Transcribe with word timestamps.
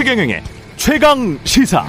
최경영의 0.00 0.42
최강 0.76 1.38
시사. 1.44 1.84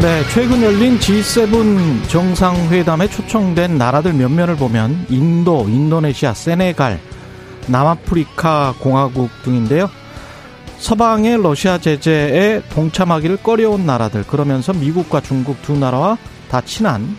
네, 0.00 0.24
최근 0.34 0.60
열린 0.60 0.98
G7 0.98 2.08
정상회담에 2.08 3.06
초청된 3.06 3.78
나라들 3.78 4.14
몇몇을 4.14 4.56
보면 4.56 5.06
인도, 5.08 5.68
인도네시아, 5.68 6.34
세네갈, 6.34 6.98
남아프리카 7.68 8.74
공화국 8.80 9.30
등인데요. 9.44 9.88
서방의 10.78 11.40
러시아 11.40 11.78
제재에 11.78 12.62
동참하기를 12.70 13.36
꺼려온 13.36 13.86
나라들, 13.86 14.24
그러면서 14.24 14.72
미국과 14.72 15.20
중국 15.20 15.62
두 15.62 15.78
나라와 15.78 16.18
다 16.50 16.60
친한, 16.60 17.16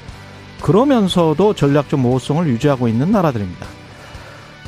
그러면서도 0.62 1.54
전략적 1.54 1.98
모호성을 2.02 2.46
유지하고 2.46 2.90
있는 2.90 3.14
나라들입니다. 3.14 3.83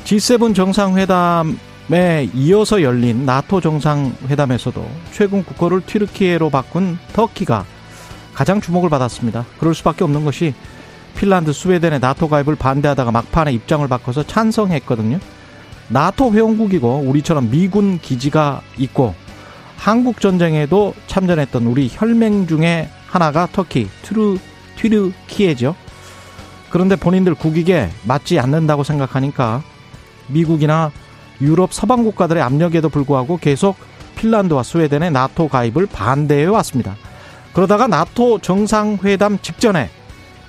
G7 0.06 0.54
정상회담에 0.54 2.30
이어서 2.32 2.80
열린 2.80 3.26
나토 3.26 3.60
정상회담에서도 3.60 4.88
최근 5.10 5.44
국호를 5.44 5.80
튀르키예로 5.84 6.48
바꾼 6.48 6.96
터키가 7.12 7.64
가장 8.32 8.60
주목을 8.60 8.88
받았습니다. 8.88 9.44
그럴 9.58 9.74
수밖에 9.74 10.04
없는 10.04 10.24
것이 10.24 10.54
핀란드, 11.16 11.52
스웨덴의 11.52 11.98
나토 11.98 12.28
가입을 12.28 12.54
반대하다가 12.54 13.10
막판에 13.10 13.52
입장을 13.52 13.88
바꿔서 13.88 14.22
찬성했거든요. 14.22 15.18
나토 15.88 16.32
회원국이고 16.32 17.02
우리처럼 17.04 17.50
미군 17.50 17.98
기지가 17.98 18.60
있고 18.78 19.12
한국 19.76 20.20
전쟁에도 20.20 20.94
참전했던 21.08 21.66
우리 21.66 21.90
혈맹 21.90 22.46
중에 22.46 22.90
하나가 23.08 23.48
터키, 23.50 23.88
튀르, 24.02 24.38
튀르키예죠. 24.76 25.74
그런데 26.70 26.94
본인들 26.94 27.34
국익에 27.34 27.90
맞지 28.04 28.38
않는다고 28.38 28.84
생각하니까 28.84 29.64
미국이나 30.28 30.90
유럽 31.40 31.72
서방 31.72 32.02
국가들의 32.04 32.42
압력에도 32.42 32.88
불구하고 32.88 33.38
계속 33.38 33.76
핀란드와 34.16 34.62
스웨덴의 34.62 35.10
나토 35.10 35.48
가입을 35.48 35.86
반대해 35.86 36.46
왔습니다. 36.46 36.96
그러다가 37.52 37.86
나토 37.86 38.40
정상회담 38.40 39.38
직전에 39.40 39.90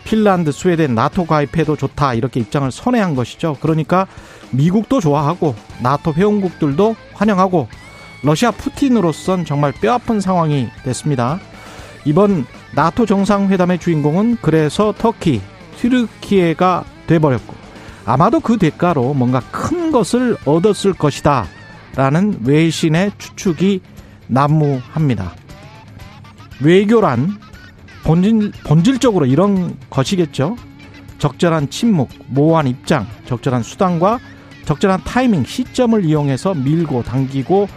핀란드, 0.04 0.52
스웨덴 0.54 0.96
나토 0.96 1.26
가입해도 1.26 1.76
좋다 1.76 2.14
이렇게 2.14 2.40
입장을 2.40 2.72
선회한 2.72 3.16
것이죠. 3.16 3.58
그러니까 3.60 4.08
미국도 4.52 5.02
좋아하고 5.02 5.56
나토 5.82 6.14
회원국들도 6.14 6.96
환영하고 7.14 7.68
러시아 8.24 8.52
푸틴으로선 8.52 9.46
정말 9.46 9.74
뼈아픈 9.74 10.22
상황이 10.22 10.70
됐습니다. 10.84 11.40
이번 12.06 12.46
나토 12.74 13.06
정상회담의 13.06 13.80
주인공은 13.80 14.38
그래서 14.42 14.94
터키, 14.98 15.42
튀르키예가 15.78 16.86
돼버렸고 17.08 17.54
아마도 18.08 18.40
그 18.40 18.58
대가로 18.58 19.14
뭔가 19.14 19.42
큰 19.52 19.92
것을 19.92 20.38
얻었을 20.46 20.94
것이다 20.94 21.46
라는 21.94 22.40
외신의 22.46 23.12
추측이 23.18 23.82
난무합니다. 24.28 25.34
외교란 26.62 27.38
본질, 28.06 28.54
본질적으로 28.64 29.26
이런 29.26 29.78
것이겠죠. 29.90 30.56
적절한 31.18 31.70
침묵, 31.70 32.10
모호한 32.28 32.68
입장, 32.68 33.06
적절한 33.26 33.62
수단과 33.64 34.20
적절한 34.64 35.02
타이밍, 35.04 35.44
시점을 35.44 36.06
이용해서 36.06 36.54
밀고 36.54 37.04
당기고 37.04 37.68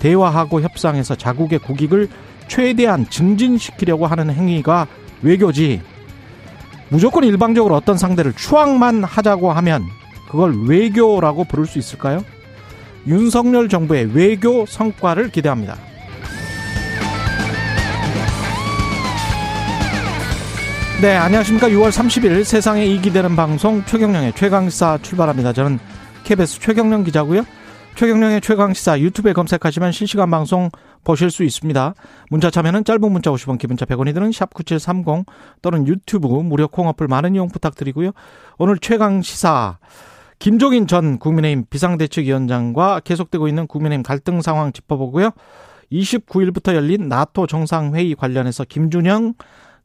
대화하고 0.00 0.60
협상해서 0.60 1.14
자국의 1.14 1.60
국익을 1.60 2.10
최대한 2.46 3.08
증진시키려고 3.08 4.06
하는 4.06 4.30
행위가 4.30 4.86
외교지. 5.22 5.80
무조건 6.90 7.24
일방적으로 7.24 7.74
어떤 7.74 7.98
상대를 7.98 8.32
추앙만 8.32 9.04
하자고 9.04 9.52
하면 9.52 9.84
그걸 10.30 10.54
외교라고 10.66 11.44
부를 11.44 11.66
수 11.66 11.78
있을까요? 11.78 12.24
윤석열 13.06 13.68
정부의 13.68 14.10
외교 14.14 14.66
성과를 14.66 15.30
기대합니다. 15.30 15.76
네, 21.00 21.14
안녕하십니까. 21.14 21.68
6월 21.68 21.90
30일 21.90 22.42
세상에 22.42 22.84
이기 22.84 23.12
되는 23.12 23.36
방송 23.36 23.84
최경령의 23.84 24.32
최강시사 24.34 24.98
출발합니다. 25.02 25.52
저는 25.52 25.78
KBS 26.24 26.58
최경령 26.58 27.04
기자고요. 27.04 27.44
최경령의 27.98 28.40
최강시사 28.42 29.00
유튜브에 29.00 29.32
검색하시면 29.32 29.90
실시간 29.90 30.30
방송 30.30 30.70
보실 31.02 31.32
수 31.32 31.42
있습니다. 31.42 31.94
문자 32.30 32.48
참여는 32.48 32.84
짧은 32.84 33.10
문자 33.10 33.32
50원, 33.32 33.58
기본자 33.58 33.86
100원이 33.86 34.14
드는 34.14 34.30
샵9730 34.30 35.26
또는 35.62 35.84
유튜브 35.88 36.28
무료 36.28 36.68
콩어플 36.68 37.08
많은 37.08 37.34
이용 37.34 37.48
부탁드리고요. 37.48 38.12
오늘 38.58 38.78
최강시사 38.78 39.78
김종인 40.38 40.86
전 40.86 41.18
국민의힘 41.18 41.64
비상대책위원장과 41.70 43.00
계속되고 43.00 43.48
있는 43.48 43.66
국민의힘 43.66 44.04
갈등 44.04 44.42
상황 44.42 44.72
짚어보고요. 44.72 45.32
29일부터 45.90 46.76
열린 46.76 47.08
나토 47.08 47.48
정상회의 47.48 48.14
관련해서 48.14 48.62
김준영 48.62 49.34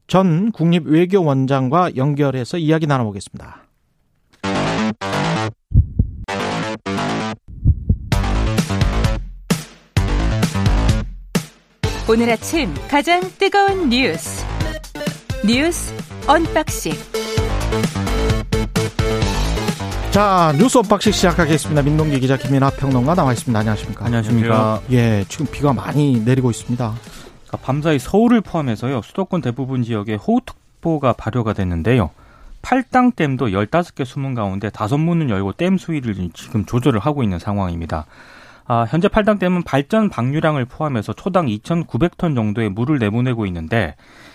전 0.06 0.52
국립외교원장과 0.52 1.96
연결해서 1.96 2.58
이야기 2.58 2.86
나눠보겠습니다. 2.86 3.63
오늘 12.06 12.28
아침 12.28 12.68
가장 12.86 13.22
뜨거운 13.38 13.88
뉴스 13.88 14.44
뉴스 15.42 15.94
unboxing 16.26 16.92
자 20.10 20.52
뉴스 20.58 20.76
unboxing 20.76 21.12
시작하겠습니다. 21.12 21.80
민동기 21.80 22.20
기자 22.20 22.36
김민하 22.36 22.68
평론가 22.68 23.14
나와 23.14 23.32
있습니다. 23.32 23.58
안녕하십니까? 23.58 24.04
안녕하십니까? 24.04 24.82
예, 24.92 25.24
지금 25.30 25.46
비가 25.50 25.72
많이 25.72 26.20
내리고 26.20 26.50
있습니다. 26.50 26.94
그러니까 26.94 27.56
밤사이 27.56 27.98
서울을 27.98 28.42
포함해서요 28.42 29.00
수도권 29.00 29.40
대부분 29.40 29.82
지역에 29.82 30.16
호우특보가 30.16 31.14
발효가 31.14 31.54
됐는데요. 31.54 32.10
팔당댐도 32.60 33.46
15개 33.46 34.04
수문 34.04 34.34
가운데 34.34 34.68
다섯 34.68 34.98
문을 34.98 35.30
열고 35.30 35.52
댐 35.54 35.78
수위를 35.78 36.14
지금 36.34 36.66
조절을 36.66 37.00
하고 37.00 37.22
있는 37.22 37.38
상황입니다. 37.38 38.04
아, 38.66 38.86
현재 38.88 39.08
팔당댐은 39.08 39.62
발전 39.62 40.08
방류량을 40.08 40.64
포함해서 40.64 41.12
초당 41.12 41.46
2,900톤 41.46 42.34
정도의 42.34 42.70
물을 42.70 42.98
내보내고 42.98 43.46
있는데 43.46 43.94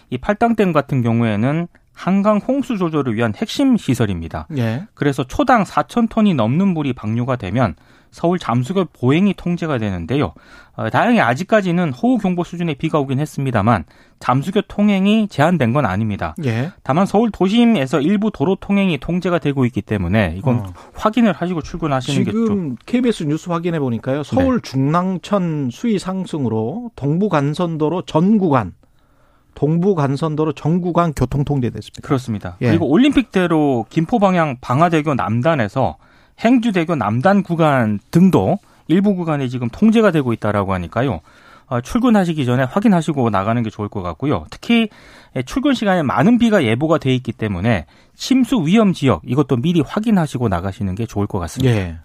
이 0.10 0.18
팔당댐 0.18 0.72
같은 0.72 1.02
경우에는 1.02 1.68
한강 1.94 2.38
홍수 2.38 2.78
조절을 2.78 3.16
위한 3.16 3.34
핵심 3.36 3.76
시설입니다. 3.76 4.48
예. 4.58 4.88
그래서 4.94 5.26
초당 5.26 5.64
4,000톤이 5.64 6.36
넘는 6.36 6.70
물이 6.70 6.94
방류가 6.94 7.36
되면 7.36 7.76
서울 8.12 8.40
잠수교 8.40 8.86
보행이 8.86 9.34
통제가 9.36 9.78
되는데요. 9.78 10.34
어, 10.76 10.90
다행히 10.90 11.20
아직까지는 11.20 11.92
호우 11.92 12.18
경보 12.18 12.44
수준의 12.44 12.76
비가 12.76 13.00
오긴 13.00 13.20
했습니다만 13.20 13.86
잠수교 14.20 14.62
통행이 14.68 15.28
제한된 15.28 15.74
건 15.74 15.86
아닙니다. 15.86 16.36
예. 16.46 16.72
다만 16.84 17.06
서울 17.06 17.32
도심에서 17.32 18.02
일부 18.02 18.32
도로 18.32 18.56
통행이 18.56 18.98
통제가 19.00 19.40
되고 19.40 19.66
있기 19.66 19.82
때문에 19.82 20.36
이건 20.38 20.60
어. 20.60 20.74
확인을 20.94 21.34
하시고 21.34 21.62
출근하시는 21.62 22.24
게 22.24 22.32
좀. 22.32 22.46
지금 22.46 22.76
KBS 22.86 23.24
뉴스 23.24 23.50
확인해 23.50 23.80
보니까요. 23.80 24.24
서울 24.24 24.62
중랑천 24.62 25.70
수위 25.72 26.00
상승으로 26.00 26.92
동부 26.96 27.30
간선도로 27.30 28.04
전 28.04 28.38
구간 28.38 28.74
동부 29.56 29.96
간선도로 29.96 30.54
전 30.54 30.80
구간 30.80 31.14
교통 31.14 31.44
통제됐습니다. 31.44 32.02
그렇습니다. 32.08 32.58
예. 32.62 32.68
그리고 32.68 32.88
올림픽대로 32.90 33.86
김포 33.90 34.18
방향 34.18 34.58
방화대교 34.62 35.16
남단에서 35.16 35.98
행주대교 36.40 36.96
남단 36.96 37.44
구간 37.44 38.00
등도 38.12 38.60
일부 38.88 39.16
구간에 39.16 39.48
지금 39.48 39.70
통제가 39.70 40.12
되고 40.12 40.34
있다라고 40.34 40.74
하니까요. 40.74 41.22
어, 41.68 41.82
출근하시기 41.82 42.46
전에 42.46 42.64
확인하시고 42.64 43.30
나가는 43.30 43.62
게 43.62 43.70
좋을 43.70 43.90
것 43.90 44.02
같고요. 44.02 44.46
특히 44.50 44.90
출근 45.46 45.76
시간에 45.76 46.02
많은 46.02 46.40
비가 46.40 46.64
예보가 46.64 46.98
돼 46.98 47.14
있기 47.14 47.32
때문에 47.32 47.86
침수 48.16 48.64
위험 48.66 48.94
지역 48.94 49.22
이것도 49.26 49.58
미리 49.58 49.82
확인하시고 49.82 50.50
나가시는 50.50 50.96
게 50.96 51.06
좋을 51.06 51.28
것 51.28 51.38
같습니다. 51.40 51.76
예. 51.76 51.98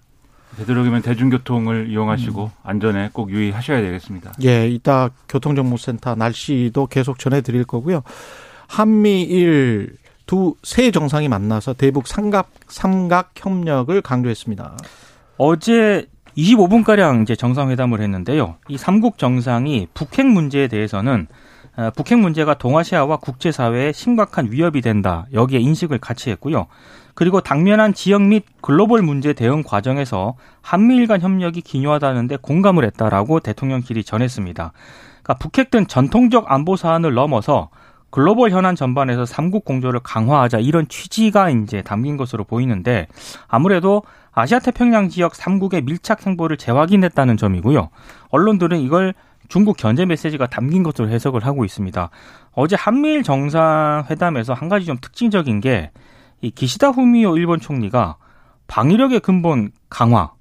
되도록이면 0.59 1.03
대중교통을 1.03 1.91
이용하시고 1.91 2.51
안전에 2.63 3.11
꼭 3.13 3.31
유의하셔야 3.31 3.81
되겠습니다. 3.81 4.35
예, 4.45 4.69
이따 4.69 5.11
교통정보센터 5.29 6.15
날씨도 6.15 6.87
계속 6.87 7.19
전해드릴 7.19 7.65
거고요. 7.65 8.03
한미일 8.69 9.97
두 10.27 10.57
세 10.63 10.91
정상이 10.91 11.29
만나서 11.29 11.75
대북 11.75 12.07
삼각 12.07 12.51
삼각 12.69 13.33
협력을 13.37 14.01
강조했습니다. 14.01 14.77
어제 15.37 16.07
25분가량 16.37 17.23
이제 17.23 17.37
정상회담을 17.37 18.01
했는데요. 18.01 18.57
이 18.69 18.77
삼국 18.77 19.19
정상이 19.19 19.89
북핵 19.95 20.27
문제에 20.27 20.69
대해서는 20.69 21.27
어, 21.77 21.91
북핵 21.97 22.19
문제가 22.19 22.55
동아시아와 22.55 23.17
국제사회에 23.17 23.93
심각한 23.93 24.51
위협이 24.51 24.81
된다. 24.81 25.27
여기에 25.33 25.59
인식을 25.61 25.99
같이 25.99 26.31
했고요. 26.31 26.67
그리고 27.15 27.41
당면한 27.41 27.95
지역 27.95 28.23
및 28.23 28.45
글로벌 28.61 29.03
문제 29.03 29.33
대응 29.33 29.63
과정에서 29.63 30.35
한미일 30.63 31.07
간 31.07 31.21
협력이 31.21 31.63
기요하다는데 31.63 32.39
공감을 32.43 32.85
했다라고 32.85 33.41
대통령끼리 33.41 34.05
전했습니다. 34.05 34.73
그러니까 35.23 35.35
북핵 35.35 35.71
등 35.71 35.87
전통적 35.87 36.51
안보 36.51 36.77
사안을 36.77 37.15
넘어서 37.15 37.71
글로벌 38.15 38.51
현안 38.51 38.77
전반에서 38.77 39.27
삼국 39.27 39.65
공조를 39.65 40.01
강화하자 40.05 40.59
이런 40.61 40.87
취지가 40.87 41.51
이제 41.51 41.83
담긴 41.83 42.17
것으로 42.17 42.45
보이는데 42.45 43.09
아무래도 43.49 44.05
아시아 44.31 44.61
태평양 44.61 45.09
지역 45.09 45.35
삼국의 45.35 45.83
밀착 45.83 46.25
행보를 46.25 46.57
재확인했다는 46.57 47.37
점이고요. 47.37 47.89
언론들은 48.29 48.79
이걸 48.81 49.15
중국 49.49 49.77
견제 49.77 50.07
메시지가 50.07 50.47
담긴 50.47 50.85
것으로 50.85 51.09
해석을 51.09 51.45
하고 51.45 51.65
있습니다. 51.65 52.11
어제 52.53 52.77
한미일 52.77 53.25
정상회담에서 53.25 54.53
한 54.53 54.69
가지 54.69 54.87
좀 54.87 54.97
특징적인 55.01 55.61
게 55.61 55.91
이 56.45 56.51
기시다 56.51 56.91
후미오 56.91 57.39
일본 57.39 57.59
총리가 57.59 58.17
방위력의 58.67 59.21
근본 59.21 59.71
강화 59.89 60.33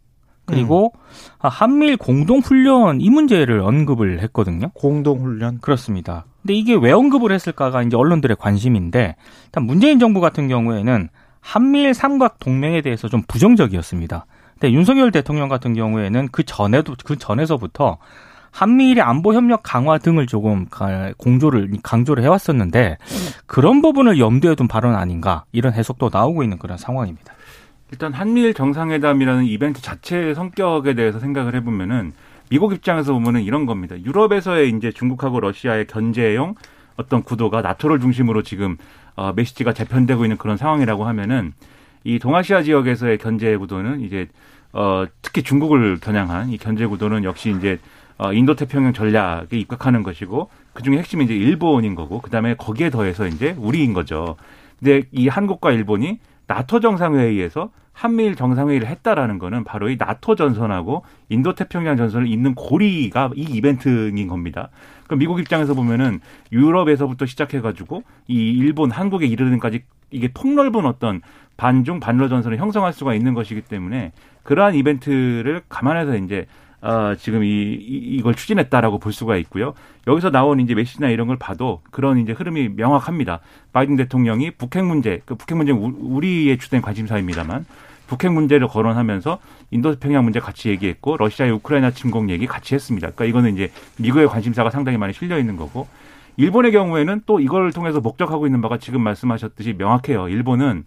그리고 0.46 0.92
음. 0.94 1.50
한미일 1.50 1.96
공동 1.96 2.40
훈련 2.40 3.00
이 3.00 3.10
문제를 3.10 3.62
언급을 3.62 4.22
했거든요. 4.24 4.69
공동 4.74 5.22
훈련 5.22 5.60
그렇습니다. 5.62 6.26
근데 6.44 6.54
이게 6.54 6.75
왜 6.75 6.92
언급을 6.92 7.31
했을까가 7.31 7.81
이제 7.84 7.95
언론들의 7.95 8.38
관심인데 8.38 9.16
일단 9.45 9.63
문재인 9.63 9.98
정부 9.98 10.19
같은 10.19 10.48
경우에는 10.50 11.10
한미일 11.40 11.94
삼각 11.94 12.40
동맹에 12.40 12.81
대해서 12.81 13.07
좀 13.07 13.24
부정적이었습니다. 13.28 14.25
근데 14.54 14.72
윤석열 14.74 15.12
대통령 15.12 15.50
같은 15.50 15.74
경우에는 15.74 16.28
그 16.31 16.44
전에도 16.44 16.95
그 17.04 17.18
전에서부터 17.18 17.98
한미일의 18.51 19.01
안보 19.01 19.34
협력 19.34 19.62
강화 19.63 19.98
등을 19.98 20.28
조금 20.28 20.68
공조를 21.18 21.72
강조를 21.81 22.24
해왔었는데 22.24 22.98
그런 23.45 23.81
부분을 23.81 24.19
염두에 24.19 24.56
둔 24.56 24.68
발언 24.68 24.95
아닌가 24.95 25.45
이런 25.51 25.74
해석도 25.74 26.10
나오고 26.13 26.44
있는 26.44 26.60
그런 26.60 26.78
상황입니다. 26.78 27.34
일단 27.92 28.12
한미일 28.13 28.54
정상회담이라는 28.54 29.45
이벤트 29.45 29.81
자체의 29.81 30.36
성격에 30.36 30.94
대해서 30.94 31.19
생각을 31.19 31.56
해보면은 31.56 32.13
미국 32.54 32.72
입장에서 32.72 33.14
보면은 33.14 33.42
이런 33.42 33.66
겁니다. 33.66 34.00
유럽에서의 34.00 34.70
이제 34.70 34.92
중국하고 34.92 35.40
러시아의 35.40 35.88
견제용 35.88 36.54
어떤 36.98 37.24
구도가 37.24 37.64
나토를 37.64 38.00
중심으로 38.00 38.44
지금 38.44 38.78
어, 39.16 39.34
메시지가 39.36 39.74
재편되고 39.74 40.24
있는 40.24 40.38
그런 40.38 40.56
상황이라고 40.56 41.04
하면은 41.04 41.54
이 42.04 42.20
동아시아 42.20 42.62
지역에서의 42.62 43.18
견제 43.18 43.58
구도는 43.58 44.02
이제 44.02 44.28
어, 44.72 45.04
특히 45.24 45.42
중국을 45.42 46.00
겨냥한 46.00 46.50
이 46.50 46.60
견제 46.60 46.86
구도는 46.86 47.24
역시 47.24 47.50
이제 47.58 47.80
어, 48.20 48.32
인도 48.34 48.56
태평양 48.56 48.94
전략에 48.94 49.58
입각하는 49.58 50.04
것이고 50.04 50.52
그 50.74 50.84
중에 50.84 51.00
핵심이 51.00 51.26
이제 51.26 51.34
일본인 51.34 51.96
거고 51.96 52.22
그 52.22 52.30
다음에 52.30 52.54
거기에 52.54 52.92
더해서 52.92 53.26
이제 53.26 53.56
우리인 53.58 53.94
거죠. 53.94 54.36
근데 54.78 55.08
이 55.12 55.28
한국과 55.28 55.72
일본이 55.72 56.20
나토 56.46 56.82
정상회의에서 56.82 57.72
한미일 57.94 58.36
정상회의를 58.36 58.88
했다라는 58.88 59.40
거는 59.40 59.63
바로 59.63 59.90
이 59.90 59.95
나토 59.98 60.36
전선하고 60.36 61.04
인도 61.30 61.54
태평양 61.54 61.95
전선을 61.95 62.28
잇는 62.28 62.56
고리가 62.56 63.31
이 63.36 63.44
이벤트인 63.44 64.28
겁니다. 64.28 64.69
그럼 65.06 65.19
미국 65.19 65.40
입장에서 65.40 65.74
보면은 65.74 66.19
유럽에서부터 66.51 67.25
시작해가지고 67.25 68.04
이 68.28 68.51
일본, 68.51 68.92
한국에 68.92 69.28
이르는까지 69.28 69.84
이게 70.12 70.28
폭넓은 70.34 70.86
어떤 70.86 71.22
반중 71.56 72.00
반러 72.00 72.28
전선을 72.28 72.57
형성할 72.57 72.94
수가 72.94 73.13
있는 73.13 73.34
것이기 73.34 73.62
때문에 73.62 74.12
그러한 74.44 74.75
이벤트를 74.75 75.62
감안해서 75.69 76.18
이제 76.18 76.48
어, 76.81 77.16
지금 77.18 77.45
이, 77.45 77.48
이걸 77.48 78.36
추진했다라고 78.36 79.00
볼 79.00 79.13
수가 79.13 79.38
있고요. 79.38 79.74
여기서 80.06 80.31
나온 80.31 80.60
이제 80.60 80.75
메시지나 80.75 81.10
이런 81.10 81.28
걸 81.28 81.38
봐도 81.38 81.81
그런 81.92 82.18
이제 82.18 82.34
흐름이 82.34 82.69
명확합니다. 82.75 83.40
바이든 83.72 83.95
대통령이 83.95 84.51
북핵 84.51 84.84
문제, 84.84 85.22
그 85.25 85.36
북핵 85.36 85.57
문제는 85.57 85.81
우리의 85.81 86.57
주된 86.57 86.81
관심사입니다만 86.81 87.66
북핵 88.08 88.32
문제를 88.32 88.68
거론하면서 88.68 89.40
인도태평양 89.72 90.24
문제 90.24 90.40
같이 90.40 90.70
얘기했고 90.70 91.18
러시아의 91.18 91.52
우크라이나 91.54 91.92
침공 91.92 92.30
얘기 92.30 92.46
같이 92.46 92.76
했습니다. 92.76 93.12
그러니까 93.12 93.26
이거는 93.26 93.54
이제 93.54 93.72
미국의 93.98 94.28
관심사가 94.28 94.70
상당히 94.70 94.98
많이 94.98 95.14
실려 95.14 95.40
있는 95.40 95.56
거고 95.56 95.88
일본의 96.38 96.72
경우에는 96.72 97.22
또 97.26 97.40
이걸 97.40 97.72
통해서 97.72 98.00
목적하고 98.00 98.46
있는 98.46 98.62
바가 98.62 98.78
지금 98.78 99.02
말씀하셨듯이 99.02 99.74
명확해요. 99.78 100.30
일본은 100.30 100.84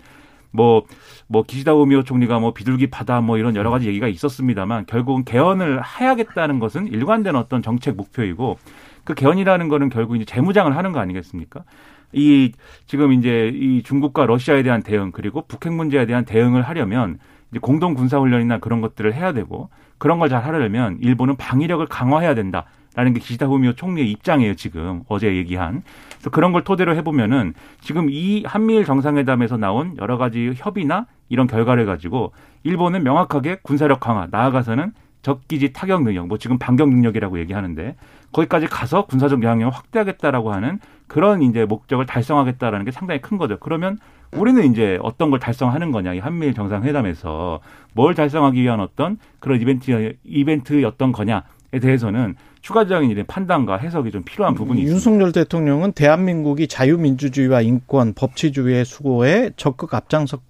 뭐, 0.51 0.85
뭐, 1.27 1.43
기시다 1.43 1.75
우미오 1.75 2.03
총리가 2.03 2.39
뭐 2.39 2.55
비둘기 2.55 2.87
파다 2.89 3.21
뭐 3.21 3.37
이런 3.37 3.57
여러 3.57 3.71
가지 3.71 3.87
얘기가 3.87 4.09
있었습니다만 4.09 4.87
결국은 4.87 5.25
개헌을 5.25 5.83
해야겠다는 5.85 6.59
것은 6.61 6.87
일관된 6.89 7.37
어떤 7.37 7.63
정책 7.63 7.97
목표이고 7.97 8.59
그 9.05 9.15
개헌이라는 9.15 9.69
거는 9.69 9.91
결국 9.91 10.17
이제 10.17 10.25
재무장을 10.25 10.75
하는 10.75 10.93
거 10.93 10.99
아니겠습니까? 10.99 11.63
이 12.13 12.53
지금 12.87 13.13
이제 13.13 13.51
이 13.55 13.83
중국과 13.83 14.27
러시아에 14.27 14.63
대한 14.63 14.83
대응 14.83 15.11
그리고 15.13 15.45
북핵 15.47 15.73
문제에 15.73 16.07
대한 16.07 16.25
대응을 16.25 16.63
하려면 16.63 17.19
이제 17.51 17.59
공동 17.61 17.95
군사 17.95 18.19
훈련이나 18.19 18.59
그런 18.59 18.81
것들을 18.81 19.15
해야 19.15 19.33
되고 19.33 19.69
그런 19.99 20.19
걸 20.19 20.29
잘 20.29 20.45
하려면 20.45 20.99
일본은 21.01 21.37
방위력을 21.37 21.85
강화해야 21.87 22.35
된다. 22.35 22.67
라는 22.95 23.13
게 23.13 23.21
기시다 23.21 23.45
후미오 23.45 23.75
총리의 23.75 24.11
입장이에요, 24.11 24.55
지금. 24.55 25.03
어제 25.09 25.37
얘기한. 25.37 25.83
그래서 26.15 26.31
그런 26.31 26.53
걸 26.53 26.65
토대로 26.65 26.97
해보면은 26.97 27.53
지금 27.83 28.09
이 28.09 28.43
한미일 28.47 28.87
정상회담에서 28.87 29.59
나온 29.59 29.95
여러 30.01 30.17
가지 30.17 30.55
협의나 30.57 31.07
이런 31.29 31.47
결과를 31.47 31.85
가지고 31.85 32.33
일본은 32.65 33.03
명확하게 33.05 33.59
군사력 33.63 34.01
강화, 34.01 34.29
나아가서는 34.31 34.93
적기지 35.21 35.75
타격 35.75 36.05
능력, 36.05 36.27
뭐 36.27 36.39
지금 36.39 36.57
반격 36.59 36.89
능력이라고 36.89 37.39
얘기하는데 37.41 37.97
거기까지 38.33 38.67
가서 38.67 39.05
군사적 39.05 39.43
영향력을 39.43 39.77
확대하겠다라고 39.77 40.53
하는 40.55 40.79
그런 41.07 41.43
이제 41.43 41.65
목적을 41.65 42.07
달성하겠다라는 42.07 42.85
게 42.85 42.91
상당히 42.91 43.21
큰 43.21 43.39
거죠. 43.39 43.59
그러면 43.61 43.99
우리는 44.33 44.71
이제 44.71 44.99
어떤 45.03 45.31
걸 45.31 45.39
달성하는 45.39 45.93
거냐, 45.93 46.15
이 46.15 46.19
한미일 46.19 46.53
정상회담에서 46.55 47.61
뭘 47.95 48.15
달성하기 48.15 48.61
위한 48.61 48.81
어떤 48.81 49.19
그런 49.39 49.61
이벤트, 49.61 50.15
이벤트였던 50.25 51.13
거냐에 51.13 51.43
대해서는 51.81 52.35
추가적인 52.61 53.11
이런 53.11 53.25
판단과 53.27 53.77
해석이 53.77 54.11
좀 54.11 54.25
필요한 54.25 54.55
부분이 54.55 54.81
있습니다. 54.81 54.93
윤석열 54.95 55.31
대통령은 55.33 55.93
대한민국이 55.93 56.67
자유민주주의와 56.67 57.61
인권, 57.61 58.13
법치주의의 58.15 58.85
수고에 58.85 59.53
적극 59.57 59.95
앞장설 59.95 60.41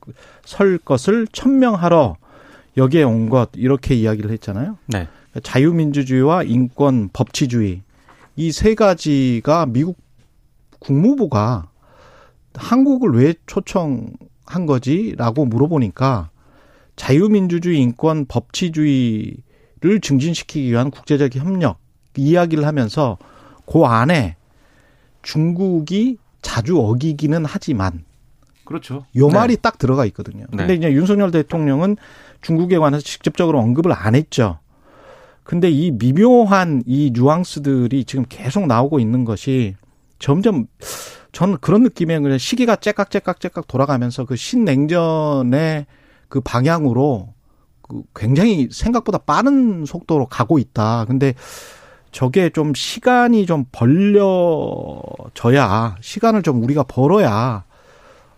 것을 0.85 1.27
천명하러 1.33 2.17
여기에 2.79 3.03
온 3.03 3.29
것 3.29 3.51
이렇게 3.55 3.95
이야기를 3.95 4.31
했잖아요. 4.31 4.79
네. 4.87 5.07
자유민주주의와 5.43 6.45
인권, 6.45 7.11
법치주의 7.13 7.83
이 8.37 8.53
세 8.53 8.75
가지가 8.75 9.67
미국 9.67 9.97
국무부가 10.87 11.69
한국을 12.55 13.15
왜 13.15 13.35
초청한 13.47 14.67
거지라고 14.67 15.45
물어보니까 15.45 16.31
자유민주주의, 16.95 17.81
인권, 17.81 18.25
법치주의를 18.27 20.01
증진시키기 20.01 20.71
위한 20.71 20.93
국제적 20.93 21.35
협력 21.35 21.79
이야기를 22.17 22.65
하면서 22.65 23.19
그 23.67 23.83
안에 23.85 24.37
중국이 25.23 26.19
자주 26.41 26.79
어기기는 26.81 27.45
하지만 27.45 28.05
그렇죠. 28.65 29.05
요 29.17 29.29
말이 29.29 29.57
네. 29.57 29.61
딱 29.61 29.79
들어가 29.79 30.05
있거든요. 30.07 30.47
근데 30.51 30.67
네. 30.69 30.75
이제 30.75 30.93
윤석열 30.93 31.33
대통령은 31.33 31.97
중국에 32.43 32.79
관해서 32.79 33.03
직접적으로 33.03 33.59
언급을 33.59 33.93
안 33.93 34.15
했죠. 34.15 34.61
근데 35.43 35.69
이 35.69 35.91
미묘한 35.91 36.85
이 36.87 37.11
뉘앙스들이 37.13 38.05
지금 38.05 38.25
계속 38.29 38.67
나오고 38.67 39.01
있는 39.01 39.25
것이 39.25 39.75
점점 40.19 40.67
저는 41.33 41.59
그런 41.61 41.83
느낌에 41.83 42.19
그냥 42.19 42.39
시기가 42.39 42.77
째깍째깍째깍 42.77 43.67
돌아가면서 43.67 44.25
그 44.25 44.37
신냉전의 44.37 45.87
그 46.29 46.41
방향으로 46.41 47.35
그 47.83 48.03
굉장히 48.15 48.69
생각보다 48.73 49.19
빠른 49.19 49.85
속도로 49.85 50.27
가고 50.27 50.59
있다. 50.59 51.05
근데 51.05 51.35
저게 52.11 52.49
좀 52.51 52.73
시간이 52.75 53.45
좀 53.47 53.67
벌려져야 53.73 54.27
시간을 56.01 56.43
좀 56.43 56.63
우리가 56.63 56.85
벌어야 56.85 57.65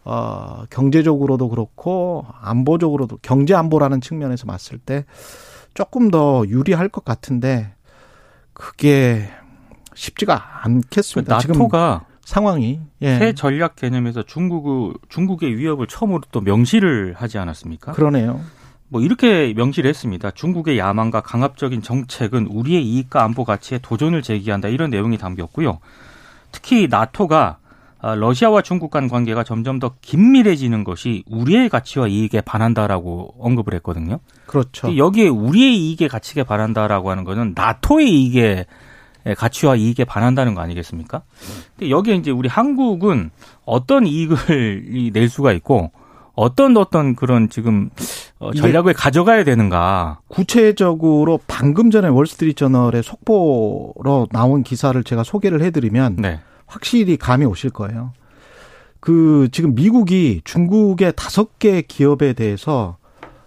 어 0.05 0.65
경제적으로도 0.71 1.49
그렇고 1.51 2.27
안보적으로도 2.41 3.19
경제 3.23 3.55
안보라는 3.55 4.01
측면에서 4.01 4.47
봤을 4.47 4.79
때 4.79 5.05
조금 5.75 6.11
더 6.11 6.45
유리할 6.49 6.89
것 6.89 7.05
같은데 7.05 7.73
그게 8.53 9.29
쉽지가 9.99 10.61
않겠습니다. 10.63 11.39
그 11.39 11.47
나토가 11.49 12.05
상황이 12.25 12.81
예. 13.03 13.19
새 13.19 13.33
전략 13.33 13.75
개념에서 13.75 14.23
중국 14.23 15.01
중국의 15.09 15.57
위협을 15.57 15.89
처음으로 15.89 16.21
또 16.31 16.41
명시를 16.41 17.15
하지 17.17 17.39
않았습니까? 17.39 17.93
그러네요. 17.93 18.41
뭐 18.89 19.03
이렇게 19.03 19.53
명시를 19.55 19.89
했습니다. 19.89 20.31
중국의 20.31 20.79
야망과 20.79 21.21
강압적인 21.23 21.83
정책은 21.83 22.47
우리의 22.47 22.87
이익과 22.87 23.25
안보 23.25 23.45
가치에 23.45 23.79
도전을 23.83 24.23
제기한다 24.23 24.69
이런 24.69 24.91
내용이 24.91 25.19
담겼고요. 25.19 25.81
특히 26.53 26.87
나토가 26.89 27.59
아, 28.01 28.15
러시아와 28.15 28.63
중국 28.63 28.93
간 28.93 29.09
관계가 29.09 29.43
점점 29.43 29.81
더 29.81 29.95
긴밀해지는 30.01 30.85
것이 30.85 31.25
우리의 31.27 31.69
가치와 31.69 32.07
이익에 32.07 32.41
반한다라고 32.43 33.35
언급을 33.41 33.75
했거든요. 33.75 34.21
그렇죠. 34.47 34.97
여기에 34.97 35.27
우리의 35.29 35.77
이익에 35.77 36.07
가치에 36.07 36.45
반한다라고 36.45 37.11
하는 37.11 37.25
것은 37.25 37.55
나토의 37.57 38.09
이익에 38.09 38.67
가치와 39.35 39.77
이익에 39.77 40.05
반한다는 40.05 40.55
거 40.55 40.61
아니겠습니까? 40.61 41.23
근데 41.77 41.91
여기에 41.91 42.17
이제 42.17 42.31
우리 42.31 42.49
한국은 42.49 43.31
어떤 43.65 44.07
이익을 44.07 45.11
낼 45.13 45.29
수가 45.29 45.53
있고 45.53 45.93
어떤 46.35 46.77
어떤 46.77 47.17
그런 47.17 47.49
지금 47.49 47.91
어, 48.39 48.53
전략을 48.53 48.95
가져가야 48.95 49.43
되는가. 49.43 50.21
구체적으로 50.29 51.41
방금 51.49 51.91
전에 51.91 52.07
월스트리트저널의 52.07 53.03
속보로 53.03 54.29
나온 54.31 54.63
기사를 54.63 55.03
제가 55.03 55.25
소개를 55.25 55.63
해드리면 55.63 56.17
네. 56.17 56.39
확실히 56.67 57.17
감이 57.17 57.45
오실 57.45 57.71
거예요. 57.71 58.13
그 59.01 59.49
지금 59.51 59.75
미국이 59.75 60.41
중국의 60.45 61.15
다섯 61.17 61.59
개 61.59 61.83
기업에 61.83 62.35
대해서 62.35 62.99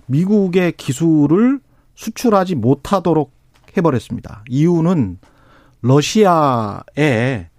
미국의 0.08 0.74
기술을 0.74 1.60
수출하지 1.96 2.56
못하도록 2.56 3.32
해버렸습니다. 3.78 4.44
이유는 4.50 5.20
러시아에 5.82 7.50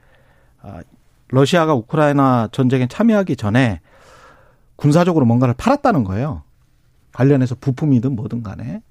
아, 0.63 0.83
러시아가 1.29 1.75
우크라이나 1.75 2.49
전쟁에 2.53 2.87
참여하기 2.87 3.37
전에 3.37 3.81
군사적으로 4.77 5.25
뭔가를 5.27 5.55
팔았다는 5.55 6.05
거예요. 6.05 6.43
관련해서 7.13 7.57
부품이든 7.61 8.17
뭐든 8.17 8.43
간에. 8.43 8.83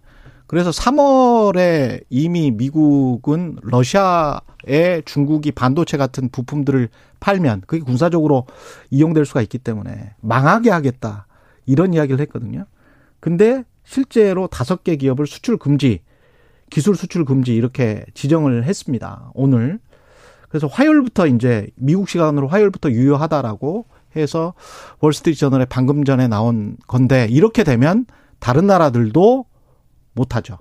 그래서 0.47 0.69
3월에 0.69 2.03
이미 2.09 2.51
미국은 2.51 3.57
러시아에 3.61 5.01
중국이 5.05 5.51
반도체 5.51 5.95
같은 5.95 6.29
부품들을 6.29 6.89
팔면 7.21 7.61
그게 7.67 7.81
군사적으로 7.81 8.47
이용될 8.89 9.25
수가 9.25 9.41
있기 9.43 9.59
때문에 9.59 10.13
망하게 10.19 10.71
하겠다. 10.71 11.27
이런 11.65 11.93
이야기를 11.93 12.19
했거든요. 12.21 12.65
근데 13.21 13.63
실제로 13.85 14.47
다섯 14.47 14.83
개 14.83 14.97
기업을 14.97 15.25
수출 15.25 15.57
금지, 15.57 16.01
기술 16.71 16.95
수출 16.95 17.25
금지 17.25 17.53
이렇게 17.53 18.03
지정을 18.15 18.63
했습니다. 18.63 19.29
오늘. 19.35 19.79
그래서 20.49 20.67
화요일부터 20.67 21.27
이제 21.27 21.67
미국 21.75 22.09
시간으로 22.09 22.47
화요일부터 22.47 22.89
유효하다라고 22.91 23.85
해서 24.15 24.53
월스트리트 24.99 25.39
저널에 25.39 25.65
방금 25.65 26.03
전에 26.03 26.27
나온 26.27 26.77
건데 26.87 27.27
이렇게 27.29 27.63
되면 27.63 28.05
다른 28.39 28.65
나라들도 28.67 29.45
못 30.13 30.35
하죠. 30.35 30.57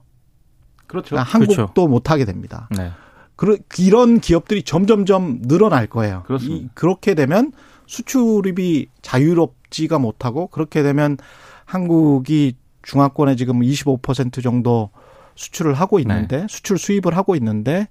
그렇죠. 0.86 1.10
그러니까 1.10 1.30
한국도 1.30 1.54
그렇죠. 1.54 1.88
못 1.88 2.10
하게 2.10 2.24
됩니다. 2.24 2.68
네. 2.76 2.90
그런 3.36 3.58
이런 3.78 4.20
기업들이 4.20 4.62
점점점 4.64 5.42
늘어날 5.42 5.86
거예요. 5.86 6.24
그렇습니다. 6.26 6.66
이, 6.66 6.68
그렇게 6.74 7.14
되면 7.14 7.52
수출입이 7.86 8.88
자유롭지가 9.00 9.98
못하고 9.98 10.48
그렇게 10.48 10.82
되면 10.82 11.16
한국이 11.64 12.56
중화권에 12.82 13.36
지금 13.36 13.60
25% 13.60 14.42
정도 14.42 14.90
수출을 15.34 15.74
하고 15.74 15.98
있는데 16.00 16.40
네. 16.42 16.46
수출 16.48 16.78
수입을 16.78 17.16
하고 17.16 17.34
있는데 17.36 17.88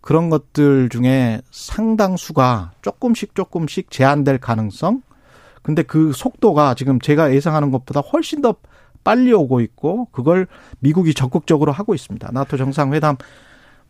그런 0.00 0.28
것들 0.28 0.88
중에 0.90 1.40
상당수가 1.50 2.72
조금씩 2.82 3.34
조금씩 3.34 3.90
제한될 3.90 4.38
가능성 4.38 5.02
근데 5.62 5.82
그 5.82 6.12
속도가 6.12 6.74
지금 6.74 7.00
제가 7.00 7.34
예상하는 7.34 7.70
것보다 7.70 8.00
훨씬 8.00 8.42
더 8.42 8.54
빨리 9.02 9.32
오고 9.32 9.60
있고 9.60 10.08
그걸 10.12 10.46
미국이 10.80 11.14
적극적으로 11.14 11.72
하고 11.72 11.94
있습니다. 11.94 12.30
나토 12.32 12.56
정상회담 12.56 13.16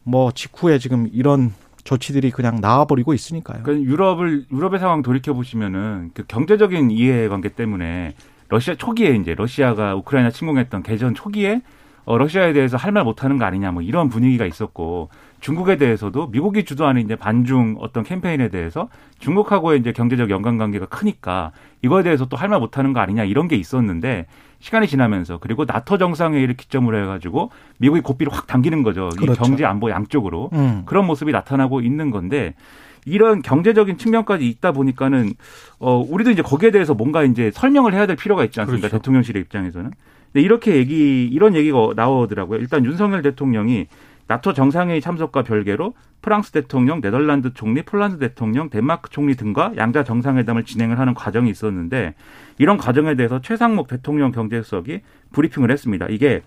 뭐 0.05 0.31
직후에 0.33 0.79
지금 0.79 1.09
이런 1.13 1.53
조치들이 1.85 2.31
그냥 2.31 2.61
나와버리고 2.61 3.13
있으니까요. 3.15 3.63
그러니까 3.63 3.91
유럽을 3.91 4.47
유럽의 4.53 4.81
상황 4.81 5.03
돌이켜 5.03 5.35
보시면은 5.35 6.11
그 6.15 6.25
경제적인 6.27 6.91
이해관계 6.91 7.51
때문에 7.51 8.15
러시아 8.49 8.75
초기에 8.75 9.17
이제 9.17 9.35
러시아가 9.35 9.95
우크라이나 9.95 10.31
침공했던 10.31 10.83
개전 10.83 11.15
초기에 11.15 11.63
어, 12.05 12.19
러시아에 12.19 12.53
대해서 12.53 12.77
할 12.77 12.93
말 12.93 13.03
못하는 13.05 13.39
거 13.39 13.45
아니냐 13.45 13.73
뭐 13.73 13.83
이런 13.83 14.09
분위기가 14.09 14.47
있었고 14.47 15.09
중국에 15.41 15.77
대해서도 15.77 16.29
미국이 16.29 16.65
주도하는 16.65 17.03
이제 17.03 17.17
반중 17.17 17.77
어떤 17.81 18.05
캠페인에 18.05 18.49
대해서 18.49 18.89
중국하고의 19.19 19.81
이제 19.81 19.93
경제적 19.93 20.31
연관관계가 20.31 20.87
크니까 20.87 21.53
이거에 21.83 22.03
대해서 22.03 22.27
또 22.27 22.37
할 22.37 22.49
말 22.49 22.61
못하는 22.61 22.93
거 22.93 23.01
아니냐 23.01 23.25
이런 23.25 23.49
게 23.49 23.57
있었는데 23.57 24.27
시간이 24.61 24.87
지나면서 24.87 25.39
그리고 25.39 25.65
나토 25.67 25.99
정상회의를 25.99 26.57
기점으로 26.57 26.97
해가지고 27.03 27.51
미국이 27.79 28.01
고삐를 28.01 28.33
확 28.33 28.47
당기는 28.47 28.83
거죠. 28.83 29.09
그렇죠. 29.19 29.33
이 29.33 29.37
경제 29.37 29.65
안보 29.65 29.91
양쪽으로 29.91 30.51
음. 30.55 30.83
그런 30.87 31.07
모습이 31.07 31.33
나타나고 31.33 31.81
있는 31.81 32.11
건데 32.11 32.55
이런 33.07 33.43
경제적인 33.43 33.99
측면까지 33.99 34.49
있다 34.49 34.73
보니까는 34.73 35.35
어 35.79 35.97
우리도 36.09 36.31
이제 36.31 36.41
거기에 36.43 36.71
대해서 36.71 36.95
뭔가 36.95 37.23
이제 37.25 37.51
설명을 37.53 37.93
해야 37.93 38.07
될 38.07 38.17
필요가 38.17 38.45
있지 38.45 38.61
않습니까? 38.61 38.89
그렇죠. 38.89 38.99
대통령실의 39.03 39.43
입장에서는. 39.43 39.91
근데 40.35 40.45
이렇게 40.45 40.75
얘기 40.75 41.27
이런 41.27 41.55
얘기가 41.55 41.93
나오더라고요. 41.95 42.59
일단 42.59 42.85
윤석열 42.85 43.23
대통령이 43.23 43.87
나토 44.27 44.53
정상회의 44.53 45.01
참석과 45.01 45.43
별개로 45.43 45.95
프랑스 46.23 46.51
대통령, 46.51 47.01
네덜란드 47.01 47.55
총리, 47.55 47.83
폴란드 47.83 48.19
대통령, 48.19 48.69
덴마크 48.69 49.11
총리 49.11 49.37
등과 49.37 49.75
양자 49.77 50.03
정상회담을 50.03 50.65
진행을 50.65 50.99
하는 50.99 51.15
과정이 51.15 51.51
있었는데 51.51 52.15
이런 52.59 52.79
과정에 52.79 53.15
대해서 53.15 53.41
최상목 53.41 53.87
대통령 53.87 54.33
경제수석이 54.33 55.03
브리핑을 55.33 55.71
했습니다. 55.71 56.07
이게 56.11 56.43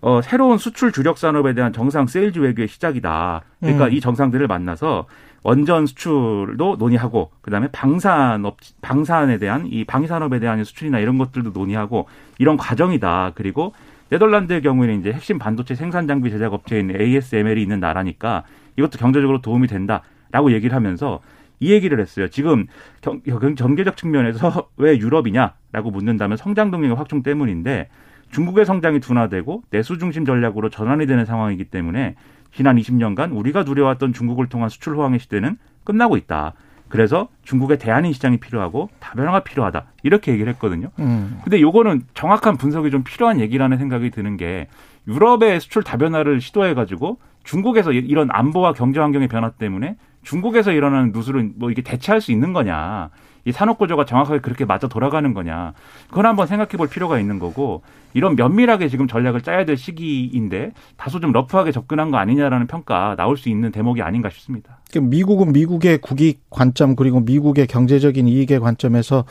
어, 0.00 0.22
새로운 0.22 0.56
수출 0.56 0.92
주력 0.92 1.18
산업에 1.18 1.52
대한 1.52 1.72
정상 1.72 2.06
세일즈 2.06 2.38
외교의 2.38 2.68
시작이다. 2.68 3.42
그러니까 3.60 3.86
음. 3.86 3.92
이 3.92 4.00
정상들을 4.00 4.46
만나서 4.46 5.06
원전 5.46 5.86
수출도 5.86 6.74
논의하고 6.76 7.30
그다음에 7.40 7.68
방산업 7.70 8.56
방산에 8.82 9.38
대한 9.38 9.68
이 9.68 9.84
방위 9.84 10.08
산업에 10.08 10.40
대한 10.40 10.64
수출이나 10.64 10.98
이런 10.98 11.18
것들도 11.18 11.50
논의하고 11.50 12.08
이런 12.40 12.56
과정이다. 12.56 13.30
그리고 13.36 13.72
네덜란드의 14.08 14.60
경우에는 14.60 14.98
이제 14.98 15.12
핵심 15.12 15.38
반도체 15.38 15.76
생산 15.76 16.08
장비 16.08 16.32
제작 16.32 16.52
업체인 16.52 16.90
ASML이 16.90 17.62
있는 17.62 17.78
나라니까 17.78 18.42
이것도 18.76 18.98
경제적으로 18.98 19.40
도움이 19.40 19.68
된다라고 19.68 20.50
얘기를 20.50 20.74
하면서 20.74 21.20
이 21.60 21.70
얘기를 21.70 22.00
했어요. 22.00 22.26
지금 22.26 22.66
경, 23.00 23.20
경제적 23.22 23.96
측면에서 23.96 24.68
왜 24.76 24.98
유럽이냐라고 24.98 25.92
묻는다면 25.92 26.38
성장 26.38 26.72
동력의 26.72 26.96
확충 26.96 27.22
때문인데 27.22 27.88
중국의 28.32 28.66
성장이 28.66 28.98
둔화되고 28.98 29.62
내수 29.70 29.96
중심 29.98 30.24
전략으로 30.24 30.70
전환이 30.70 31.06
되는 31.06 31.24
상황이기 31.24 31.66
때문에 31.66 32.16
지난 32.56 32.76
20년간 32.76 33.36
우리가 33.36 33.64
누려왔던 33.64 34.14
중국을 34.14 34.48
통한 34.48 34.70
수출 34.70 34.96
호황의 34.96 35.18
시대는 35.18 35.58
끝나고 35.84 36.16
있다. 36.16 36.54
그래서 36.88 37.28
중국의 37.42 37.78
대안인 37.78 38.14
시장이 38.14 38.38
필요하고 38.38 38.88
다변화가 38.98 39.40
필요하다. 39.40 39.84
이렇게 40.02 40.32
얘기를 40.32 40.50
했거든요. 40.54 40.88
음. 40.98 41.38
근데 41.44 41.60
요거는 41.60 42.04
정확한 42.14 42.56
분석이 42.56 42.90
좀 42.90 43.02
필요한 43.04 43.40
얘기라는 43.40 43.76
생각이 43.76 44.10
드는 44.10 44.38
게 44.38 44.68
유럽의 45.06 45.60
수출 45.60 45.82
다변화를 45.82 46.40
시도해 46.40 46.72
가지고 46.72 47.18
중국에서 47.44 47.92
이런 47.92 48.28
안보와 48.30 48.72
경제 48.72 49.00
환경의 49.00 49.28
변화 49.28 49.50
때문에 49.50 49.96
중국에서 50.22 50.72
일어나는 50.72 51.12
누수를 51.12 51.50
뭐 51.56 51.70
이게 51.70 51.82
대체할 51.82 52.22
수 52.22 52.32
있는 52.32 52.54
거냐. 52.54 53.10
이 53.46 53.52
산업 53.52 53.78
구조가 53.78 54.04
정확하게 54.04 54.40
그렇게 54.40 54.64
맞아 54.64 54.88
돌아가는 54.88 55.32
거냐. 55.32 55.72
그건 56.08 56.26
한번 56.26 56.48
생각해 56.48 56.72
볼 56.72 56.88
필요가 56.88 57.18
있는 57.18 57.38
거고 57.38 57.82
이런 58.12 58.34
면밀하게 58.34 58.88
지금 58.88 59.06
전략을 59.06 59.40
짜야 59.40 59.64
될 59.64 59.76
시기인데 59.76 60.72
다소 60.96 61.20
좀 61.20 61.30
러프하게 61.32 61.70
접근한 61.70 62.10
거 62.10 62.16
아니냐라는 62.18 62.66
평가 62.66 63.14
나올 63.16 63.36
수 63.36 63.48
있는 63.48 63.70
대목이 63.70 64.02
아닌가 64.02 64.30
싶습니다. 64.30 64.80
미국은 65.00 65.52
미국의 65.52 65.98
국익 65.98 66.50
관점 66.50 66.96
그리고 66.96 67.20
미국의 67.20 67.68
경제적인 67.68 68.26
이익의 68.26 68.58
관점에서 68.60 69.24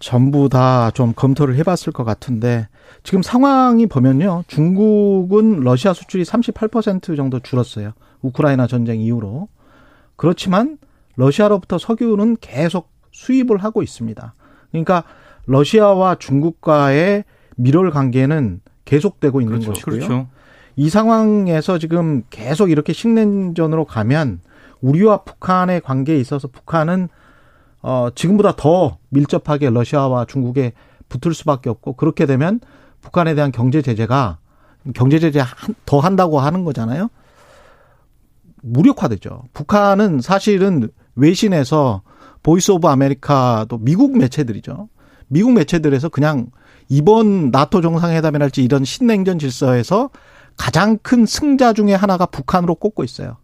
전부 0.00 0.48
다 0.48 0.90
좀 0.94 1.12
검토를 1.14 1.56
해봤을 1.56 1.92
것 1.92 2.04
같은데 2.04 2.66
지금 3.04 3.22
상황이 3.22 3.86
보면요. 3.86 4.44
중국은 4.48 5.60
러시아 5.60 5.92
수출이 5.92 6.24
38% 6.24 7.16
정도 7.16 7.38
줄었어요. 7.38 7.92
우크라이나 8.22 8.66
전쟁 8.66 9.00
이후로. 9.00 9.48
그렇지만 10.16 10.78
러시아로부터 11.16 11.78
석유는 11.78 12.38
계속 12.40 12.97
수입을 13.12 13.58
하고 13.58 13.82
있습니다. 13.82 14.34
그러니까 14.70 15.04
러시아와 15.46 16.16
중국과의 16.16 17.24
밀월 17.56 17.90
관계는 17.90 18.60
계속되고 18.84 19.40
있는 19.40 19.60
그렇죠. 19.60 19.72
것이고요. 19.72 19.94
그렇죠. 19.94 20.28
이 20.76 20.88
상황에서 20.88 21.78
지금 21.78 22.22
계속 22.30 22.70
이렇게 22.70 22.92
식냉전으로 22.92 23.84
가면 23.84 24.40
우리와 24.80 25.24
북한의 25.24 25.80
관계에 25.80 26.18
있어서 26.18 26.48
북한은 26.48 27.08
어 27.82 28.08
지금보다 28.14 28.54
더 28.56 28.98
밀접하게 29.08 29.70
러시아와 29.70 30.24
중국에 30.26 30.72
붙을 31.08 31.34
수밖에 31.34 31.70
없고 31.70 31.94
그렇게 31.94 32.26
되면 32.26 32.60
북한에 33.00 33.34
대한 33.34 33.50
경제 33.50 33.82
제재가 33.82 34.38
경제 34.94 35.18
제재 35.18 35.42
더 35.84 35.98
한다고 35.98 36.40
하는 36.40 36.64
거잖아요. 36.64 37.08
무력화되죠. 38.62 39.44
북한은 39.52 40.20
사실은 40.20 40.88
외신에서 41.14 42.02
Voice 42.48 42.70
of 42.70 42.88
America도 42.88 43.76
미국 43.76 44.16
매체들이죠. 44.16 44.88
미국 45.26 45.52
매체들에서 45.52 46.08
그냥 46.08 46.46
이번 46.88 47.50
나토 47.50 47.82
정상회담이랄지 47.82 48.64
이런 48.64 48.86
신냉전 48.86 49.38
질서에서 49.38 50.08
가장 50.56 50.96
큰 51.02 51.26
승자 51.26 51.74
중에 51.74 51.92
하나가 51.92 52.24
북한으로 52.24 52.76
꼽고 52.76 53.04
있어요. 53.04 53.36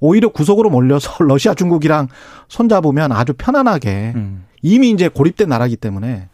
오히려 0.00 0.28
구석으로 0.28 0.68
몰려서 0.68 1.12
러시아 1.24 1.54
중국이랑 1.54 2.08
손잡으면 2.48 3.10
아주 3.10 3.32
편안하게 3.32 4.12
음. 4.16 4.44
이미 4.60 4.90
이제 4.90 5.08
고립된 5.08 5.48
나라기 5.48 5.76
때문에 5.76 6.28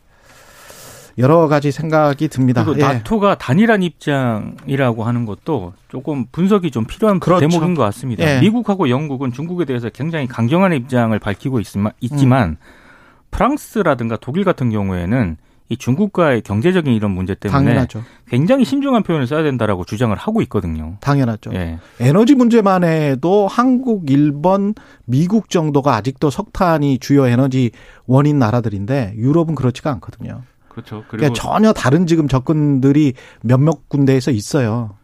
여러 1.19 1.47
가지 1.49 1.71
생각이 1.71 2.29
듭니다. 2.29 2.65
그리고 2.65 2.81
예. 2.81 2.85
나토가 2.85 3.37
단일한 3.37 3.83
입장이라고 3.83 5.05
하는 5.05 5.27
것도 5.27 5.75
조금 5.89 6.27
분석이 6.33 6.71
좀 6.71 6.85
필요한 6.87 7.21
그렇죠. 7.21 7.47
대목인 7.47 7.75
것 7.75 7.83
같습니다. 7.85 8.25
예. 8.25 8.41
미국하고 8.41 8.89
영국은 8.89 9.33
중국에 9.33 9.65
대해서 9.65 9.89
굉장히 9.91 10.27
강경한 10.27 10.73
입장을 10.73 11.17
밝히고 11.19 11.61
있지만, 11.61 12.49
음. 12.51 12.57
프랑스라든가 13.31 14.17
독일 14.17 14.45
같은 14.45 14.71
경우에는 14.71 15.37
이 15.71 15.77
중국과의 15.79 16.43
경제적인 16.43 16.93
이런 16.93 17.11
문제 17.13 17.35
때문에 17.35 17.65
당연하죠. 17.65 18.03
굉장히 18.29 18.67
신중한 18.67 19.03
표현을 19.03 19.27
써야 19.27 19.43
된다라고 19.43 19.85
주장을 19.85 20.15
하고 20.15 20.43
있거든요. 20.43 20.97
당연하죠. 21.01 21.53
예. 21.55 21.79
에너지 22.01 22.35
문제만 22.35 22.85
해도 22.85 23.49
한국, 23.49 24.11
일본, 24.11 24.75
미국 25.07 25.49
정도가 25.49 25.97
아직도 25.97 26.29
석탄이 26.29 26.99
주요 26.99 27.27
에너지 27.27 27.71
원인 28.07 28.39
나라들인데 28.39 29.15
유럽은 29.17 29.55
그렇지가 29.55 29.91
않거든요. 29.93 30.43
그렇죠. 30.75 31.05
그리고 31.09 31.19
그러니까 31.19 31.41
전혀 31.41 31.73
다른 31.73 32.07
지금 32.07 32.27
접근들이 32.29 33.15
몇몇 33.43 33.89
군데에서 33.89 34.31
있어요. 34.33 34.97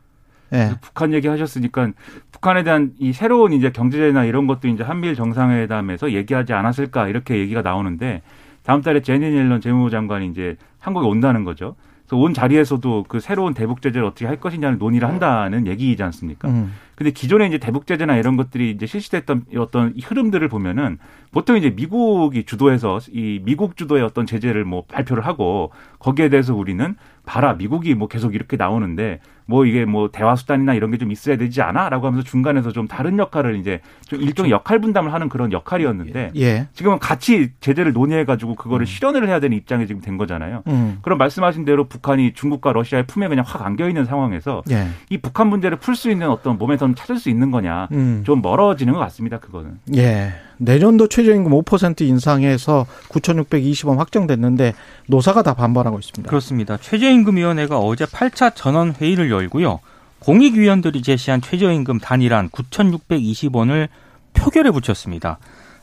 예. 0.52 0.72
북한 0.80 1.12
얘기하셨으니까 1.12 1.92
북한에 2.32 2.64
대한 2.64 2.92
이 2.98 3.12
새로운 3.12 3.52
이제 3.52 3.70
경제나 3.70 4.24
이런 4.24 4.48
것도 4.48 4.66
이제 4.66 4.82
한미일 4.82 5.14
정상회담에서 5.14 6.12
얘기하지 6.12 6.52
않았을까 6.52 7.06
이렇게 7.08 7.38
얘기가 7.38 7.62
나오는데 7.62 8.22
다음 8.64 8.82
달에 8.82 9.00
제니 9.00 9.24
옐런 9.24 9.60
재무부 9.60 9.90
장관이 9.90 10.26
이제 10.26 10.56
한국에 10.80 11.06
온다는 11.06 11.44
거죠. 11.44 11.76
그래서 12.10 12.24
온 12.24 12.34
자리에서도 12.34 13.04
그 13.06 13.20
새로운 13.20 13.54
대북 13.54 13.82
제재를 13.82 14.04
어떻게 14.04 14.26
할 14.26 14.40
것이냐는 14.40 14.78
논의를 14.78 15.06
한다는 15.06 15.68
얘기이지 15.68 16.02
않습니까? 16.02 16.48
음. 16.48 16.72
근데 16.96 17.12
기존에 17.12 17.46
이제 17.46 17.58
대북 17.58 17.86
제재나 17.86 18.16
이런 18.16 18.36
것들이 18.36 18.72
이제 18.72 18.84
실시됐던 18.84 19.44
어떤 19.56 19.92
이 19.94 20.00
흐름들을 20.00 20.48
보면은 20.48 20.98
보통 21.30 21.56
이제 21.56 21.70
미국이 21.70 22.42
주도해서 22.42 22.98
이 23.12 23.40
미국 23.44 23.76
주도의 23.76 24.02
어떤 24.02 24.26
제재를 24.26 24.64
뭐 24.64 24.82
발표를 24.88 25.24
하고 25.24 25.70
거기에 26.00 26.30
대해서 26.30 26.52
우리는 26.52 26.96
봐라 27.24 27.54
미국이 27.54 27.94
뭐 27.94 28.08
계속 28.08 28.34
이렇게 28.34 28.56
나오는데 28.56 29.20
뭐 29.50 29.66
이게 29.66 29.84
뭐 29.84 30.08
대화 30.12 30.36
수단이나 30.36 30.72
이런 30.74 30.92
게 30.92 31.00
좀 31.00 31.10
있어야 31.10 31.36
되지 31.36 31.62
않아라고 31.62 32.06
하면서 32.06 32.22
중간에서 32.24 32.72
좀 32.72 32.86
다른 32.86 33.18
역할을 33.18 33.56
이제 33.56 33.80
좀 34.06 34.20
일종의 34.20 34.52
역할 34.52 34.78
분담을 34.80 35.12
하는 35.14 35.28
그런 35.30 35.50
역할이었는데 35.50 36.32
예. 36.36 36.68
지금은 36.74 36.98
같이 36.98 37.52
제재를 37.60 37.92
논의해 37.94 38.24
가지고 38.26 38.54
그거를 38.54 38.84
실현을 38.86 39.26
해야 39.26 39.40
되는 39.40 39.56
입장이 39.56 39.86
지금 39.86 40.02
된 40.02 40.18
거잖아요. 40.18 40.62
음. 40.66 40.98
그럼 41.00 41.16
말씀하신 41.18 41.64
대로 41.64 41.84
북한이 41.88 42.34
중국과 42.34 42.72
러시아의 42.74 43.06
품에 43.06 43.28
그냥 43.28 43.44
확 43.48 43.62
안겨 43.64 43.88
있는 43.88 44.04
상황에서 44.04 44.62
예. 44.70 44.88
이 45.08 45.16
북한 45.18 45.48
문제를 45.48 45.78
풀 45.78 45.96
수 45.96 46.10
있는 46.10 46.28
어떤 46.28 46.58
모멘텀을 46.58 46.94
찾을 46.96 47.16
수 47.18 47.30
있는 47.30 47.50
거냐 47.50 47.88
음. 47.92 48.22
좀 48.24 48.42
멀어지는 48.42 48.92
것 48.92 49.00
같습니다. 49.00 49.38
그거는. 49.38 49.78
예. 49.96 50.32
내년도 50.62 51.08
최저임금 51.08 51.52
5% 51.52 52.02
인상해서 52.02 52.86
9,620원 53.08 53.96
확정됐는데 53.96 54.74
노사가 55.08 55.42
다 55.42 55.54
반발하고 55.54 55.98
있습니다. 55.98 56.28
그렇습니다. 56.28 56.76
최저임금위원회가 56.76 57.78
어제 57.78 58.04
8차 58.04 58.54
전원 58.54 58.92
회의를 58.92 59.30
열고요. 59.30 59.80
공익위원들이 60.18 61.00
제시한 61.00 61.40
최저임금 61.40 61.98
단일한 61.98 62.50
9,620원을 62.50 63.88
표결에 64.34 64.70
붙였습니다. 64.70 65.38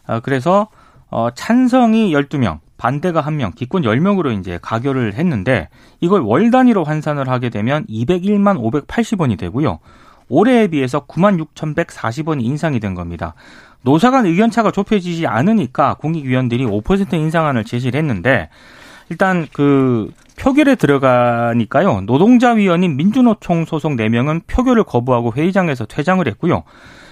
아, 0.05 0.19
그래서 0.19 0.67
어, 1.09 1.29
찬성이 1.33 2.11
12명, 2.13 2.59
반대가 2.77 3.23
1명, 3.23 3.55
기권 3.55 3.81
10명으로 3.81 4.39
이제 4.39 4.59
가결을 4.61 5.15
했는데 5.15 5.69
이걸 6.01 6.21
월 6.21 6.51
단위로 6.51 6.83
환산을 6.83 7.29
하게 7.29 7.49
되면 7.49 7.83
201만 7.87 8.85
580원이 8.85 9.39
되고요. 9.39 9.79
올해에 10.29 10.67
비해서 10.67 11.05
9만 11.05 11.43
6,140원이 11.55 12.43
인상이 12.43 12.79
된 12.79 12.93
겁니다. 12.93 13.33
노사 13.81 14.11
간 14.11 14.25
의견 14.25 14.51
차가 14.51 14.71
좁혀지지 14.71 15.27
않으니까 15.27 15.95
공익위원들이 15.95 16.65
5% 16.65 17.13
인상안을 17.13 17.63
제시를 17.63 17.97
했는데 17.99 18.49
일단 19.09 19.47
그 19.53 20.11
표결에 20.37 20.75
들어가니까요. 20.75 22.01
노동자 22.01 22.51
위원인 22.51 22.97
민주노총 22.97 23.65
소속 23.65 23.93
4명은 23.93 24.41
표결을 24.47 24.83
거부하고 24.83 25.33
회의장에서 25.33 25.85
퇴장을 25.85 26.25
했고요. 26.27 26.63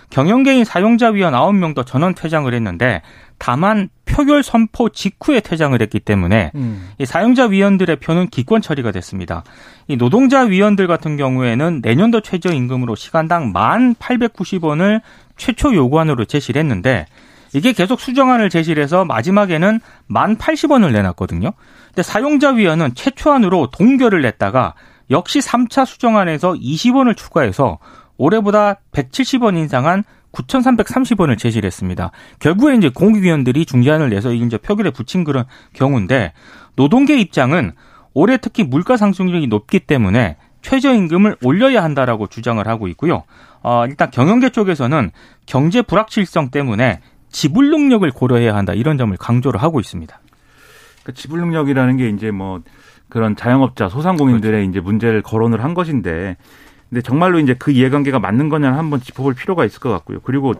경영계인 0.10 0.66
사용자 0.66 1.10
위원 1.10 1.34
9명도 1.34 1.86
전원 1.86 2.14
퇴장을 2.14 2.54
했는데 2.54 3.02
다만 3.38 3.90
표결 4.06 4.44
선포 4.44 4.90
직후에 4.90 5.40
퇴장을 5.40 5.80
했기 5.82 6.00
때문에 6.00 6.52
음. 6.56 6.90
이 7.00 7.06
사용자 7.06 7.48
위원들의 7.48 7.98
표는 7.98 8.28
기권 8.28 8.62
처리가 8.62 8.92
됐습니다. 8.92 9.44
이 9.88 9.98
노동자 9.98 10.42
위원들 10.42 10.88
같은 10.88 11.18
경우에는 11.18 11.82
내년도 11.84 12.22
최저 12.22 12.54
임금으로 12.54 12.96
시간당 12.96 13.52
1,890원을 13.52 15.02
최초 15.38 15.74
요구안으로 15.74 16.26
제시를 16.26 16.60
했는데 16.60 17.06
이게 17.54 17.72
계속 17.72 18.00
수정안을 18.00 18.50
제시를 18.50 18.84
해서 18.84 19.06
마지막에는 19.06 19.80
1,080원을 20.10 20.92
내놨거든요. 20.92 21.52
근데 21.88 22.04
사용자 22.04 22.52
위원은 22.52 22.96
최초안으로 22.96 23.70
동결을 23.72 24.22
냈다가 24.22 24.74
역시 25.10 25.40
3차 25.40 25.86
수정안에서 25.86 26.54
20원을 26.54 27.16
추가해서 27.16 27.80
올해보다 28.18 28.76
170원 28.92 29.58
인상한 29.58 30.04
9,330원을 30.34 31.38
제시를 31.38 31.66
했습니다. 31.68 32.12
결국에 32.40 32.76
이제 32.76 32.90
공익위원들이 32.90 33.66
중재안을 33.66 34.10
내서 34.10 34.34
이제 34.34 34.58
표결에 34.58 34.92
붙인 34.92 35.24
그런 35.24 35.46
경우인데 35.74 36.34
노동계 36.76 37.18
입장은 37.18 37.72
올해 38.14 38.38
특히 38.38 38.64
물가 38.64 38.98
상승률이 38.98 39.48
높기 39.48 39.80
때문에 39.80 40.38
최저임금을 40.62 41.38
올려야 41.44 41.84
한다라고 41.84 42.28
주장을 42.28 42.66
하고 42.68 42.88
있고요. 42.90 43.24
어, 43.68 43.88
일단 43.88 44.12
경영계 44.12 44.52
쪽에서는 44.52 45.10
경제 45.48 45.82
불확실성 45.82 46.52
때문에 46.52 47.00
지불 47.32 47.72
능력을 47.72 48.08
고려해야 48.12 48.56
한다 48.56 48.74
이런 48.76 48.96
점을 49.00 49.18
강조를 49.18 49.60
하고 49.60 49.80
있습니다. 49.80 50.20
그러니까 51.02 51.20
지불 51.20 51.40
능력이라는 51.40 51.98
게 51.98 52.10
이제 52.10 52.30
뭐 52.30 52.62
그런 53.10 53.36
자영업자 53.36 53.90
소상공인들의 53.90 54.52
그렇죠. 54.52 54.70
이제 54.70 54.80
문제를 54.80 55.24
거론을 55.24 55.64
한 55.64 55.74
것인데 55.74 56.38
근데 56.90 57.02
정말로 57.02 57.40
이제 57.40 57.56
그 57.58 57.72
이해관계가 57.72 58.20
맞는 58.20 58.50
거냐는 58.50 58.78
한번 58.78 59.02
짚어볼 59.02 59.34
필요가 59.34 59.66
있을 59.66 59.80
것 59.80 59.90
같고요. 59.90 60.20
그리고 60.24 60.54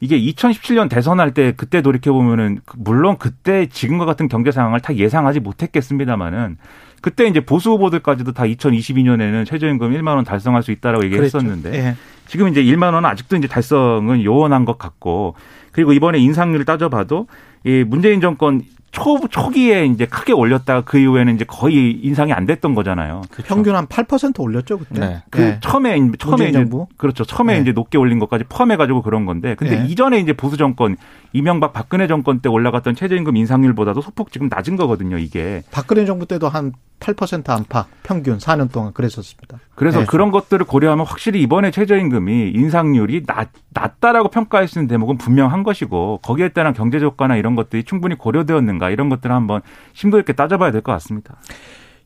이게 0.00 0.20
2017년 0.20 0.90
대선할 0.90 1.32
때 1.32 1.54
그때 1.56 1.80
돌이켜 1.80 2.12
보면은 2.12 2.60
물론 2.76 3.16
그때 3.16 3.66
지금과 3.70 4.04
같은 4.04 4.28
경제 4.28 4.50
상황을 4.50 4.80
다 4.80 4.94
예상하지 4.94 5.40
못했겠습니다만은 5.40 6.58
그때 7.00 7.26
이제 7.26 7.40
보수 7.40 7.70
후보들까지도 7.70 8.32
다 8.32 8.44
2022년에는 8.44 9.46
최저임금 9.46 9.92
1만 9.92 10.16
원 10.16 10.24
달성할 10.24 10.62
수 10.62 10.70
있다라고 10.72 11.04
얘기했었는데 11.06 11.72
예. 11.72 11.96
지금 12.30 12.46
이제 12.46 12.62
1만 12.62 12.94
원은 12.94 13.06
아직도 13.06 13.34
이제 13.34 13.48
달성은 13.48 14.22
요원한 14.22 14.64
것 14.64 14.78
같고 14.78 15.34
그리고 15.72 15.92
이번에 15.92 16.18
인상률을 16.18 16.64
따져봐도 16.64 17.26
이 17.64 17.82
문재인 17.84 18.20
정권 18.20 18.62
초 18.92 19.18
초기에 19.28 19.86
이제 19.86 20.06
크게 20.06 20.32
올렸다가 20.32 20.82
그 20.82 20.98
이후에는 20.98 21.34
이제 21.34 21.44
거의 21.44 21.90
인상이 21.90 22.32
안 22.32 22.46
됐던 22.46 22.76
거잖아요. 22.76 23.22
평균 23.44 23.74
한 23.74 23.86
8% 23.88 24.38
올렸죠 24.38 24.78
그때. 24.78 25.00
네. 25.00 25.22
그 25.30 25.42
예. 25.42 25.58
처음에 25.60 25.96
처음에 26.18 26.36
문재인 26.36 26.50
이제 26.50 26.58
정부? 26.60 26.86
그렇죠. 26.96 27.24
처음에 27.24 27.54
네. 27.54 27.62
이제 27.62 27.72
높게 27.72 27.98
올린 27.98 28.20
것까지 28.20 28.44
포함해 28.48 28.76
가지고 28.76 29.02
그런 29.02 29.26
건데 29.26 29.56
근데 29.56 29.80
네. 29.80 29.86
이전에 29.88 30.20
이제 30.20 30.32
보수 30.32 30.56
정권 30.56 30.96
이명박 31.32 31.72
박근혜 31.72 32.06
정권 32.06 32.40
때 32.40 32.48
올라갔던 32.48 32.94
최저임금 32.94 33.36
인상률보다도 33.36 34.00
소폭 34.00 34.32
지금 34.32 34.48
낮은 34.50 34.76
거거든요, 34.76 35.16
이게. 35.18 35.62
박근혜 35.70 36.04
정부 36.04 36.26
때도 36.26 36.48
한 36.48 36.72
8% 36.98 37.48
안팎 37.48 37.86
평균 38.02 38.38
4년 38.38 38.70
동안 38.70 38.92
그랬었습니다. 38.92 39.58
그래서 39.74 40.00
네. 40.00 40.06
그런 40.06 40.30
것들을 40.30 40.66
고려하면 40.66 41.06
확실히 41.06 41.40
이번에 41.42 41.70
최저임금이 41.70 42.50
인상률이 42.54 43.24
낮, 43.26 43.48
낮다라고 43.70 44.28
평가할 44.28 44.68
수 44.68 44.78
있는 44.78 44.88
대목은 44.88 45.16
분명한 45.18 45.62
것이고 45.62 46.18
거기에 46.22 46.50
따른 46.50 46.74
경제 46.74 46.98
효과나 46.98 47.36
이런 47.36 47.54
것들이 47.54 47.84
충분히 47.84 48.16
고려되었는가 48.16 48.90
이런 48.90 49.08
것들을 49.08 49.34
한번 49.34 49.62
심도 49.94 50.18
있게 50.18 50.32
따져봐야 50.34 50.72
될 50.72 50.82
것 50.82 50.92
같습니다. 50.92 51.36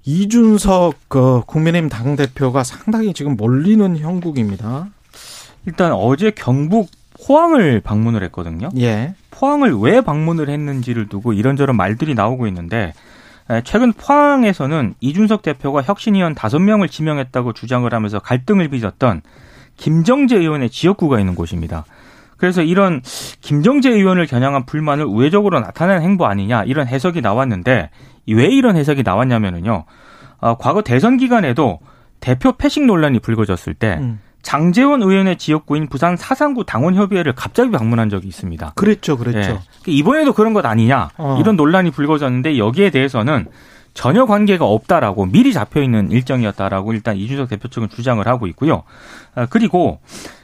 이준석 0.05 0.95
그 1.09 1.41
국민의힘 1.47 1.89
당 1.89 2.15
대표가 2.17 2.63
상당히 2.63 3.15
지금 3.15 3.37
몰리는 3.37 3.97
형국입니다. 3.99 4.89
일단 5.67 5.93
어제 5.93 6.31
경북 6.31 6.91
포항을 7.15 7.81
방문을 7.81 8.23
했거든요. 8.25 8.69
예. 8.79 9.15
포항을 9.31 9.75
왜 9.75 10.01
방문을 10.01 10.49
했는지를 10.49 11.09
두고 11.09 11.33
이런저런 11.33 11.77
말들이 11.77 12.15
나오고 12.15 12.47
있는데 12.49 12.93
에, 13.51 13.63
최근 13.65 13.93
포항에서는 13.93 14.95
이준석 15.01 15.43
대표가 15.43 15.83
혁신위원 15.83 16.35
다섯 16.35 16.59
명을 16.59 16.89
지명했다고 16.89 17.53
주장을 17.53 17.93
하면서 17.93 18.19
갈등을 18.19 18.69
빚었던 18.69 19.23
김정재 19.77 20.37
의원의 20.37 20.71
지역구가 20.71 21.19
있는 21.19 21.35
곳입니다. 21.35 21.85
그래서 22.37 22.63
이런 22.63 23.01
김정재 23.41 23.91
의원을 23.91 24.27
겨냥한 24.27 24.67
불만을 24.67 25.05
우회적으로 25.05 25.61
나타낸 25.61 26.03
행보 26.03 26.27
아니냐 26.27 26.65
이런 26.65 26.87
해석이 26.87 27.21
나왔는데 27.21 27.91
왜 28.29 28.47
이런 28.47 28.77
해석이 28.77 29.03
나왔냐면은요. 29.03 29.85
어, 30.41 30.57
과거 30.59 30.83
대선 30.83 31.17
기간에도 31.17 31.81
대표 32.21 32.53
패식 32.53 32.85
논란이 32.85 33.21
불거졌을 33.21 33.75
때 33.75 33.99
음. 34.01 34.21
장재원 34.45 35.03
의원의 35.03 35.39
지역구인 35.39 35.89
부산 35.89 36.17
사상구 36.17 36.65
당원협의회를 36.65 37.35
갑자기 37.35 37.71
방문한 37.73 38.11
적이 38.11 38.29
있습니다. 38.29 38.73
그랬죠, 38.77 39.17
그랬죠. 39.17 39.61
예. 39.89 39.91
이번에도 39.91 40.33
그런 40.33 40.53
것 40.53 40.65
아니냐 40.65 41.11
어. 41.17 41.39
이런 41.41 41.57
논란이 41.57 41.91
불거졌는데 41.91 42.59
여기에 42.59 42.91
대해서는 42.91 43.47
전혀 43.95 44.27
관계가 44.27 44.65
없다라고 44.67 45.27
미리 45.27 45.53
잡혀 45.53 45.83
있는 45.83 46.11
일정이었다라고 46.11 46.93
일단 46.93 47.17
이준석 47.17 47.49
대표 47.49 47.69
측은 47.69 47.89
주장을 47.89 48.25
하고 48.27 48.47
있고요. 48.49 48.83
아, 49.35 49.47
그리고 49.47 50.01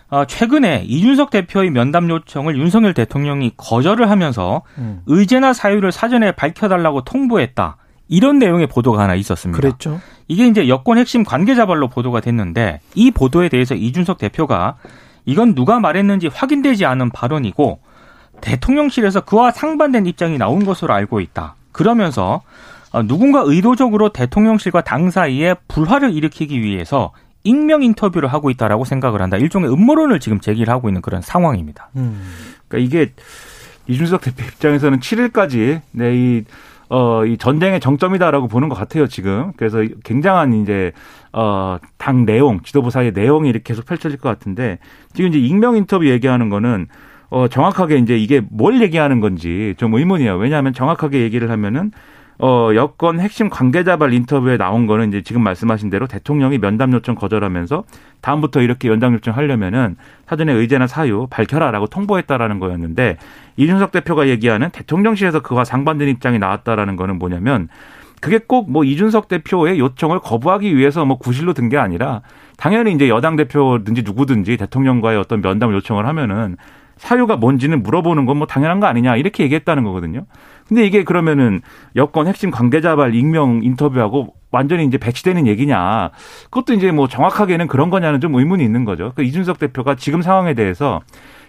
어, 0.08 0.24
최근에 0.24 0.84
이준석 0.86 1.30
대표의 1.30 1.70
면담 1.70 2.08
요청을 2.08 2.56
윤석열 2.56 2.94
대통령이 2.94 3.52
거절을 3.56 4.10
하면서 4.10 4.62
음. 4.78 5.02
의제나 5.06 5.52
사유를 5.52 5.92
사전에 5.92 6.32
밝혀달라고 6.32 7.02
통보했다. 7.04 7.76
이런 8.10 8.38
내용의 8.38 8.66
보도가 8.66 9.02
하나 9.02 9.14
있었습니다. 9.14 9.56
그랬죠. 9.56 10.00
이게 10.28 10.46
이제 10.46 10.68
여권 10.68 10.98
핵심 10.98 11.24
관계자발로 11.24 11.88
보도가 11.88 12.20
됐는데 12.20 12.80
이 12.94 13.10
보도에 13.12 13.48
대해서 13.48 13.74
이준석 13.74 14.18
대표가 14.18 14.76
이건 15.24 15.54
누가 15.54 15.78
말했는지 15.80 16.26
확인되지 16.26 16.84
않은 16.84 17.10
발언이고 17.10 17.78
대통령실에서 18.40 19.20
그와 19.22 19.52
상반된 19.52 20.06
입장이 20.06 20.38
나온 20.38 20.64
것으로 20.64 20.92
알고 20.92 21.20
있다. 21.20 21.54
그러면서 21.72 22.42
어, 22.92 23.04
누군가 23.04 23.42
의도적으로 23.44 24.08
대통령실과 24.08 24.82
당 24.82 25.10
사이에 25.10 25.54
불화를 25.68 26.12
일으키기 26.12 26.60
위해서 26.62 27.12
익명 27.44 27.84
인터뷰를 27.84 28.32
하고 28.32 28.50
있다라고 28.50 28.84
생각을 28.84 29.22
한다. 29.22 29.36
일종의 29.36 29.72
음모론을 29.72 30.18
지금 30.18 30.40
제기를 30.40 30.72
하고 30.72 30.88
있는 30.88 31.00
그런 31.00 31.22
상황입니다. 31.22 31.90
음. 31.96 32.28
그러니까 32.66 32.86
이게 32.86 33.12
이준석 33.86 34.20
대표 34.22 34.44
입장에서는 34.44 34.98
7일까지 34.98 35.80
네, 35.92 36.14
이, 36.14 36.44
어, 36.90 37.24
이 37.24 37.38
전쟁의 37.38 37.78
정점이다라고 37.80 38.48
보는 38.48 38.68
것 38.68 38.74
같아요, 38.74 39.06
지금. 39.06 39.52
그래서 39.56 39.78
굉장한 40.04 40.52
이제, 40.54 40.92
어, 41.32 41.78
당 41.98 42.26
내용, 42.26 42.60
지도부 42.62 42.90
사이의 42.90 43.12
내용이 43.12 43.48
이렇게 43.48 43.62
계속 43.62 43.86
펼쳐질 43.86 44.18
것 44.18 44.28
같은데, 44.28 44.78
지금 45.14 45.30
이제 45.30 45.38
익명 45.38 45.76
인터뷰 45.76 46.08
얘기하는 46.08 46.48
거는, 46.48 46.88
어, 47.30 47.46
정확하게 47.46 47.98
이제 47.98 48.18
이게 48.18 48.42
뭘 48.50 48.82
얘기하는 48.82 49.20
건지 49.20 49.74
좀 49.78 49.94
의문이에요. 49.94 50.36
왜냐하면 50.36 50.72
정확하게 50.72 51.20
얘기를 51.22 51.48
하면은, 51.50 51.92
어, 52.42 52.70
여권 52.74 53.20
핵심 53.20 53.50
관계자 53.50 53.98
발 53.98 54.14
인터뷰에 54.14 54.56
나온 54.56 54.86
거는 54.86 55.08
이제 55.08 55.20
지금 55.22 55.42
말씀하신 55.42 55.90
대로 55.90 56.06
대통령이 56.06 56.56
면담 56.58 56.90
요청 56.94 57.14
거절하면서 57.14 57.84
다음부터 58.22 58.62
이렇게 58.62 58.88
연장 58.88 59.12
요청 59.12 59.36
하려면은 59.36 59.96
사전에 60.26 60.50
의제나 60.54 60.86
사유 60.86 61.26
밝혀라라고 61.28 61.88
통보했다라는 61.88 62.58
거였는데 62.58 63.18
이준석 63.58 63.92
대표가 63.92 64.28
얘기하는 64.28 64.70
대통령실에서 64.70 65.40
그와 65.40 65.64
상반된 65.64 66.08
입장이 66.08 66.38
나왔다라는 66.38 66.96
거는 66.96 67.18
뭐냐면 67.18 67.68
그게 68.22 68.38
꼭 68.38 68.70
뭐 68.70 68.84
이준석 68.84 69.28
대표의 69.28 69.78
요청을 69.78 70.20
거부하기 70.20 70.74
위해서 70.76 71.04
뭐 71.04 71.18
구실로 71.18 71.52
든 71.52 71.68
게 71.68 71.76
아니라 71.76 72.22
당연히 72.56 72.92
이제 72.92 73.08
여당 73.10 73.36
대표든지 73.36 74.02
누구든지 74.02 74.56
대통령과의 74.56 75.18
어떤 75.18 75.42
면담 75.42 75.72
요청을 75.74 76.06
하면은 76.06 76.56
사유가 76.96 77.36
뭔지는 77.36 77.82
물어보는 77.82 78.24
건 78.26 78.38
뭐 78.38 78.46
당연한 78.46 78.80
거 78.80 78.86
아니냐 78.86 79.16
이렇게 79.16 79.44
얘기했다는 79.44 79.84
거거든요. 79.84 80.24
근데 80.70 80.86
이게 80.86 81.02
그러면은 81.02 81.62
여권 81.96 82.28
핵심 82.28 82.52
관계자발 82.52 83.16
익명 83.16 83.60
인터뷰하고 83.64 84.34
완전히 84.52 84.84
이제 84.84 84.98
배치되는 84.98 85.48
얘기냐. 85.48 86.10
그것도 86.44 86.74
이제 86.74 86.92
뭐 86.92 87.08
정확하게는 87.08 87.66
그런 87.66 87.90
거냐는 87.90 88.20
좀 88.20 88.36
의문이 88.36 88.62
있는 88.62 88.84
거죠. 88.84 89.10
그 89.16 89.24
이준석 89.24 89.58
대표가 89.58 89.96
지금 89.96 90.22
상황에 90.22 90.54
대해서 90.54 91.00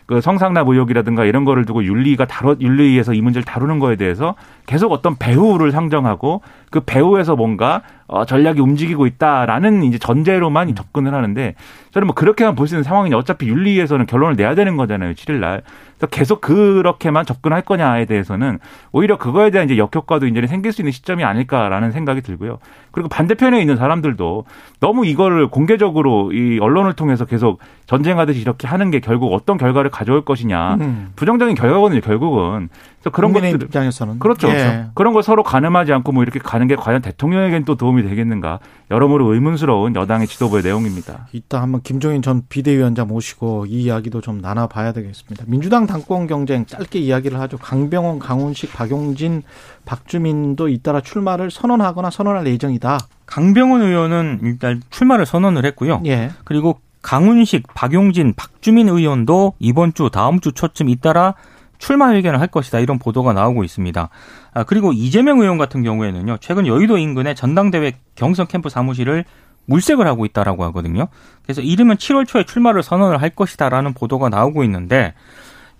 그 0.08 0.22
성상납 0.22 0.68
의혹이라든가 0.68 1.24
이런 1.26 1.46
거를 1.46 1.66
두고 1.66 1.84
윤리가 1.86 2.26
다뤄 2.26 2.56
윤리위에서 2.60 3.14
이 3.14 3.22
문제를 3.22 3.46
다루는 3.46 3.78
거에 3.78 3.96
대해서 3.96 4.34
계속 4.66 4.92
어떤 4.92 5.16
배후를 5.16 5.72
상정하고 5.72 6.42
그 6.72 6.80
배후에서 6.80 7.36
뭔가 7.36 7.84
어 8.12 8.26
전략이 8.26 8.60
움직이고 8.60 9.08
있다라는 9.08 9.84
이제 9.84 9.98
전제로만 9.98 10.68
음. 10.70 10.76
접근을 10.76 11.14
하는데 11.14 11.56
저는 11.92 12.08
뭐 12.08 12.14
그렇게만 12.14 12.56
볼 12.56 12.68
수 12.68 12.76
있는 12.76 12.84
상황이냐 12.84 13.18
어차피 13.18 13.48
윤리위에서는 13.48 14.06
결론을 14.06 14.36
내야 14.36 14.54
되는 14.54 14.76
거잖아요 14.76 15.14
7일 15.14 15.40
날 15.40 15.64
계속 16.10 16.42
그렇게만 16.42 17.26
접근할 17.26 17.62
거냐에 17.62 18.06
대해서는 18.06 18.60
오히려 18.92 19.18
그거에 19.18 19.52
대한 19.52 19.70
이제 19.70 19.78
역효과도 19.78 20.28
이제 20.28 20.48
생길 20.48 20.72
수 20.72 20.82
있는 20.82 20.92
시점이 20.92 21.24
아닐까라는 21.24 21.92
생각이 21.92 22.22
들고요. 22.22 22.58
그리고 22.92 23.08
반대편에 23.08 23.60
있는 23.60 23.76
사람들도 23.78 24.46
너무 24.80 25.06
이거를 25.06 25.48
공개적으로 25.50 26.32
이 26.34 26.58
언론을 26.60 26.94
통해서 26.94 27.26
계속 27.26 27.60
전쟁하듯이 27.86 28.42
이렇게 28.42 28.68
하는 28.68 28.90
게 28.90 29.00
결국 29.00 29.34
어떤 29.34 29.58
결과를 29.58 29.92
가져올 29.92 30.26
것이냐. 30.26 30.76
음. 30.82 31.12
부정적인 31.16 31.56
결과거든요, 31.56 32.02
결국은. 32.02 32.70
그래서 33.02 33.16
그런 33.16 33.34
것들 33.34 33.64
입장에서는 33.64 34.20
그렇죠. 34.20 34.48
예. 34.50 34.88
그런 34.94 35.14
걸 35.14 35.24
서로 35.24 35.42
가늠하지 35.44 35.92
않고 35.92 36.12
뭐 36.12 36.24
이렇게 36.24 36.40
가는 36.40 36.68
게 36.68 36.76
과연 36.76 37.02
대통령에겐 37.02 37.66
또 37.66 37.76
도움이 37.76 38.04
되겠는가? 38.04 38.60
여러모로 38.92 39.34
의문스러운 39.34 39.96
여당의 39.96 40.28
지도부의 40.28 40.64
내용입니다. 40.64 41.28
이따 41.34 41.62
한번 41.62 41.82
김종인 41.82 42.22
전 42.22 42.44
비대위원장 42.48 43.08
모시고 43.08 43.66
이 43.66 43.84
이야기도 43.84 44.22
좀 44.22 44.40
나눠봐야 44.40 44.92
되겠습니다. 44.94 45.46
민주당 45.48 45.88
당권 45.88 46.28
경쟁 46.28 46.66
짧게 46.66 47.00
이야기를 47.00 47.40
하죠. 47.40 47.58
강병원, 47.58 48.20
강훈식, 48.20 48.72
박용진, 48.74 49.42
박주민도 49.86 50.70
잇따라 50.70 51.02
출마를 51.02 51.50
선언하거나 51.50 52.12
선언할 52.12 52.46
예정이다. 52.46 53.00
강병원 53.26 53.82
의원은 53.82 54.42
일단 54.44 54.82
출마를 54.92 55.26
선언을 55.26 55.66
했고요. 55.66 56.04
예. 56.06 56.32
그리고 56.44 56.80
강훈식, 57.02 57.66
박용진, 57.74 58.34
박주민 58.36 58.88
의원도 58.88 59.54
이번 59.58 59.94
주 59.96 60.10
다음 60.12 60.40
주 60.40 60.52
초쯤 60.52 60.90
잇따라 60.90 61.34
출마 61.82 62.12
회견을 62.14 62.40
할 62.40 62.48
것이다 62.48 62.80
이런 62.80 63.00
보도가 63.00 63.34
나오고 63.34 63.64
있습니다. 63.64 64.10
아, 64.54 64.64
그리고 64.64 64.94
이재명 64.94 65.42
의원 65.42 65.58
같은 65.58 65.84
경우에는요 65.84 66.38
최근 66.40 66.68
여의도 66.68 66.98
인근의 66.98 67.36
전당대회 67.36 67.94
경선 68.16 68.48
캠프 68.48 68.70
사무실을 68.70 69.26
물색을 69.66 70.06
하고 70.06 70.26
있다라고 70.26 70.64
하거든요. 70.66 71.08
그래서 71.44 71.62
이르면 71.62 71.98
7월 71.98 72.28
초에 72.28 72.44
출마를 72.44 72.84
선언을 72.84 73.22
할 73.22 73.32
것이다라는 73.32 73.94
보도가 73.94 74.30
나오고 74.30 74.64
있는데 74.64 75.14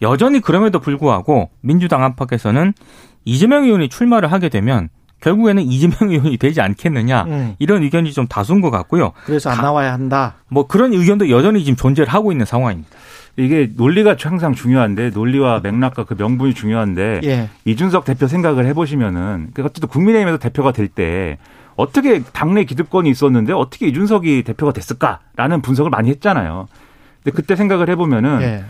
여전히 0.02 0.40
그럼에도 0.40 0.80
불구하고 0.80 1.52
민주당 1.62 2.04
안팎에서는 2.04 2.74
이재명 3.24 3.66
의원이 3.66 3.90
출마를 3.90 4.32
하게 4.32 4.50
되면 4.50 4.90
결국에는 5.22 5.62
이재명 5.62 5.98
의원이 6.10 6.38
되지 6.38 6.62
않겠느냐 6.62 7.24
음. 7.26 7.56
이런 7.60 7.84
의견이 7.84 8.12
좀 8.12 8.28
다수인 8.28 8.62
것 8.62 8.72
같고요. 8.72 9.14
그래서 9.26 9.52
안 9.52 9.62
나와야 9.62 9.94
한다. 9.94 10.38
뭐 10.50 10.66
그런 10.66 10.94
의견도 10.94 11.30
여전히 11.30 11.64
지금 11.64 11.76
존재를 11.76 12.12
하고 12.12 12.32
있는 12.32 12.48
상황입니다. 12.48 12.90
이게 13.42 13.70
논리가 13.76 14.16
항상 14.20 14.54
중요한데 14.54 15.10
논리와 15.10 15.62
맥락과 15.62 16.06
그 16.06 16.16
명분이 16.18 16.54
중요한데 16.54 17.22
예. 17.24 17.50
이준석 17.66 18.06
대표 18.06 18.28
생각을 18.28 18.66
해보시면은 18.68 19.50
그 19.54 19.64
어쨌든 19.64 19.90
국민의힘에서 19.90 20.38
대표가 20.38 20.72
될 20.72 20.88
때 20.88 21.38
어떻게 21.76 22.22
당내 22.22 22.66
기득권이 22.66 23.10
있었는데 23.10 23.54
어떻게 23.54 23.88
이준석이 23.88 24.44
대표가 24.44 24.74
됐을까라는 24.74 25.62
분석을 25.62 25.90
많이 25.90 26.10
했잖아요. 26.10 26.68
근데 27.24 27.36
그때 27.36 27.56
생각을 27.56 27.90
해보면은 27.90 28.42
예. 28.42 28.64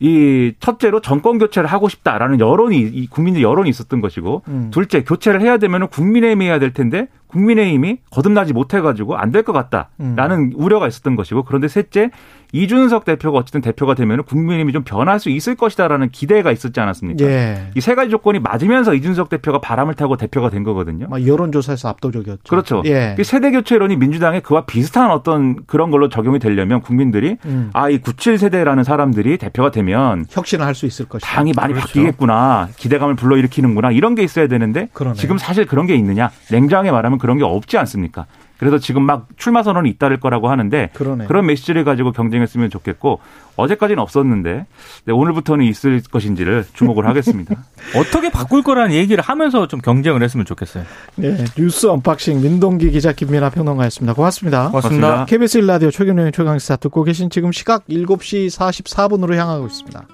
이 0.00 0.54
첫째로 0.60 1.00
정권 1.00 1.38
교체를 1.38 1.68
하고 1.68 1.88
싶다라는 1.88 2.40
여론이 2.40 2.78
이 2.78 3.06
국민들 3.06 3.42
여론이 3.42 3.70
있었던 3.70 4.00
것이고 4.00 4.42
음. 4.48 4.70
둘째 4.72 5.02
교체를 5.02 5.40
해야 5.40 5.56
되면은 5.58 5.88
국민의힘이 5.88 6.46
해야 6.46 6.58
될 6.58 6.72
텐데 6.72 7.08
국민의힘이 7.38 7.98
거듭나지 8.10 8.52
못해가지고 8.52 9.16
안 9.16 9.30
될 9.34 9.42
것 9.42 9.52
같다라는 9.52 10.36
음. 10.38 10.52
우려가 10.54 10.86
있었던 10.86 11.16
것이고 11.16 11.42
그런데 11.42 11.66
셋째 11.68 12.10
이준석 12.52 13.04
대표가 13.04 13.38
어쨌든 13.38 13.60
대표가 13.60 13.94
되면 13.94 14.22
국민의힘이 14.22 14.72
좀 14.72 14.84
변할 14.84 15.18
수 15.18 15.28
있을 15.28 15.56
것이다라는 15.56 16.10
기대가 16.10 16.52
있었지 16.52 16.78
않았습니까? 16.78 17.24
예. 17.24 17.70
이세 17.74 17.96
가지 17.96 18.10
조건이 18.10 18.38
맞으면서 18.38 18.94
이준석 18.94 19.28
대표가 19.28 19.60
바람을 19.60 19.94
타고 19.94 20.16
대표가 20.16 20.50
된 20.50 20.62
거거든요. 20.62 21.08
여론조사에서 21.26 21.88
압도적이었죠. 21.88 22.42
그렇죠. 22.48 22.82
예. 22.86 23.16
세대 23.24 23.50
교체론이 23.50 23.96
민주당에 23.96 24.38
그와 24.38 24.66
비슷한 24.66 25.10
어떤 25.10 25.64
그런 25.66 25.90
걸로 25.90 26.08
적용이 26.08 26.38
되려면 26.38 26.80
국민들이 26.80 27.38
음. 27.44 27.70
아이 27.72 27.98
97 27.98 28.38
세대라는 28.38 28.84
사람들이 28.84 29.36
대표가 29.38 29.72
되면 29.72 30.24
혁신을 30.30 30.64
할 30.64 30.74
수 30.74 30.86
있을 30.86 31.06
것이다. 31.08 31.28
당이 31.28 31.52
많이 31.56 31.72
그렇죠. 31.72 31.88
바뀌겠구나. 31.88 32.68
기대감을 32.76 33.14
불러일으키는구나. 33.16 33.90
이런 33.92 34.14
게 34.14 34.22
있어야 34.22 34.46
되는데 34.48 34.88
그러네. 34.92 35.16
지금 35.16 35.38
사실 35.38 35.66
그런 35.66 35.86
게 35.86 35.94
있느냐? 35.96 36.30
냉정하게 36.52 36.90
말하면 36.92 37.18
그런 37.24 37.38
게 37.38 37.44
없지 37.44 37.78
않습니까? 37.78 38.26
그래서 38.58 38.76
지금 38.76 39.02
막 39.02 39.28
출마 39.38 39.62
선언이 39.62 39.88
잇따를 39.88 40.20
거라고 40.20 40.50
하는데 40.50 40.90
그러네. 40.92 41.24
그런 41.24 41.46
메시지를 41.46 41.82
가지고 41.82 42.12
경쟁했으면 42.12 42.68
좋겠고 42.68 43.18
어제까지는 43.56 44.02
없었는데 44.02 44.66
네, 45.06 45.12
오늘부터는 45.12 45.64
있을 45.64 46.02
것인지를 46.02 46.66
주목을 46.74 47.06
하겠습니다. 47.06 47.64
어떻게 47.96 48.30
바꿀 48.30 48.62
거라는 48.62 48.94
얘기를 48.94 49.24
하면서 49.24 49.66
좀 49.68 49.80
경쟁을 49.80 50.22
했으면 50.22 50.44
좋겠어요. 50.44 50.84
네, 51.16 51.46
뉴스 51.56 51.86
unboxing 51.86 52.42
민동기 52.42 52.90
기자 52.90 53.12
김민하 53.12 53.48
평론가였습니다. 53.48 54.12
고맙습니다. 54.12 54.68
고맙습니다. 54.68 55.06
고맙습니다. 55.08 55.24
KBS 55.24 55.60
1라디오 55.62 55.90
최경영의 55.90 56.32
최강시사 56.32 56.76
듣고 56.76 57.04
계신 57.04 57.30
지금 57.30 57.52
시각 57.52 57.86
7시 57.86 58.54
44분으로 58.54 59.34
향하고 59.34 59.64
있습니다. 59.64 60.06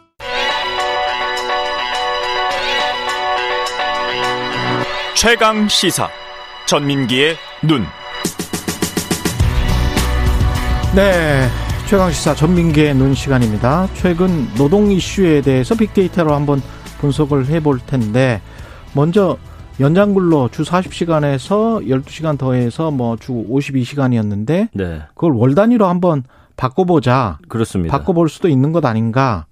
최강 5.16 5.66
시사 5.66 6.08
전민기의 6.66 7.36
눈. 7.62 7.84
네. 10.94 11.48
최강시사 11.86 12.34
전민기의 12.34 12.94
눈 12.94 13.14
시간입니다. 13.14 13.88
최근 13.94 14.48
노동 14.54 14.92
이슈에 14.92 15.40
대해서 15.40 15.74
빅데이터로 15.74 16.32
한번 16.34 16.62
분석을 17.00 17.46
해볼 17.46 17.80
텐데, 17.86 18.40
먼저 18.92 19.36
연장 19.80 20.14
근로 20.14 20.48
주 20.48 20.62
40시간에서 20.62 21.86
12시간 21.88 22.38
더해서 22.38 22.90
뭐 22.90 23.16
주 23.16 23.32
52시간이었는데, 23.32 24.68
네. 24.72 25.02
그걸 25.14 25.32
월 25.32 25.54
단위로 25.54 25.86
한번 25.86 26.22
바꿔보자. 26.56 27.38
그렇습니다. 27.48 27.96
바꿔볼 27.96 28.28
수도 28.28 28.48
있는 28.48 28.70
것 28.72 28.84
아닌가. 28.84 29.46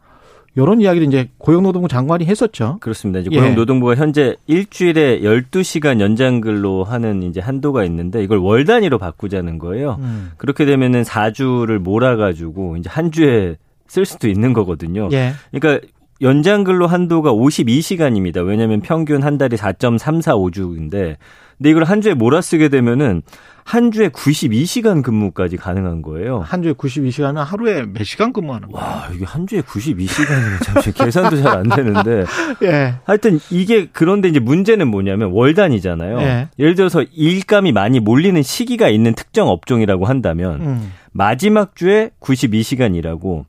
이런 0.63 0.81
이야기를 0.81 1.07
이제 1.07 1.29
고용노동부 1.39 1.89
장관이 1.89 2.25
했었죠. 2.27 2.79
그렇습니다. 2.81 3.21
이제 3.21 3.31
고용노동부가 3.31 3.93
예. 3.93 3.97
현재 3.97 4.37
일주일에 4.49 5.21
12시간 5.21 6.01
연장 6.01 6.41
근로 6.41 6.83
하는 6.83 7.23
이제 7.23 7.41
한도가 7.41 7.85
있는데 7.85 8.25
이걸 8.25 8.39
월 8.39 8.65
단위로 8.65 8.99
바꾸자는 8.99 9.59
거예요. 9.59 9.99
음. 10.01 10.33
그렇게 10.37 10.65
되면은 10.65 11.03
4주를 11.03 11.79
몰아 11.79 12.17
가지고 12.17 12.77
이제 12.77 12.91
한 12.91 13.13
주에 13.13 13.57
쓸 13.87 14.05
수도 14.05 14.29
있는 14.29 14.53
거거든요. 14.53 15.09
예. 15.13 15.33
그러니까 15.53 15.87
연장 16.21 16.65
근로 16.65 16.87
한도가 16.87 17.33
52시간입니다. 17.33 18.45
왜냐하면 18.47 18.81
평균 18.81 19.23
한 19.23 19.39
달이 19.39 19.57
4.345주인데 19.57 21.17
근데 21.57 21.71
이걸 21.71 21.85
한 21.85 22.01
주에 22.01 22.15
몰아쓰게 22.15 22.69
되면은 22.69 23.23
한 23.65 23.91
주에 23.91 24.09
92시간 24.09 25.03
근무까지 25.03 25.57
가능한 25.59 26.01
거예요. 26.03 26.39
한 26.41 26.63
주에 26.63 26.73
92시간은 26.73 27.35
하루에 27.45 27.83
몇 27.85 28.03
시간 28.05 28.33
근무하는 28.33 28.71
거예요? 28.71 28.87
와, 28.87 29.09
이게 29.15 29.25
한 29.27 29.47
주에 29.47 29.61
92시간이면 29.61 30.65
참 30.65 30.93
계산도 30.95 31.37
잘 31.43 31.59
안 31.59 31.69
되는데. 31.69 32.25
예. 32.63 32.95
하여튼 33.05 33.39
이게 33.51 33.89
그런데 33.93 34.29
이제 34.29 34.39
문제는 34.41 34.89
뭐냐면 34.89 35.33
월 35.33 35.53
단위잖아요. 35.55 36.19
예. 36.21 36.49
예를 36.59 36.77
들어서 36.77 37.03
일감이 37.13 37.73
많이 37.73 38.01
몰리는 38.01 38.43
시기가 38.43 38.89
있는 38.89 39.15
특정 39.15 39.49
업종이라고 39.49 40.07
한다면 40.07 40.61
음. 40.61 40.93
마지막 41.13 41.77
주에 41.77 42.11
92시간 42.21 42.95
일하고 42.97 43.45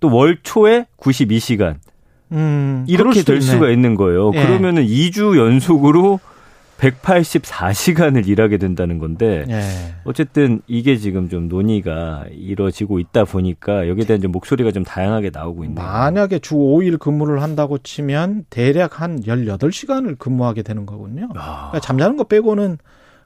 또 0.00 0.08
월 0.08 0.38
초에 0.42 0.86
92시간 0.98 1.76
음, 2.32 2.84
이렇게 2.88 3.22
될 3.22 3.36
있네. 3.36 3.46
수가 3.46 3.70
있는 3.70 3.94
거예요. 3.94 4.32
예. 4.34 4.42
그러면은 4.44 4.84
2주 4.84 5.38
연속으로 5.38 6.20
184시간을 6.78 8.26
일하게 8.26 8.58
된다는 8.58 8.98
건데 8.98 9.44
예. 9.48 9.60
어쨌든 10.04 10.62
이게 10.66 10.96
지금 10.96 11.28
좀 11.28 11.48
논의가 11.48 12.24
이루어지고 12.32 12.98
있다 12.98 13.24
보니까 13.24 13.88
여기에 13.88 14.04
대한 14.04 14.20
좀 14.20 14.32
목소리가 14.32 14.72
좀 14.72 14.82
다양하게 14.82 15.30
나오고 15.32 15.64
있네요. 15.64 15.84
만약에 15.84 16.40
주 16.40 16.56
5일 16.56 16.98
근무를 16.98 17.40
한다고 17.42 17.78
치면 17.78 18.46
대략 18.50 19.00
한 19.00 19.20
18시간을 19.22 20.18
근무하게 20.18 20.62
되는 20.62 20.84
거군요. 20.84 21.28
아, 21.36 21.68
그러니까 21.70 21.80
잠자는 21.80 22.16
거 22.16 22.24
빼고는 22.24 22.78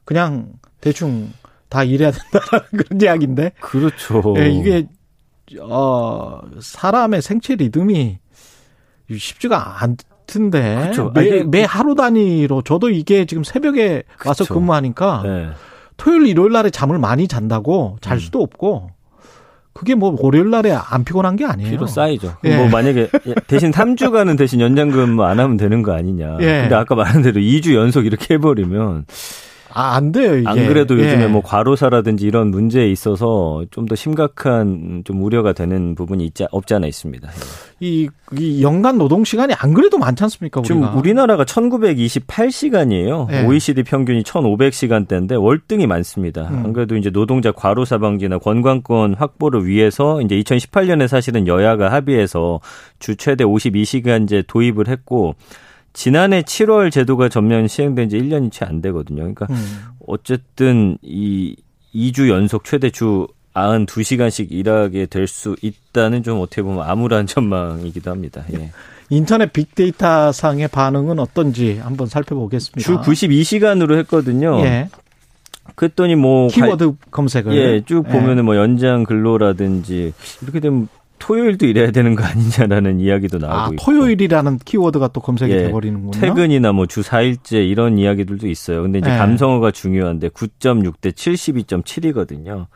그냥 0.05 0.49
대충 0.83 1.31
다 1.71 1.83
일해야 1.83 2.11
된다는 2.11 2.65
그런 2.77 3.01
이야기인데 3.01 3.53
그렇죠. 3.61 4.35
예, 4.39 4.51
이게 4.51 4.87
어 5.61 6.41
사람의 6.61 7.23
생체 7.23 7.55
리듬이 7.55 8.19
쉽지가 9.15 9.83
않던데 9.83 10.77
그렇죠. 10.83 11.13
매, 11.15 11.21
아니, 11.21 11.45
매 11.45 11.65
하루 11.65 11.95
단위로 11.95 12.63
저도 12.63 12.91
이게 12.91 13.25
지금 13.25 13.45
새벽에 13.45 14.03
와서 14.25 14.45
그렇죠. 14.45 14.55
근무하니까 14.55 15.23
네. 15.25 15.49
토요일 15.97 16.27
일요일 16.27 16.53
날에 16.53 16.71
잠을 16.71 16.99
많이 16.99 17.29
잔다고 17.29 17.99
잘 18.01 18.17
음. 18.17 18.19
수도 18.19 18.43
없고 18.43 18.91
그게 19.73 19.95
뭐 19.95 20.17
월요일 20.19 20.51
날에 20.51 20.73
안 20.73 21.05
피곤한 21.05 21.37
게 21.37 21.45
아니에요. 21.45 21.71
피로 21.71 21.87
쌓이죠. 21.87 22.37
예. 22.45 22.57
뭐 22.57 22.69
만약에 22.69 23.11
대신 23.47 23.71
3주간은 23.71 24.39
대신 24.39 24.59
연장근무 24.61 25.23
안 25.23 25.39
하면 25.39 25.59
되는 25.59 25.83
거 25.83 25.93
아니냐. 25.93 26.39
예. 26.41 26.63
근데 26.63 26.75
아까 26.75 26.95
말한 26.95 27.21
대로 27.21 27.41
2주 27.41 27.75
연속 27.75 28.07
이렇게 28.07 28.35
해버리면 28.35 29.05
아, 29.73 29.95
안 29.97 30.13
돼요, 30.13 30.37
이게. 30.39 30.49
안 30.49 30.57
그래도 30.67 30.95
요즘에 30.99 31.25
예. 31.25 31.27
뭐 31.27 31.43
과로사라든지 31.43 32.25
이런 32.27 32.51
문제에 32.51 32.89
있어서 32.91 33.65
좀 33.71 33.87
더 33.87 33.95
심각한 33.95 35.03
좀 35.05 35.23
우려가 35.23 35.53
되는 35.53 35.95
부분이 35.95 36.25
있지 36.27 36.45
없지 36.51 36.75
않아 36.75 36.87
있습니다. 36.89 37.29
이, 37.81 38.09
이 38.37 38.63
연간 38.63 38.99
노동 38.99 39.23
시간이 39.23 39.55
안 39.59 39.75
그래도 39.75 39.99
많지 39.99 40.25
않습니까, 40.25 40.61
우리가? 40.61 40.75
지금 40.75 40.99
우리나라가 40.99 41.45
1928시간이에요. 41.45 43.29
예. 43.33 43.45
OECD 43.45 43.83
평균이 43.83 44.23
1500시간대인데 44.23 45.41
월등히 45.41 45.87
많습니다. 45.87 46.49
음. 46.51 46.63
안 46.65 46.73
그래도 46.73 46.97
이제 46.97 47.11
노동자 47.11 47.53
과로사 47.53 47.99
방지나 47.99 48.39
건강권 48.39 49.15
확보를 49.15 49.67
위해서 49.67 50.21
이제 50.23 50.37
2018년에 50.37 51.07
사실은 51.09 51.47
여야가 51.47 51.93
합의해서 51.93 52.61
주 52.99 53.17
최대 53.17 53.45
52시간제 53.45 54.45
도입을 54.47 54.89
했고 54.89 55.35
지난해 55.97 56.43
7월 56.43 56.93
제도가 56.93 57.31
전면 57.31 57.69
시행된 57.69 58.11
지 58.11 58.19
1년이 58.19 58.53
채 58.53 58.67
안 58.67 58.83
되거든요. 58.83 59.21
그러니까 59.23 59.47
음. 59.49 59.57
어쨌든 60.07 60.99
이 61.01 61.57
2주 61.95 62.29
연속 62.29 62.65
최대 62.65 62.91
주 62.91 63.27
92시간씩 63.55 64.49
일하게 64.53 65.07
될 65.07 65.27
수 65.27 65.57
있다는 65.63 66.23
좀 66.23 66.41
어떻게 66.41 66.61
보면 66.61 66.85
암울한 66.87 67.27
전망이기도 67.27 68.11
합니다. 68.11 68.45
예. 68.53 68.71
인터넷 69.09 69.51
빅데이터 69.55 70.33
상의 70.33 70.69
반응은 70.69 71.19
어떤지 71.19 71.79
한번 71.79 72.09
살펴보겠습니다. 72.09 72.81
주 72.81 72.99
92시간으로 73.01 73.97
했거든요. 74.01 74.61
예. 74.67 74.91
그랬더니 75.77 76.15
뭐 76.17 76.49
키워드 76.49 76.93
검색을. 77.11 77.53
가- 77.53 77.57
예, 77.57 77.81
쭉 77.87 78.05
예. 78.07 78.13
보면은 78.13 78.45
뭐 78.45 78.57
연장 78.57 79.05
근로라든지 79.05 80.13
이렇게 80.43 80.61
되면 80.61 80.89
토요일도 81.19 81.67
일해야 81.67 81.91
되는 81.91 82.15
거 82.15 82.25
아니냐라는 82.25 83.01
이야기도 83.01 83.39
나오고 83.39 83.55
아, 83.57 83.67
있고. 83.73 83.85
토요일이라는 83.85 84.59
키워드가 84.65 85.09
또 85.09 85.21
검색이 85.21 85.53
예, 85.53 85.63
돼버리는군요. 85.65 86.21
퇴근이나 86.21 86.73
뭐 86.73 86.87
주 86.87 87.01
4일제 87.03 87.69
이런 87.69 87.99
이야기들도 87.99 88.47
있어요. 88.49 88.83
근데 88.83 88.99
이제 89.01 89.11
예. 89.13 89.17
감성어가 89.17 89.71
중요한데 89.71 90.29
9.6 90.29 90.95
대 91.01 91.11
72.7이거든요. 91.11 92.67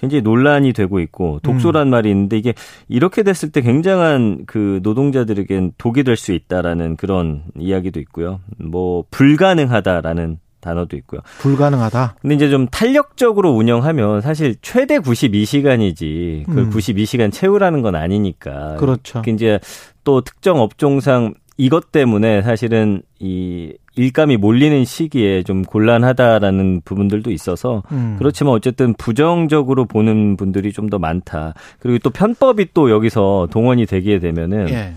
굉장히 0.00 0.22
논란이 0.22 0.72
되고 0.72 1.00
있고 1.00 1.40
독소란 1.42 1.88
음. 1.88 1.90
말이 1.90 2.10
있는데 2.10 2.38
이게 2.38 2.54
이렇게 2.88 3.22
됐을 3.22 3.50
때 3.50 3.60
굉장한 3.60 4.44
그 4.46 4.80
노동자들에겐 4.82 5.72
독이 5.78 6.04
될 6.04 6.16
수 6.16 6.32
있다라는 6.32 6.96
그런 6.96 7.42
이야기도 7.58 7.98
있고요. 8.00 8.40
뭐 8.58 9.04
불가능하다라는 9.10 10.38
단어도 10.60 10.96
있고요. 10.98 11.20
불가능하다. 11.38 12.16
근데 12.20 12.34
이제 12.34 12.50
좀 12.50 12.66
탄력적으로 12.68 13.50
운영하면 13.52 14.20
사실 14.20 14.54
최대 14.62 14.98
92시간이지 14.98 16.46
그걸 16.46 16.64
음. 16.64 16.70
92시간 16.70 17.32
채우라는 17.32 17.82
건 17.82 17.94
아니니까. 17.94 18.76
그렇죠. 18.76 19.22
그 19.22 19.30
이제 19.30 19.58
또 20.04 20.20
특정 20.22 20.60
업종상 20.60 21.34
이것 21.56 21.92
때문에 21.92 22.40
사실은 22.42 23.02
이 23.18 23.74
일감이 23.96 24.38
몰리는 24.38 24.84
시기에 24.86 25.42
좀 25.42 25.62
곤란하다라는 25.62 26.82
부분들도 26.86 27.30
있어서 27.32 27.82
음. 27.92 28.16
그렇지만 28.18 28.54
어쨌든 28.54 28.94
부정적으로 28.94 29.84
보는 29.84 30.36
분들이 30.38 30.72
좀 30.72 30.88
더 30.90 30.98
많다. 30.98 31.54
그리고 31.78 31.98
또 31.98 32.10
편법이 32.10 32.68
또 32.74 32.90
여기서 32.90 33.48
동원이 33.52 33.86
되게 33.86 34.18
되면은 34.18 34.70
예. 34.70 34.94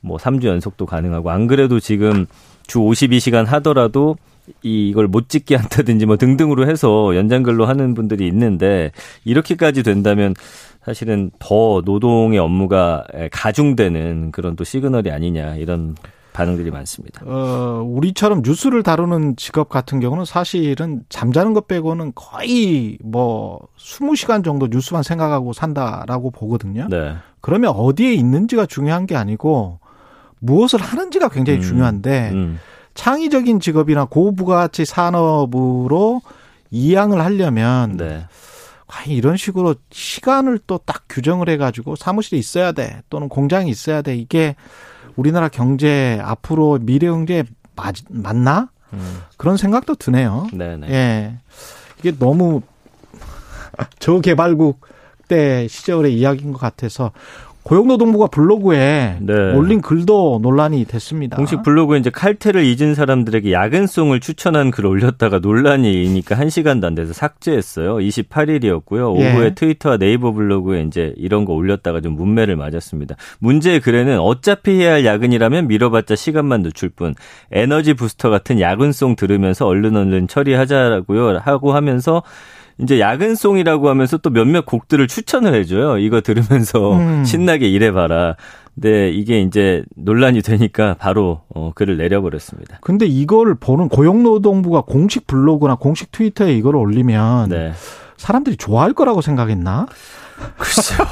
뭐 0.00 0.16
3주 0.16 0.46
연속도 0.46 0.86
가능하고 0.86 1.30
안 1.30 1.46
그래도 1.46 1.78
지금 1.78 2.26
주 2.66 2.78
52시간 2.80 3.44
하더라도 3.46 4.16
이 4.62 4.88
이걸 4.88 5.08
못 5.08 5.28
찍게 5.28 5.56
한다든지 5.56 6.06
뭐 6.06 6.16
등등으로 6.16 6.68
해서 6.68 7.14
연장 7.16 7.42
근로 7.42 7.66
하는 7.66 7.94
분들이 7.94 8.26
있는데 8.28 8.92
이렇게까지 9.24 9.82
된다면 9.82 10.34
사실은 10.84 11.30
더 11.38 11.82
노동의 11.84 12.38
업무가 12.38 13.04
가중되는 13.32 14.30
그런 14.30 14.54
또 14.56 14.64
시그널이 14.64 15.10
아니냐 15.10 15.56
이런 15.56 15.96
반응들이 16.36 16.70
많습니다. 16.70 17.22
어, 17.24 17.82
우리처럼 17.86 18.42
뉴스를 18.44 18.82
다루는 18.82 19.36
직업 19.36 19.70
같은 19.70 20.00
경우는 20.00 20.26
사실은 20.26 21.02
잠자는 21.08 21.54
것 21.54 21.66
빼고는 21.66 22.12
거의 22.14 22.98
뭐 23.02 23.58
20시간 23.78 24.44
정도 24.44 24.66
뉴스만 24.66 25.02
생각하고 25.02 25.54
산다라고 25.54 26.30
보거든요. 26.30 26.88
네. 26.90 27.14
그러면 27.40 27.70
어디에 27.70 28.12
있는지가 28.12 28.66
중요한 28.66 29.06
게 29.06 29.16
아니고 29.16 29.78
무엇을 30.40 30.80
하는지가 30.80 31.30
굉장히 31.30 31.60
음, 31.60 31.62
중요한데 31.62 32.30
음. 32.32 32.58
창의적인 32.96 33.60
직업이나 33.60 34.06
고부가치 34.06 34.84
산업으로 34.84 36.22
이양을 36.72 37.20
하려면 37.24 37.96
네. 37.96 38.26
과연 38.88 39.10
이런 39.10 39.36
식으로 39.36 39.76
시간을 39.90 40.58
또 40.66 40.78
딱 40.78 41.04
규정을 41.08 41.48
해가지고 41.48 41.96
사무실에 41.96 42.38
있어야 42.38 42.72
돼 42.72 43.02
또는 43.10 43.28
공장에 43.28 43.70
있어야 43.70 44.02
돼 44.02 44.16
이게 44.16 44.56
우리나라 45.16 45.48
경제 45.48 46.18
앞으로 46.22 46.78
미래 46.80 47.06
경제에 47.08 47.44
맞, 47.74 47.96
맞나 48.08 48.70
음. 48.92 49.22
그런 49.36 49.56
생각도 49.56 49.94
드네요. 49.94 50.46
네, 50.52 50.76
네. 50.76 50.88
예, 50.90 51.38
이게 51.98 52.16
너무 52.16 52.62
저개발국 53.98 54.80
때 55.28 55.66
시절의 55.68 56.14
이야기인 56.14 56.52
것 56.52 56.58
같아서 56.58 57.12
고용노동부가 57.66 58.28
블로그에 58.28 59.16
네. 59.20 59.52
올린 59.52 59.80
글도 59.80 60.38
논란이 60.40 60.84
됐습니다. 60.84 61.36
공식 61.36 61.64
블로그에 61.64 61.98
이제 61.98 62.10
칼퇴를 62.10 62.64
잊은 62.64 62.94
사람들에게 62.94 63.50
야근송을 63.50 64.20
추천한 64.20 64.70
글을 64.70 64.88
올렸다가 64.88 65.40
논란이니까 65.40 66.38
한 66.38 66.48
시간도 66.48 66.86
안 66.86 66.94
돼서 66.94 67.12
삭제했어요. 67.12 67.96
28일이었고요. 67.96 69.18
예. 69.18 69.32
오후에 69.32 69.54
트위터와 69.54 69.96
네이버 69.96 70.30
블로그에 70.30 70.82
이제 70.82 71.12
이런 71.16 71.44
거 71.44 71.54
올렸다가 71.54 72.00
좀 72.00 72.14
문매를 72.14 72.54
맞았습니다. 72.54 73.16
문제의 73.40 73.80
글에는 73.80 74.20
어차피 74.20 74.80
해야 74.80 74.92
할 74.92 75.04
야근이라면 75.04 75.66
미뤄봤자 75.66 76.14
시간만 76.14 76.62
늦출 76.62 76.88
뿐 76.88 77.16
에너지 77.50 77.94
부스터 77.94 78.30
같은 78.30 78.60
야근송 78.60 79.16
들으면서 79.16 79.66
얼른 79.66 79.96
얼른 79.96 80.28
처리하자고요 80.28 81.38
하고 81.38 81.72
하면서 81.74 82.22
이제 82.78 83.00
야근송이라고 83.00 83.88
하면서 83.88 84.18
또 84.18 84.30
몇몇 84.30 84.66
곡들을 84.66 85.06
추천을 85.08 85.54
해줘요. 85.54 85.98
이거 85.98 86.20
들으면서 86.20 86.94
음. 86.94 87.24
신나게 87.26 87.68
일해봐라. 87.68 88.36
근데 88.74 89.10
이게 89.10 89.40
이제 89.40 89.82
논란이 89.96 90.42
되니까 90.42 90.94
바로 90.98 91.40
어, 91.48 91.72
글을 91.74 91.96
내려버렸습니다. 91.96 92.78
근데 92.82 93.06
이걸 93.06 93.54
보는 93.54 93.88
고용노동부가 93.88 94.82
공식 94.82 95.26
블로그나 95.26 95.76
공식 95.76 96.12
트위터에 96.12 96.54
이걸 96.54 96.76
올리면 96.76 97.48
네. 97.48 97.72
사람들이 98.18 98.56
좋아할 98.56 98.92
거라고 98.92 99.22
생각했나? 99.22 99.86
글쎄요. 100.58 101.06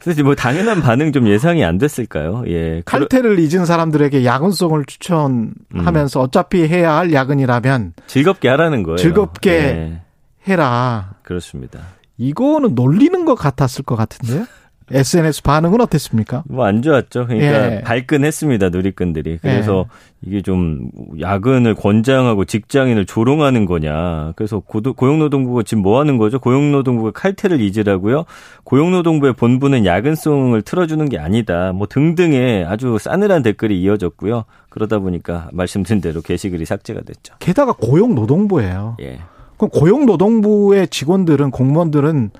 사실 0.00 0.24
뭐 0.24 0.34
당연한 0.34 0.80
반응 0.82 1.12
좀 1.12 1.28
예상이 1.28 1.64
안 1.64 1.78
됐을까요? 1.78 2.42
예. 2.48 2.82
칼퇴를 2.84 3.38
잊은 3.38 3.66
사람들에게 3.66 4.24
야근송을 4.24 4.84
추천하면서 4.86 6.20
어차피 6.20 6.66
해야 6.66 6.96
할 6.96 7.12
야근이라면 7.12 7.92
즐겁게 8.06 8.48
하라는 8.48 8.82
거예요. 8.82 8.96
즐겁게 8.96 9.50
예, 9.52 10.00
해라. 10.48 11.14
그렇습니다. 11.22 11.80
이거는 12.16 12.74
놀리는 12.74 13.24
것 13.24 13.34
같았을 13.34 13.84
것 13.84 13.94
같은데요? 13.96 14.46
SNS 14.90 15.42
반응은 15.42 15.82
어땠습니까? 15.82 16.44
뭐 16.48 16.64
안 16.64 16.80
좋았죠. 16.80 17.26
그러니까 17.26 17.72
예. 17.76 17.80
발끈했습니다 17.82 18.70
누리꾼들이. 18.70 19.36
그래서 19.42 19.84
예. 20.24 20.28
이게 20.28 20.40
좀 20.40 20.90
야근을 21.20 21.74
권장하고 21.74 22.46
직장인을 22.46 23.04
조롱하는 23.04 23.66
거냐. 23.66 24.32
그래서 24.34 24.60
고도, 24.60 24.94
고용노동부가 24.94 25.62
지금 25.64 25.82
뭐 25.82 26.00
하는 26.00 26.16
거죠? 26.16 26.38
고용노동부가 26.38 27.10
칼퇴를 27.10 27.60
잊으라고요. 27.60 28.24
고용노동부의 28.64 29.34
본부는 29.34 29.84
야근송을 29.84 30.62
틀어주는 30.62 31.06
게 31.10 31.18
아니다. 31.18 31.72
뭐 31.74 31.86
등등의 31.86 32.64
아주 32.64 32.96
싸늘한 32.98 33.42
댓글이 33.42 33.78
이어졌고요. 33.82 34.44
그러다 34.70 35.00
보니까 35.00 35.50
말씀드린 35.52 36.00
대로 36.00 36.22
게시글이 36.22 36.64
삭제가 36.64 37.02
됐죠. 37.02 37.34
게다가 37.40 37.72
고용노동부예요. 37.74 38.96
예. 39.02 39.18
그럼 39.58 39.70
고용노동부의 39.70 40.88
직원들은 40.88 41.50
공무원들은 41.50 42.30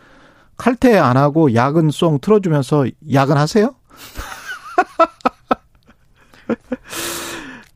칼퇴 0.56 0.98
안 0.98 1.16
하고 1.16 1.54
야근송 1.54 2.20
틀어주면서 2.20 2.86
야근하세요? 3.12 3.74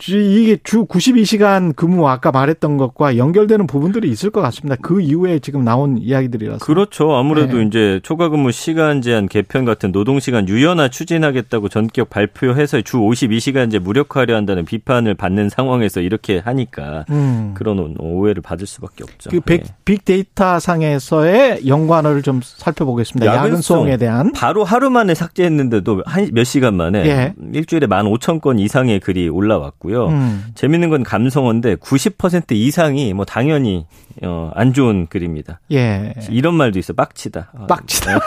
주- 0.03 0.19
이게 0.19 0.57
주 0.65 0.85
92시간 0.87 1.77
근무 1.77 2.09
아까 2.09 2.33
말했던 2.33 2.77
것과 2.77 3.17
연결되는 3.17 3.69
부분들이 3.69 4.11
있을 4.11 4.31
것 4.31 4.41
같습니다. 4.41 4.75
그 4.83 5.01
이후에 5.01 5.39
지금 5.39 5.63
나온 5.63 5.97
이야기들이라서. 5.97 6.65
그렇죠. 6.65 7.15
아무래도 7.15 7.59
네. 7.59 7.67
이제 7.67 8.01
초과 8.03 8.29
근무 8.29 8.51
시간 8.51 9.01
제한 9.01 9.29
개편 9.29 9.65
같은 9.65 9.93
노동 9.93 10.19
시간 10.19 10.49
유연화 10.49 10.89
추진하겠다고 10.89 11.69
전격 11.69 12.11
발표해서 12.11 12.81
주 12.81 12.97
52시간제 12.99 13.79
무력화하려 13.79 14.35
한다는 14.35 14.65
비판을 14.65 15.15
받는 15.15 15.51
상황에서 15.51 16.01
이렇게 16.01 16.39
하니까 16.41 17.05
음. 17.11 17.53
그런 17.55 17.95
오해를 18.01 18.43
받을 18.43 18.67
수밖에 18.67 19.05
없죠. 19.05 19.31
그 19.31 19.39
빅, 19.39 19.61
예. 19.61 19.75
빅데이터 19.85 20.59
상에서의 20.59 21.69
연관을 21.69 22.23
좀 22.23 22.41
살펴보겠습니다. 22.43 23.27
야근송. 23.27 23.47
야근송에 23.51 23.97
대한. 23.99 24.33
바로 24.33 24.65
하루 24.65 24.91
만에 24.91 25.15
삭제했는데도 25.15 26.03
한 26.07 26.29
몇 26.33 26.43
시간 26.45 26.75
만에 26.75 26.99
예. 27.07 27.35
일주일에 27.53 27.87
15,000건 27.87 28.59
이상의 28.59 28.99
글이 28.99 29.29
올라왔고요. 29.29 29.92
음. 30.09 30.45
재밌는 30.55 30.91
건 30.91 31.03
감성어인데 31.03 31.77
90% 31.77 32.53
이상이 32.53 33.13
뭐 33.15 33.25
당연히 33.25 33.87
어, 34.23 34.51
안 34.55 34.73
좋은 34.73 35.07
글입니다. 35.07 35.61
예. 35.73 36.15
이런 36.31 36.55
말도 36.55 36.79
있어. 36.79 36.93
빡치다. 36.93 37.53
아, 37.55 37.67
빡치다. 37.67 38.19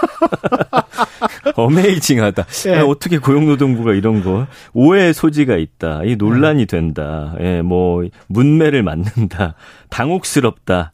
어메이징하다. 1.55 2.45
예. 2.67 2.75
아, 2.75 2.85
어떻게 2.85 3.17
고용노동부가 3.17 3.93
이런 3.93 4.23
거 4.23 4.47
오해의 4.73 5.13
소지가 5.13 5.57
있다. 5.57 6.01
이 6.03 6.15
논란이 6.15 6.65
된다. 6.65 7.35
예, 7.39 7.61
뭐 7.61 8.03
문매를 8.27 8.83
맞는다. 8.83 9.55
당혹스럽다. 9.89 10.91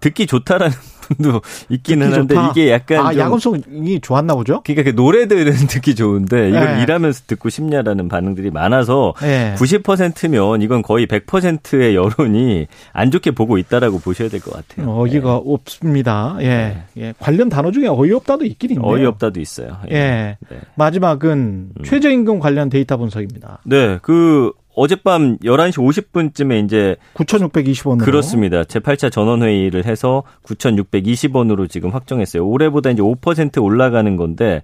듣기 0.00 0.26
좋다라는 0.26 0.76
분도 1.08 1.40
있기는 1.68 2.12
한데 2.12 2.34
좋다. 2.34 2.50
이게 2.50 2.70
약간 2.70 2.98
아, 3.06 3.12
좀 3.12 3.20
야근송이 3.20 4.00
좋았나 4.00 4.34
보죠? 4.34 4.62
그러니까 4.64 4.90
그 4.90 4.96
노래들은 4.96 5.52
듣기 5.68 5.94
좋은데 5.94 6.48
이걸 6.50 6.78
예. 6.78 6.82
일하면서 6.82 7.22
듣고 7.26 7.48
싶냐라는 7.48 8.08
반응들이 8.08 8.50
많아서 8.50 9.14
예. 9.22 9.54
90%면 9.56 10.62
이건 10.62 10.82
거의 10.82 11.06
100%의 11.06 11.94
여론이 11.94 12.66
안 12.92 13.10
좋게 13.10 13.30
보고 13.32 13.58
있다라고 13.58 13.98
보셔야 14.00 14.28
될 14.28 14.40
것 14.40 14.52
같아요. 14.54 14.90
어이가 14.98 15.28
예. 15.34 15.40
없습니다. 15.44 16.36
예. 16.40 16.82
예. 16.98 17.14
관련 17.18 17.48
단어 17.48 17.70
중에 17.70 17.88
어이없다도 17.88 18.44
있긴 18.44 18.72
있네요. 18.72 18.86
어이없다도 18.86 19.40
있어요. 19.40 19.78
예. 19.90 20.36
네. 20.48 20.58
마지막은 20.76 21.70
음. 21.78 21.84
최저임금 21.84 22.38
관련 22.38 22.68
데이터 22.68 22.96
분석입니다. 22.96 23.58
네, 23.64 23.98
그 24.02 24.52
어젯밤 24.76 25.38
11시 25.38 25.78
50분쯤에 26.12 26.64
이제 26.64 26.96
9,620원으로. 27.14 28.04
그렇습니다. 28.04 28.62
제8차 28.62 29.10
전원 29.10 29.42
회의를 29.42 29.86
해서 29.86 30.22
9,620원으로 30.44 31.68
지금 31.68 31.90
확정했어요. 31.90 32.46
올해보다 32.46 32.90
이제 32.90 33.02
5% 33.02 33.62
올라가는 33.62 34.16
건데 34.16 34.62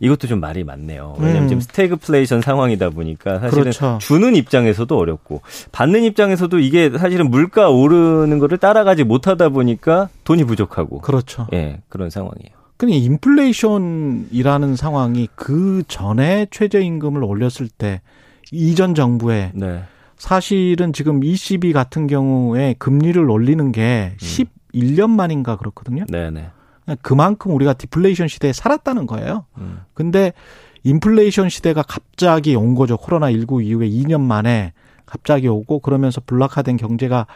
이것도 0.00 0.26
좀 0.26 0.40
말이 0.40 0.64
많네요. 0.64 1.14
왜냐면 1.18 1.44
음. 1.44 1.48
지금 1.48 1.60
스태그플레이션 1.60 2.40
상황이다 2.40 2.90
보니까 2.90 3.38
사실은 3.38 3.62
그렇죠. 3.62 3.98
주는 4.00 4.34
입장에서도 4.34 4.98
어렵고 4.98 5.42
받는 5.70 6.02
입장에서도 6.02 6.58
이게 6.58 6.90
사실은 6.90 7.30
물가 7.30 7.68
오르는 7.70 8.38
거를 8.40 8.58
따라가지 8.58 9.04
못하다 9.04 9.50
보니까 9.50 10.08
돈이 10.24 10.44
부족하고 10.44 11.02
그렇죠. 11.02 11.46
예, 11.52 11.82
그런 11.88 12.10
상황이에요. 12.10 12.50
그러니 12.78 12.98
인플레이션이라는 13.04 14.74
상황이 14.74 15.28
그 15.36 15.84
전에 15.86 16.48
최저임금을 16.50 17.22
올렸을 17.22 17.68
때 17.76 18.00
이전 18.52 18.94
정부에 18.94 19.50
네. 19.54 19.82
사실은 20.16 20.92
지금 20.92 21.24
ECB 21.24 21.72
같은 21.72 22.06
경우에 22.06 22.74
금리를 22.78 23.28
올리는 23.28 23.72
게 23.72 24.14
11년 24.18 25.10
만인가 25.10 25.56
그렇거든요. 25.56 26.04
네, 26.08 26.30
네. 26.30 26.50
그만큼 27.00 27.54
우리가 27.54 27.72
디플레이션 27.72 28.28
시대에 28.28 28.52
살았다는 28.52 29.06
거예요. 29.06 29.46
음. 29.58 29.80
근데 29.94 30.32
인플레이션 30.84 31.48
시대가 31.48 31.82
갑자기 31.82 32.54
온 32.54 32.74
거죠. 32.74 32.96
코로나19 32.96 33.64
이후에 33.64 33.88
2년 33.88 34.20
만에 34.20 34.72
갑자기 35.06 35.48
오고 35.48 35.80
그러면서 35.80 36.20
블락화된 36.24 36.76
경제가 36.76 37.26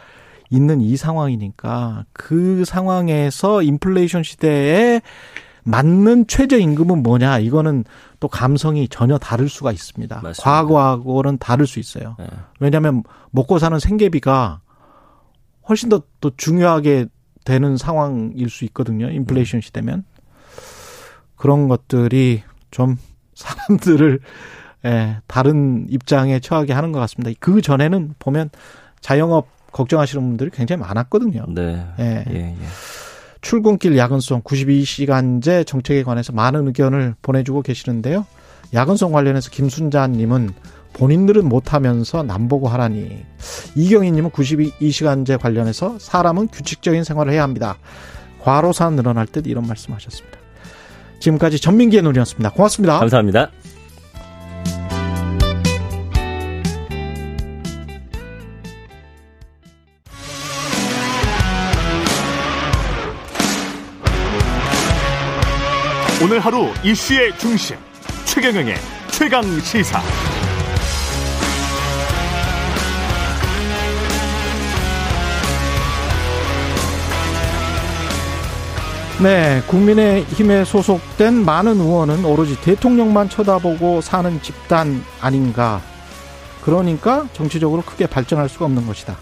있는 0.49 0.81
이 0.81 0.95
상황이니까 0.95 2.05
그 2.13 2.63
상황에서 2.65 3.61
인플레이션 3.61 4.23
시대에 4.23 5.01
맞는 5.67 6.27
최저임금은 6.27 7.03
뭐냐 7.03 7.39
이거는 7.39 7.83
또 8.19 8.27
감성이 8.27 8.87
전혀 8.87 9.17
다를 9.17 9.49
수가 9.49 9.71
있습니다. 9.71 10.15
맞습니다. 10.21 10.43
과거하고는 10.43 11.37
다를 11.37 11.67
수 11.67 11.79
있어요. 11.79 12.15
네. 12.19 12.27
왜냐하면 12.59 13.03
먹고 13.31 13.59
사는 13.59 13.77
생계비가 13.77 14.61
훨씬 15.69 15.89
더 15.89 16.01
또 16.19 16.31
중요하게 16.35 17.07
되는 17.45 17.77
상황일 17.77 18.49
수 18.49 18.65
있거든요. 18.65 19.09
인플레이션 19.09 19.61
시대면 19.61 20.03
그런 21.35 21.67
것들이 21.67 22.43
좀 22.71 22.97
사람들을 23.35 24.19
예, 24.85 25.17
다른 25.27 25.87
입장에 25.89 26.39
처하게 26.39 26.73
하는 26.73 26.91
것 26.91 26.99
같습니다. 26.99 27.35
그 27.39 27.61
전에는 27.61 28.15
보면 28.19 28.49
자영업 28.99 29.47
걱정하시는 29.71 30.27
분들이 30.27 30.49
굉장히 30.49 30.81
많았거든요. 30.81 31.45
네. 31.49 31.87
예. 31.99 32.25
예, 32.29 32.35
예. 32.35 32.65
출근길 33.47 33.97
야근송 33.97 34.41
92시간제 34.41 35.65
정책에 35.65 36.03
관해서 36.03 36.33
많은 36.33 36.67
의견을 36.67 37.15
보내주고 37.21 37.61
계시는데요. 37.61 38.25
야근송 38.73 39.13
관련해서 39.13 39.49
김순자님은 39.51 40.49
본인들은 40.91 41.47
못하면서 41.47 42.23
남보고 42.23 42.67
하라니. 42.67 43.23
이경희님은 43.75 44.31
92시간제 44.31 45.39
관련해서 45.39 45.97
사람은 45.97 46.49
규칙적인 46.49 47.05
생활을 47.05 47.31
해야 47.31 47.43
합니다. 47.43 47.77
과로사 48.41 48.89
늘어날 48.89 49.25
듯 49.25 49.47
이런 49.47 49.65
말씀하셨습니다. 49.65 50.37
지금까지 51.21 51.61
전민기의 51.61 52.03
눈이었습니다. 52.03 52.49
고맙습니다. 52.49 52.99
감사합니다. 52.99 53.51
오늘 66.29 66.41
하루 66.41 66.67
이슈의 66.83 67.37
중심 67.37 67.77
최경영의 68.25 68.75
최강 69.11 69.41
시사. 69.61 70.01
네, 79.23 79.61
국민의힘에 79.67 80.65
소속된 80.65 81.45
많은 81.45 81.79
의원은 81.79 82.25
오로지 82.25 82.59
대통령만 82.59 83.29
쳐다보고 83.29 84.01
사는 84.01 84.41
집단 84.41 85.01
아닌가. 85.21 85.79
그러니까 86.61 87.25
정치적으로 87.31 87.83
크게 87.83 88.05
발전할 88.05 88.49
수가 88.49 88.65
없는 88.65 88.85
것이다. 88.85 89.15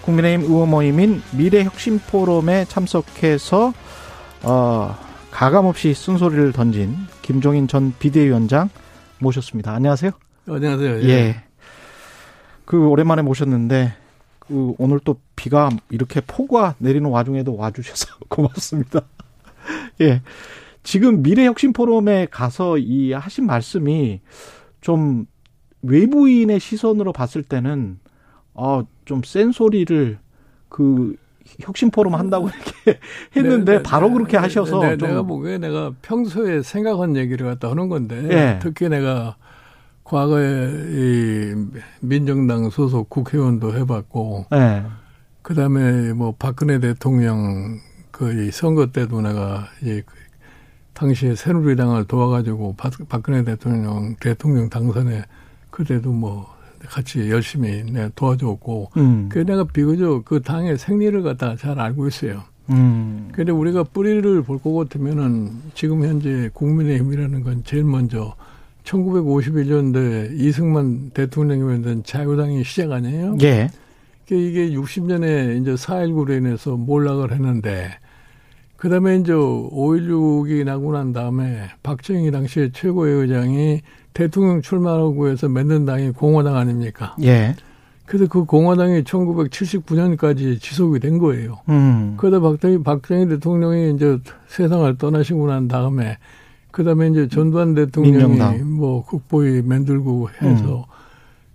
국민의힘 0.00 0.50
의원 0.50 0.70
모임인 0.70 1.22
미래혁신포럼에 1.32 2.64
참석해서 2.64 3.74
어, 4.42 5.05
가감없이 5.36 5.92
쓴소리를 5.92 6.52
던진 6.52 6.96
김종인 7.20 7.68
전 7.68 7.92
비대위원장 7.98 8.70
모셨습니다. 9.18 9.70
안녕하세요. 9.70 10.10
안녕하세요. 10.48 11.02
예. 11.10 11.42
그 12.64 12.88
오랜만에 12.88 13.20
모셨는데 13.20 13.92
그 14.38 14.72
오늘 14.78 14.98
또 15.04 15.20
비가 15.36 15.68
이렇게 15.90 16.22
폭우가 16.26 16.76
내리는 16.78 17.10
와중에도 17.10 17.54
와주셔서 17.54 18.16
고맙습니다. 18.30 19.02
예. 20.00 20.22
지금 20.82 21.22
미래혁신 21.22 21.74
포럼에 21.74 22.28
가서 22.30 22.78
이 22.78 23.12
하신 23.12 23.44
말씀이 23.44 24.22
좀 24.80 25.26
외부인의 25.82 26.60
시선으로 26.60 27.12
봤을 27.12 27.42
때는 27.42 27.98
어좀 28.54 29.20
센 29.26 29.52
소리를 29.52 30.18
그 30.70 31.14
혁신 31.60 31.90
포럼 31.90 32.14
한다고 32.14 32.48
이렇게 32.48 33.00
했는데 33.36 33.72
네, 33.72 33.78
네, 33.78 33.82
바로 33.82 34.08
네, 34.08 34.14
그렇게 34.14 34.32
네, 34.32 34.38
하셔서 34.38 34.80
네, 34.80 34.96
좀 34.96 35.08
내가 35.08 35.22
보기에 35.22 35.58
내가 35.58 35.92
평소에 36.02 36.62
생각한 36.62 37.16
얘기를 37.16 37.46
갖다 37.46 37.70
하는 37.70 37.88
건데 37.88 38.26
예. 38.30 38.58
특히 38.60 38.88
내가 38.88 39.36
과거에 40.04 40.70
이 40.70 41.54
민정당 42.00 42.70
소속 42.70 43.10
국회의원도 43.10 43.74
해봤고 43.74 44.46
예. 44.54 44.84
그다음에 45.42 46.12
뭐 46.12 46.34
박근혜 46.38 46.78
대통령 46.78 47.80
그 48.16 48.32
이 48.32 48.50
선거 48.50 48.86
때도 48.86 49.20
내가 49.20 49.68
이 49.82 50.00
당시에 50.94 51.34
새누리당을 51.34 52.06
도와가지고 52.06 52.76
박, 52.78 52.92
박근혜 53.10 53.44
대통령 53.44 54.16
대통령 54.16 54.70
당선에 54.70 55.22
그때도 55.70 56.10
뭐 56.12 56.55
같이 56.84 57.30
열심히 57.30 57.82
내가 57.90 58.10
도와줬고 58.14 58.90
음. 58.96 59.28
그 59.30 59.38
내가 59.40 59.64
비교적 59.64 60.24
그 60.24 60.40
당의 60.42 60.78
생리를 60.78 61.22
갖다 61.22 61.56
잘 61.56 61.78
알고 61.78 62.06
있어요. 62.08 62.42
음. 62.70 63.28
근데 63.32 63.52
우리가 63.52 63.84
뿌리를 63.84 64.42
볼 64.42 64.58
것 64.58 64.74
같으면은 64.74 65.50
지금 65.74 66.04
현재 66.04 66.50
국민의힘이라는 66.52 67.42
건 67.44 67.62
제일 67.64 67.84
먼저 67.84 68.34
1951년도에 68.84 70.30
이승만 70.38 71.10
대통령이 71.10 71.62
만든 71.62 72.02
자유당이 72.04 72.64
시작 72.64 72.92
아니에요? 72.92 73.36
예. 73.42 73.68
이게 74.30 74.70
60년에 74.70 75.60
이제 75.60 75.74
4.19로 75.74 76.36
인해서 76.36 76.76
몰락을 76.76 77.32
했는데, 77.32 77.90
그 78.76 78.88
다음에 78.88 79.16
이제 79.16 79.32
5.16이 79.32 80.64
나고 80.64 80.92
난 80.92 81.12
다음에 81.12 81.68
박정희 81.82 82.30
당시에 82.32 82.70
최고의 82.72 83.20
의장이 83.22 83.82
대통령 84.16 84.62
출마하고 84.62 85.28
해서 85.28 85.46
만든 85.46 85.84
당이 85.84 86.12
공화당 86.12 86.56
아닙니까? 86.56 87.14
예. 87.22 87.54
그래서 88.06 88.26
그 88.28 88.44
공화당이 88.44 89.04
1979년까지 89.04 90.58
지속이 90.58 91.00
된 91.00 91.18
거예요. 91.18 91.58
음. 91.68 92.14
그러다 92.16 92.40
박정희, 92.40 92.82
박정희 92.82 93.28
대통령이 93.28 93.94
이제 93.94 94.18
세상을 94.46 94.96
떠나시고 94.96 95.48
난 95.48 95.68
다음에 95.68 96.16
그 96.70 96.82
다음에 96.82 97.08
이제 97.08 97.28
전두환 97.28 97.74
대통령이 97.74 98.16
민정당. 98.16 98.74
뭐 98.76 99.04
국보위 99.04 99.60
만들고 99.60 100.30
해서 100.40 100.86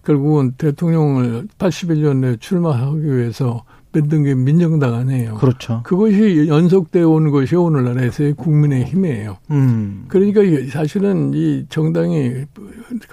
결국은 0.05 0.51
대통령을 0.51 1.47
81년에 1.57 2.39
출마하기 2.39 3.03
위해서 3.03 3.63
만든 3.93 4.23
게 4.23 4.33
민정당 4.33 4.93
아니에요. 4.95 5.35
그렇죠. 5.35 5.81
그것이 5.83 6.47
연속되어 6.47 7.07
온 7.09 7.31
것이 7.31 7.55
오늘날에서의 7.55 8.33
국민의 8.33 8.85
힘이에요. 8.85 9.37
음. 9.51 10.05
그러니까 10.07 10.41
사실은 10.71 11.33
이 11.33 11.65
정당이 11.69 12.45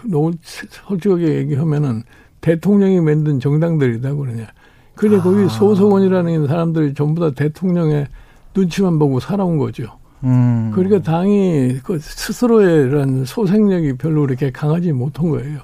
너무 0.05 0.33
솔직하게 0.43 1.37
얘기하면은 1.39 2.03
대통령이 2.41 3.01
만든 3.01 3.41
정당들이다 3.41 4.14
그러냐. 4.14 4.47
그런데 4.95 5.20
거기 5.22 5.49
소속원이라는 5.49 6.47
사람들이 6.47 6.95
전부 6.95 7.20
다 7.20 7.31
대통령의 7.31 8.07
눈치만 8.55 8.99
보고 8.99 9.20
살아온 9.20 9.59
거죠. 9.59 9.99
음. 10.24 10.72
그러니까 10.74 11.01
당이 11.01 11.79
그 11.85 11.99
스스로의 12.01 12.89
이런 12.89 13.24
소생력이 13.24 13.95
별로 13.99 14.22
그렇게 14.22 14.51
강하지 14.51 14.93
못한 14.93 15.31
거예요. 15.31 15.61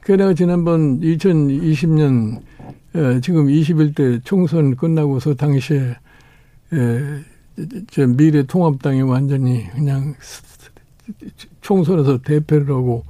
그 0.00 0.12
내가 0.12 0.34
지난번 0.34 1.00
2020년 1.00 2.40
에, 2.94 3.20
지금 3.20 3.46
21대 3.46 4.24
총선 4.24 4.76
끝나고서 4.76 5.34
당시에 5.34 5.96
에, 6.72 7.00
저 7.90 8.06
미래 8.06 8.44
통합당이 8.44 9.02
완전히 9.02 9.68
그냥 9.70 10.14
총선에서 11.60 12.18
대패를 12.22 12.68
하고 12.68 13.04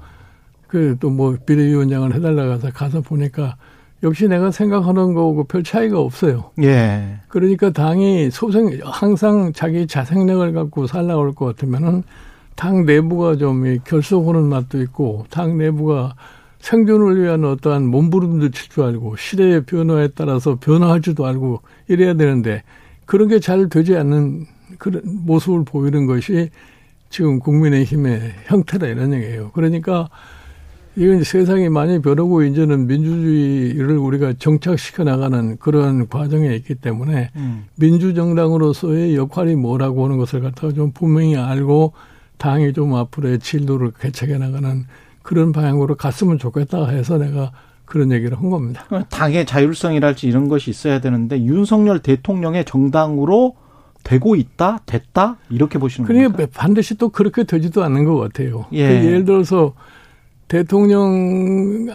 그또뭐 0.69 1.37
비대위원장을 1.47 2.15
해달라고 2.15 2.53
해서 2.53 2.71
가서 2.71 3.01
보니까 3.01 3.57
역시 4.03 4.29
내가 4.29 4.51
생각하는 4.51 5.15
거하고 5.15 5.45
별 5.45 5.65
차이가 5.65 5.99
없어요. 5.99 6.51
예. 6.63 7.19
그러니까 7.29 7.71
당이 7.71 8.31
소생 8.31 8.79
항상 8.85 9.53
자기 9.53 9.87
자생력을 9.87 10.53
갖고 10.53 10.87
살아올 10.87 11.35
것 11.35 11.47
같으면은 11.47 12.05
당 12.55 12.85
내부가 12.87 13.37
좀 13.37 13.79
결속하는 13.85 14.45
맛도 14.45 14.81
있고 14.83 15.27
당 15.31 15.59
내부가 15.59 16.15
생존을 16.61 17.23
위한 17.23 17.45
어떠한 17.45 17.87
몸부림도 17.87 18.51
칠 18.51 18.69
줄 18.71 18.85
알고 18.85 19.17
시대의 19.17 19.65
변화에 19.65 20.09
따라서 20.15 20.57
변화할 20.61 21.01
줄도 21.01 21.25
알고 21.27 21.63
이래야 21.89 22.15
되는데 22.15 22.63
그런 23.07 23.29
게 23.29 23.39
잘 23.41 23.69
되지 23.69 23.97
않는 23.97 24.47
그런 24.79 25.03
모습을 25.05 25.65
보이는 25.65 26.07
것이 26.07 26.51
지금 27.11 27.39
국민의힘의 27.39 28.21
형태다 28.47 28.87
이런 28.87 29.15
얘기예요. 29.15 29.51
그러니까 29.55 30.09
이건 30.97 31.23
세상이 31.23 31.69
많이 31.69 32.03
변하고 32.03 32.43
이제는 32.43 32.87
민주주의를 32.89 33.97
우리가 33.97 34.35
정착시켜 34.39 35.05
나가는 35.05 35.57
그런 35.59 36.09
과정에 36.09 36.55
있기 36.57 36.75
때문에 36.75 37.31
음. 37.37 37.67
민주정당으로서의 37.77 39.15
역할이 39.17 39.55
뭐라고 39.55 40.05
하는 40.05 40.19
것을 40.19 40.41
갖다가 40.41 40.73
좀 40.73 40.91
분명히 40.93 41.37
알고 41.37 41.93
당이 42.39 42.73
좀 42.73 42.95
앞으로의 42.95 43.39
진도를 43.39 43.93
개척해 43.99 44.39
나가는 44.39 44.85
그런 45.29 45.53
방향으로 45.53 45.95
갔으면 45.95 46.39
좋겠다 46.39 46.87
해서 46.87 47.19
내가 47.19 47.53
그런 47.85 48.13
얘기를 48.13 48.39
한 48.39 48.49
겁니다. 48.49 48.87
당의 49.11 49.45
자율성이랄지 49.45 50.27
이런 50.27 50.49
것이 50.49 50.71
있어야 50.71 51.03
되는데 51.03 51.45
윤석열 51.45 51.99
대통령의 51.99 52.65
정당으로 52.65 53.55
되고 54.05 54.37
있다, 54.37 54.79
됐다 54.87 55.37
이렇게 55.51 55.79
보시는 55.79 56.09
겁니까? 56.09 56.33
그러니까 56.33 56.59
반드시 56.59 56.95
또 56.95 57.11
그렇게 57.11 57.45
되지도 57.45 57.85
않는 57.85 58.07
것 58.07 58.17
같아요. 58.17 58.65
예. 58.73 58.89
그 58.89 58.95
예를 59.05 59.27
들어서 59.27 59.75
대통령이 60.49 61.91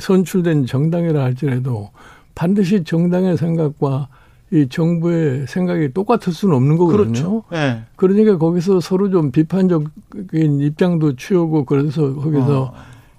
선출된 0.00 0.66
정당이라 0.66 1.24
할지라도 1.24 1.90
반드시 2.36 2.84
정당의 2.84 3.36
생각과 3.36 4.06
이 4.52 4.68
정부의 4.68 5.46
생각이 5.48 5.92
똑같을 5.94 6.32
수는 6.32 6.54
없는 6.54 6.76
거거든요. 6.76 7.02
그렇죠. 7.04 7.42
예. 7.54 7.82
그러니까 7.96 8.36
거기서 8.36 8.80
서로 8.80 9.08
좀 9.10 9.30
비판적인 9.30 10.60
입장도 10.60 11.16
취하고 11.16 11.64
그래서 11.64 12.14
거기서 12.14 12.62
어. 12.64 12.74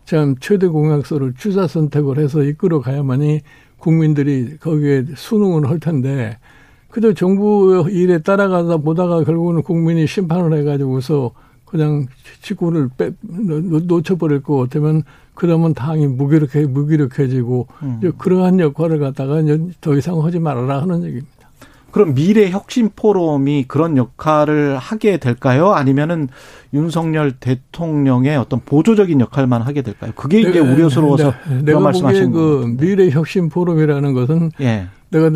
참 0.05 0.35
최대 0.39 0.67
공약서를 0.67 1.33
취사 1.39 1.65
선택을 1.65 2.19
해서 2.19 2.43
이끌어 2.43 2.81
가야만이 2.81 3.41
국민들이 3.79 4.57
거기에 4.59 5.05
순응을 5.15 5.67
할 5.69 5.79
텐데 5.79 6.37
그저 6.89 7.13
정부 7.13 7.87
일에 7.89 8.19
따라가다 8.19 8.77
보다가 8.77 9.23
결국은 9.23 9.63
국민이 9.63 10.05
심판을 10.05 10.55
해가지고서 10.59 11.31
그냥 11.65 12.05
직구를 12.43 12.89
빼, 12.95 13.11
놓- 13.21 13.85
놓쳐버릴 13.87 14.43
것 14.43 14.57
같으면 14.57 15.01
그러면 15.35 15.73
당이 15.73 16.07
무기력해, 16.07 16.65
무기력해지고 16.67 17.67
음. 17.83 18.11
그러한 18.17 18.59
역할을 18.59 18.99
갖다가 18.99 19.41
더 19.81 19.95
이상 19.95 20.23
하지 20.23 20.39
말아라 20.39 20.81
하는 20.81 21.03
얘기입니다. 21.03 21.27
그럼 21.91 22.15
미래 22.15 22.49
혁신 22.49 22.89
포럼이 22.95 23.65
그런 23.67 23.97
역할을 23.97 24.77
하게 24.77 25.17
될까요? 25.17 25.73
아니면은 25.73 26.27
윤석열 26.73 27.33
대통령의 27.33 28.35
어떤 28.35 28.61
보조적인 28.65 29.21
역할만 29.21 29.61
하게 29.61 29.83
될까요? 29.83 30.11
그게 30.15 30.39
이제 30.41 30.53
내가- 30.59 30.73
우려스러워서 30.73 31.23
내가, 31.25 31.39
그런 31.43 31.65
내가 31.65 31.79
말씀하시는 31.79 32.31
그. 32.31 32.75
미래 32.79 33.11
혁신 33.11 33.49
포럼이라는 33.49 34.13
것은 34.13 34.51
예. 34.61 34.87
내가 35.11 35.29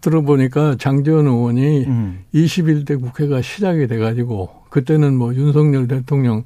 들어보니까 0.00 0.74
장제원 0.78 1.28
의원이 1.28 1.84
음. 1.86 2.18
21대 2.34 3.00
국회가 3.00 3.40
시작이 3.40 3.86
돼가지고 3.86 4.48
그때는 4.70 5.16
뭐 5.16 5.32
윤석열 5.34 5.86
대통령 5.86 6.42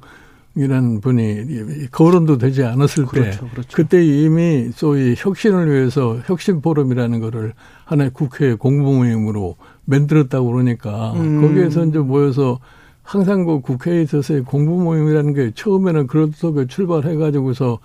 이라는 0.55 1.01
분이 1.01 1.89
거론도 1.91 2.37
되지 2.37 2.63
않았을 2.63 3.05
때 3.05 3.09
그렇죠, 3.21 3.49
그렇죠. 3.49 3.69
그때 3.75 4.05
이미 4.05 4.69
소위 4.73 5.15
혁신을 5.17 5.71
위해서 5.71 6.19
혁신 6.25 6.61
포럼이라는 6.61 7.19
거를 7.19 7.53
하나의 7.85 8.11
국회 8.13 8.53
공부 8.53 8.93
모임으로 8.93 9.55
만들었다고 9.85 10.51
그러니까 10.51 11.13
음. 11.13 11.41
거기에서 11.41 11.85
이제 11.85 11.97
모여서 11.97 12.59
항상 13.01 13.45
그 13.45 13.61
국회에 13.61 14.03
있어서의 14.03 14.43
공부 14.43 14.77
모임이라는 14.81 15.33
게 15.33 15.51
처음에는 15.55 16.07
그런 16.07 16.31
속에 16.31 16.67
출발해 16.67 17.15
가지고서 17.15 17.79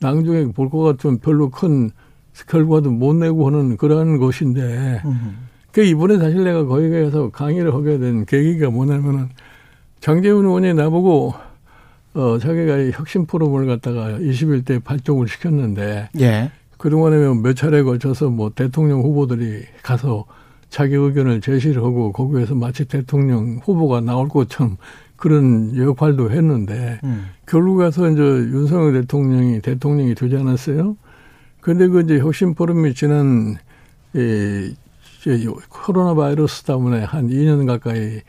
나중에 0.00 0.50
볼 0.52 0.70
것 0.70 0.78
같으면 0.82 1.18
별로 1.18 1.50
큰 1.50 1.90
결과도 2.48 2.90
못 2.90 3.14
내고 3.14 3.46
하는 3.46 3.76
그러한 3.76 4.18
것인데 4.18 5.02
음. 5.04 5.48
그 5.72 5.82
이번에 5.82 6.18
사실 6.18 6.42
내가 6.42 6.64
거기 6.64 6.88
가서 6.90 7.30
강의를 7.30 7.74
하게 7.74 7.98
된 7.98 8.24
계기가 8.24 8.70
뭐냐면은 8.70 9.28
장재훈 10.00 10.44
의원이 10.46 10.74
나보고 10.74 11.34
어 12.14 12.38
자기가 12.38 12.78
이 12.78 12.90
혁신 12.92 13.26
포럼을 13.26 13.66
갖다가 13.66 14.18
21대 14.18 14.82
발족을 14.82 15.28
시켰는데 15.28 16.08
예. 16.20 16.50
그동안에 16.78 17.16
몇 17.42 17.54
차례에 17.54 17.82
걸쳐서 17.82 18.30
뭐 18.30 18.50
대통령 18.54 19.02
후보들이 19.02 19.64
가서 19.82 20.24
자기 20.68 20.94
의견을 20.94 21.40
제시를 21.40 21.82
하고 21.82 22.12
거기에서 22.12 22.54
마치 22.54 22.84
대통령 22.84 23.60
후보가 23.62 24.00
나올 24.00 24.28
것처럼 24.28 24.76
그런 25.16 25.76
역할도 25.76 26.30
했는데 26.30 27.00
음. 27.04 27.26
결국 27.46 27.76
가서 27.78 28.10
이제 28.10 28.20
윤석열 28.20 28.92
대통령이 29.00 29.60
대통령이 29.60 30.14
되지 30.14 30.36
않았어요. 30.36 30.96
근데 31.60 31.88
그 31.88 32.02
이제 32.02 32.18
혁신 32.18 32.54
포럼이 32.54 32.94
지난 32.94 33.56
이 34.14 34.74
코로나 35.68 36.14
바이러스 36.14 36.64
때문에 36.64 37.04
한 37.04 37.28
2년 37.28 37.66
가까이 37.66 38.20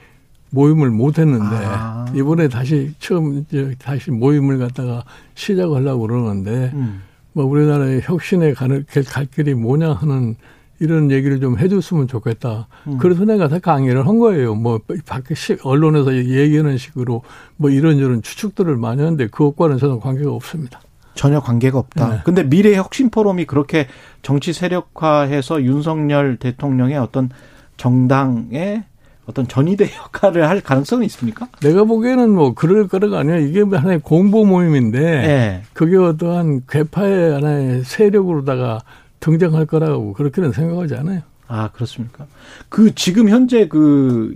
모임을 0.51 0.89
못 0.89 1.17
했는데 1.19 1.45
아. 1.63 2.05
이번에 2.15 2.47
다시 2.47 2.93
처음 2.99 3.39
이제 3.39 3.75
다시 3.79 4.11
모임을 4.11 4.57
갖다가 4.57 5.03
시작하려고 5.33 6.07
그러는데 6.07 6.71
음. 6.73 7.01
뭐 7.33 7.45
우리나라의 7.45 8.01
혁신에 8.03 8.53
가는 8.53 8.85
길- 8.89 9.03
갈 9.03 9.25
길이 9.25 9.53
뭐냐 9.53 9.93
하는 9.93 10.35
이런 10.79 11.09
얘기를 11.11 11.39
좀 11.39 11.57
해줬으면 11.57 12.07
좋겠다. 12.07 12.67
음. 12.87 12.97
그래서 12.97 13.23
내가 13.25 13.47
다 13.47 13.59
강의를 13.59 14.07
한 14.07 14.19
거예요. 14.19 14.55
뭐 14.55 14.79
밖에 15.05 15.33
시- 15.35 15.57
언론에서 15.63 16.15
얘기하는 16.15 16.77
식으로 16.77 17.21
뭐 17.57 17.69
이런저런 17.69 18.21
추측들을 18.21 18.75
많이 18.77 19.01
하는데 19.01 19.27
그것과는 19.27 19.77
저는 19.77 19.99
관계가 19.99 20.31
없습니다. 20.31 20.79
전혀 21.15 21.39
관계가 21.39 21.79
없다. 21.79 22.09
네. 22.09 22.21
근데 22.25 22.43
미래 22.43 22.75
혁신 22.75 23.09
포럼이 23.09 23.45
그렇게 23.45 23.87
정치 24.21 24.51
세력화해서 24.51 25.63
윤석열 25.63 26.35
대통령의 26.37 26.97
어떤 26.97 27.29
정당의 27.77 28.83
어떤 29.25 29.47
전위대 29.47 29.89
역할을 29.97 30.47
할 30.47 30.61
가능성은 30.61 31.05
있습니까? 31.05 31.47
내가 31.61 31.83
보기에는 31.83 32.29
뭐 32.29 32.53
그럴 32.53 32.87
거라가 32.87 33.19
아니라 33.19 33.37
이게 33.37 33.61
하나의 33.61 33.99
공보 34.01 34.45
모임인데 34.45 34.99
예. 34.99 35.61
그게 35.73 35.97
어떠한 35.97 36.63
괴파의 36.69 37.33
하나의 37.33 37.83
세력으로다가 37.83 38.81
등장할 39.19 39.65
거라고 39.65 40.13
그렇게는 40.13 40.51
생각하지 40.51 40.95
않아요. 40.95 41.21
아, 41.47 41.69
그렇습니까? 41.71 42.27
그 42.69 42.93
지금 42.95 43.29
현재 43.29 43.67
그 43.67 44.35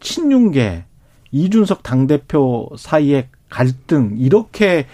친윤계 0.00 0.84
이준석 1.32 1.82
당 1.82 2.06
대표 2.06 2.68
사이의 2.76 3.28
갈등 3.48 4.14
이렇게 4.18 4.86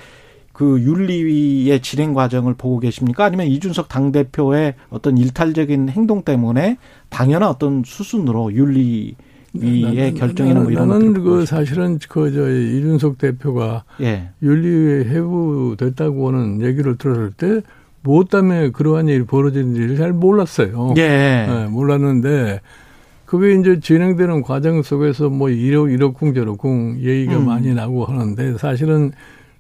그 0.62 0.80
윤리위의 0.80 1.82
진행 1.82 2.14
과정을 2.14 2.54
보고 2.54 2.78
계십니까? 2.78 3.24
아니면 3.24 3.48
이준석 3.48 3.88
당대표의 3.88 4.74
어떤 4.90 5.18
일탈적인 5.18 5.88
행동 5.88 6.22
때문에 6.22 6.76
당연한 7.08 7.48
어떤 7.48 7.82
수순으로 7.84 8.52
윤리 8.52 9.16
위의 9.54 10.14
결정이나 10.14 10.60
뭐 10.60 10.70
이런 10.70 10.88
나는 10.88 11.14
그 11.14 11.44
사실은 11.46 11.98
그 12.08 12.32
저 12.32 12.48
이준석 12.48 13.18
대표가 13.18 13.82
예. 14.02 14.28
윤리위에 14.40 15.06
해부됐다고 15.10 16.28
하는 16.28 16.62
얘기를 16.62 16.96
들었을 16.96 17.32
때 17.32 17.60
무엇 18.04 18.28
때문에 18.28 18.70
그러한 18.70 19.08
일이 19.08 19.24
벌어지는지를 19.24 19.96
잘 19.96 20.12
몰랐어요. 20.12 20.94
예. 20.96 21.46
네, 21.48 21.66
몰랐는데 21.68 22.60
그게 23.26 23.54
이제 23.58 23.80
진행되는 23.80 24.42
과정 24.42 24.80
속에서 24.82 25.28
뭐 25.28 25.50
이러 25.50 25.88
이러쿵 25.88 26.34
저러쿵 26.34 27.00
얘기가 27.00 27.38
음. 27.38 27.46
많이 27.46 27.74
나고 27.74 28.04
하는데 28.04 28.56
사실은 28.58 29.10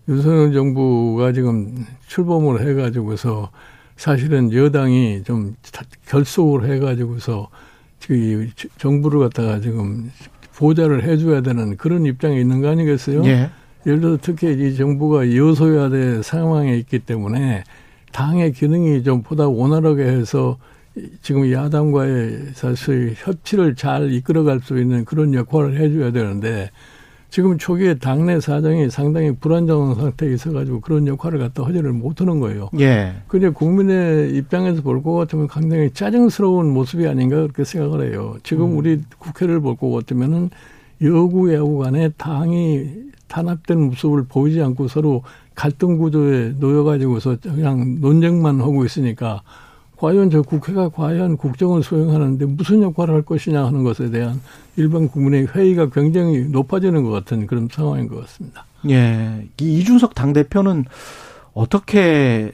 윤석열 0.08 0.52
정부가 0.52 1.32
지금 1.32 1.86
출범을 2.08 2.66
해가지고서 2.66 3.50
사실은 3.96 4.52
여당이 4.52 5.22
좀 5.24 5.54
다- 5.72 5.84
결속을 6.06 6.68
해가지고서 6.70 7.48
이 8.10 8.48
정부를 8.78 9.20
갖다가 9.20 9.60
지금 9.60 10.10
보좌를 10.56 11.04
해줘야 11.04 11.40
되는 11.40 11.76
그런 11.76 12.04
입장에 12.04 12.40
있는 12.40 12.60
거 12.60 12.68
아니겠어요? 12.68 13.24
예. 13.26 13.50
예를 13.86 14.00
들어 14.00 14.18
특히 14.20 14.52
이 14.52 14.74
정부가 14.76 15.34
여소야 15.36 15.88
될 15.88 16.22
상황에 16.22 16.76
있기 16.78 17.00
때문에 17.00 17.62
당의 18.12 18.52
기능이 18.52 19.02
좀 19.04 19.22
보다 19.22 19.48
원활하게 19.48 20.02
해서 20.04 20.58
지금 21.22 21.50
야당과의 21.50 22.50
사실 22.54 23.14
협치를 23.16 23.76
잘 23.76 24.12
이끌어갈 24.12 24.60
수 24.60 24.78
있는 24.78 25.04
그런 25.04 25.32
역할을 25.32 25.78
해줘야 25.78 26.10
되는데 26.12 26.70
지금 27.32 27.56
초기에 27.56 27.94
당내 27.94 28.40
사정이 28.40 28.90
상당히 28.90 29.34
불안정한 29.34 29.94
상태에 29.94 30.34
있어가지고 30.34 30.80
그런 30.82 31.06
역할을 31.06 31.38
갖다 31.38 31.62
허지를 31.62 31.94
못하는 31.94 32.40
거예요. 32.40 32.68
예. 32.78 33.14
근데 33.26 33.48
국민의 33.48 34.36
입장에서 34.36 34.82
볼 34.82 35.02
것 35.02 35.14
같으면 35.14 35.48
굉장히 35.48 35.90
짜증스러운 35.92 36.68
모습이 36.74 37.08
아닌가 37.08 37.36
그렇게 37.36 37.64
생각을 37.64 38.12
해요. 38.12 38.36
지금 38.42 38.76
우리 38.76 39.00
국회를 39.18 39.60
볼 39.60 39.76
것 39.76 39.90
같으면은 39.90 40.50
여구 41.02 41.54
야구 41.54 41.78
간에 41.78 42.10
당이 42.18 42.90
탄압된 43.28 43.80
모습을 43.80 44.24
보이지 44.28 44.60
않고 44.62 44.88
서로 44.88 45.22
갈등 45.54 45.96
구조에 45.96 46.52
놓여가지고서 46.60 47.38
그냥 47.40 47.96
논쟁만 48.02 48.60
하고 48.60 48.84
있으니까 48.84 49.40
과연 50.02 50.30
저 50.30 50.42
국회가 50.42 50.88
과연 50.88 51.36
국정을 51.36 51.84
수행하는데 51.84 52.44
무슨 52.46 52.82
역할을 52.82 53.14
할 53.14 53.22
것이냐 53.22 53.64
하는 53.64 53.84
것에 53.84 54.10
대한 54.10 54.40
일반 54.74 55.06
국민의 55.06 55.46
회의가 55.46 55.90
굉장히 55.90 56.40
높아지는 56.48 57.04
것 57.04 57.10
같은 57.10 57.46
그런 57.46 57.68
상황인 57.70 58.08
것 58.08 58.20
같습니다. 58.22 58.64
예. 58.90 59.46
이 59.60 59.78
이준석 59.78 60.16
당대표는 60.16 60.86
어떻게 61.54 62.50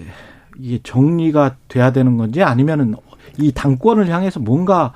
이게 0.58 0.78
정리가 0.82 1.56
돼야 1.68 1.90
되는 1.90 2.18
건지 2.18 2.42
아니면은 2.42 2.94
이 3.38 3.50
당권을 3.50 4.10
향해서 4.10 4.40
뭔가 4.40 4.92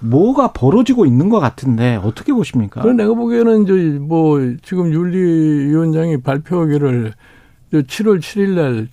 뭐가 0.00 0.52
벌어지고 0.54 1.04
있는 1.04 1.28
것 1.28 1.40
같은데 1.40 1.96
어떻게 2.02 2.32
보십니까? 2.32 2.80
그래 2.80 2.94
내가 2.94 3.12
보기에는 3.12 3.64
이제 3.64 3.98
뭐 3.98 4.40
지금 4.62 4.90
윤리위원장이 4.94 6.22
발표하기를 6.22 7.12
7월 7.74 8.18
7일 8.20 8.48
날 8.54 8.88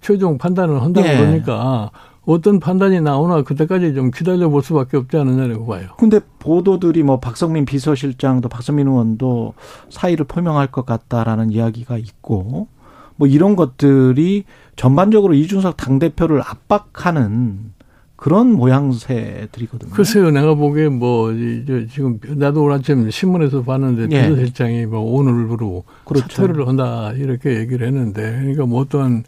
최종 0.00 0.38
판단을 0.38 0.80
한다고 0.80 1.06
예. 1.06 1.18
그러니까 1.18 1.90
어떤 2.28 2.60
판단이 2.60 3.00
나오나 3.00 3.40
그때까지 3.42 3.94
좀 3.94 4.10
기다려 4.10 4.50
볼 4.50 4.62
수밖에 4.62 4.98
없지 4.98 5.16
않느냐고 5.16 5.66
봐요. 5.66 5.88
근데 5.98 6.20
보도들이 6.38 7.02
뭐 7.02 7.18
박성민 7.20 7.64
비서실장도 7.64 8.50
박성민 8.50 8.86
의원도 8.86 9.54
사의를 9.88 10.26
표명할 10.26 10.66
것 10.66 10.84
같다라는 10.84 11.52
이야기가 11.52 11.96
있고 11.96 12.68
뭐 13.16 13.26
이런 13.26 13.56
것들이 13.56 14.44
전반적으로 14.76 15.32
이준석 15.32 15.78
당대표를 15.78 16.42
압박하는 16.42 17.72
그런 18.16 18.52
모양새들이거든요. 18.52 19.90
글쎄요, 19.92 20.30
내가 20.30 20.54
보기에 20.54 20.88
뭐, 20.88 21.30
이, 21.32 21.64
저, 21.64 21.86
지금, 21.86 22.18
나도 22.20 22.64
오늘 22.64 22.74
아침 22.74 23.08
신문에서 23.08 23.62
봤는데, 23.62 24.08
예. 24.10 24.28
비서실장이 24.28 24.86
뭐, 24.86 25.00
오늘부로 25.00 25.84
그렇죠. 26.04 26.26
사퇴를 26.28 26.66
한다, 26.66 27.12
이렇게 27.12 27.60
얘기를 27.60 27.86
했는데, 27.86 28.22
그러니까 28.40 28.66
뭐 28.66 28.80
어떤, 28.80 29.22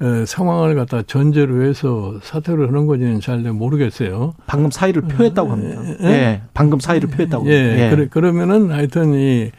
에, 0.00 0.24
상황을 0.26 0.74
갖다 0.74 1.02
전제로 1.02 1.62
해서 1.62 2.18
사퇴를 2.22 2.68
하는 2.68 2.86
건지는 2.86 3.20
잘 3.20 3.40
모르겠어요. 3.40 4.34
방금 4.46 4.70
사의를 4.70 5.02
표했다고 5.02 5.50
합니다. 5.50 5.82
예. 6.02 6.42
방금 6.54 6.78
사의를 6.78 7.08
표했다고. 7.08 7.48
예, 7.48 7.62
합니다. 7.62 7.86
예. 7.86 7.90
그래, 7.90 8.08
그러면은 8.08 8.70
하여튼 8.70 9.14
이, 9.14 9.50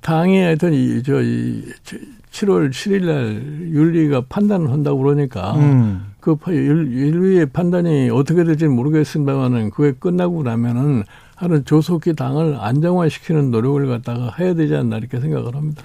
당이 0.00 0.40
하여튼 0.40 0.72
이, 0.72 1.02
저, 1.02 1.20
이, 1.20 1.64
7월 2.30 2.70
7일 2.70 3.04
날 3.06 3.42
윤리가 3.72 4.24
판단을 4.28 4.70
한다고 4.70 4.98
그러니까, 4.98 5.54
음. 5.56 6.10
그 6.20 6.36
윤리의 6.48 7.46
판단이 7.46 8.10
어떻게 8.10 8.44
될지는 8.44 8.74
모르겠습니다만은 8.76 9.70
그게 9.70 9.92
끝나고 9.98 10.42
나면은 10.42 11.02
하는 11.40 11.64
조속히 11.64 12.14
당을 12.14 12.58
안정화시키는 12.60 13.50
노력을 13.50 13.86
갖다가 13.86 14.34
해야 14.38 14.52
되지 14.52 14.76
않나 14.76 14.98
이렇게 14.98 15.18
생각을 15.20 15.56
합니다. 15.56 15.82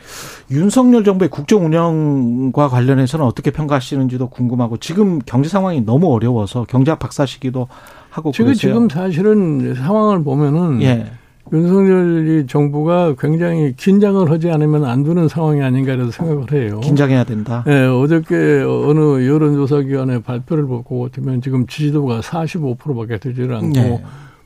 윤석열 0.52 1.06
정부의 1.06 1.30
국정 1.30 1.66
운영과 1.66 2.68
관련해서는 2.68 3.26
어떻게 3.26 3.52
평가하시는지도 3.52 4.28
궁금하고 4.28 4.76
지금 4.78 5.20
경제 5.26 5.48
상황이 5.48 5.80
너무 5.80 6.14
어려워서 6.14 6.66
경제학 6.66 7.00
박사 7.00 7.26
시기도 7.26 7.70
하고 8.10 8.34
지금 8.34 8.48
그러세요. 8.48 8.74
지금 8.74 8.90
사실은 8.90 9.76
상황을 9.76 10.26
보면은 10.26 10.82
예. 10.82 11.06
윤석열 11.54 12.46
정부가 12.48 13.16
굉장히 13.18 13.74
긴장을 13.78 14.30
하지 14.30 14.52
않으면 14.52 14.84
안 14.84 15.04
되는 15.04 15.30
상황이 15.30 15.62
아닌가 15.62 15.94
이런 15.94 16.12
생각을 16.12 16.52
해요. 16.52 16.82
긴장해야 16.82 17.24
된다. 17.24 17.64
예, 17.68 17.86
어저께 17.86 18.36
어느 18.36 19.26
여론조사기관의 19.26 20.24
발표를 20.24 20.66
보고 20.66 21.04
같으면 21.04 21.42
지금 21.42 21.66
지지도가 21.66 22.20
45%밖에 22.20 23.20
되질 23.20 23.54
않고 23.54 23.78
예. 23.78 24.04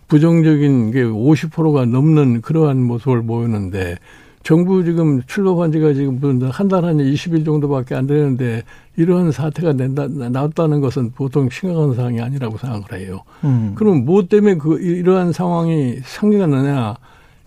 부정적인 0.09 0.91
게 0.91 1.03
50%가 1.03 1.85
넘는 1.85 2.41
그러한 2.41 2.83
모습을 2.83 3.21
보이는데 3.23 3.95
정부 4.41 4.83
지금 4.83 5.21
출범한 5.27 5.71
지가 5.71 5.93
지금 5.93 6.19
한 6.51 6.67
달 6.67 6.83
한 6.83 6.97
20일 6.97 7.45
정도밖에 7.45 7.93
안 7.93 8.07
되는데 8.07 8.63
이러한 8.97 9.31
사태가 9.31 9.73
낸다, 9.73 10.07
나왔다는 10.07 10.81
것은 10.81 11.11
보통 11.11 11.47
심각한 11.49 11.93
상황이 11.93 12.19
아니라고 12.21 12.57
생각을 12.57 12.83
해요. 12.93 13.21
음. 13.43 13.73
그럼 13.75 14.03
뭐 14.05 14.23
때문에 14.27 14.55
그 14.55 14.79
이러한 14.81 15.31
상황이 15.31 15.97
생겨났느냐? 16.03 16.95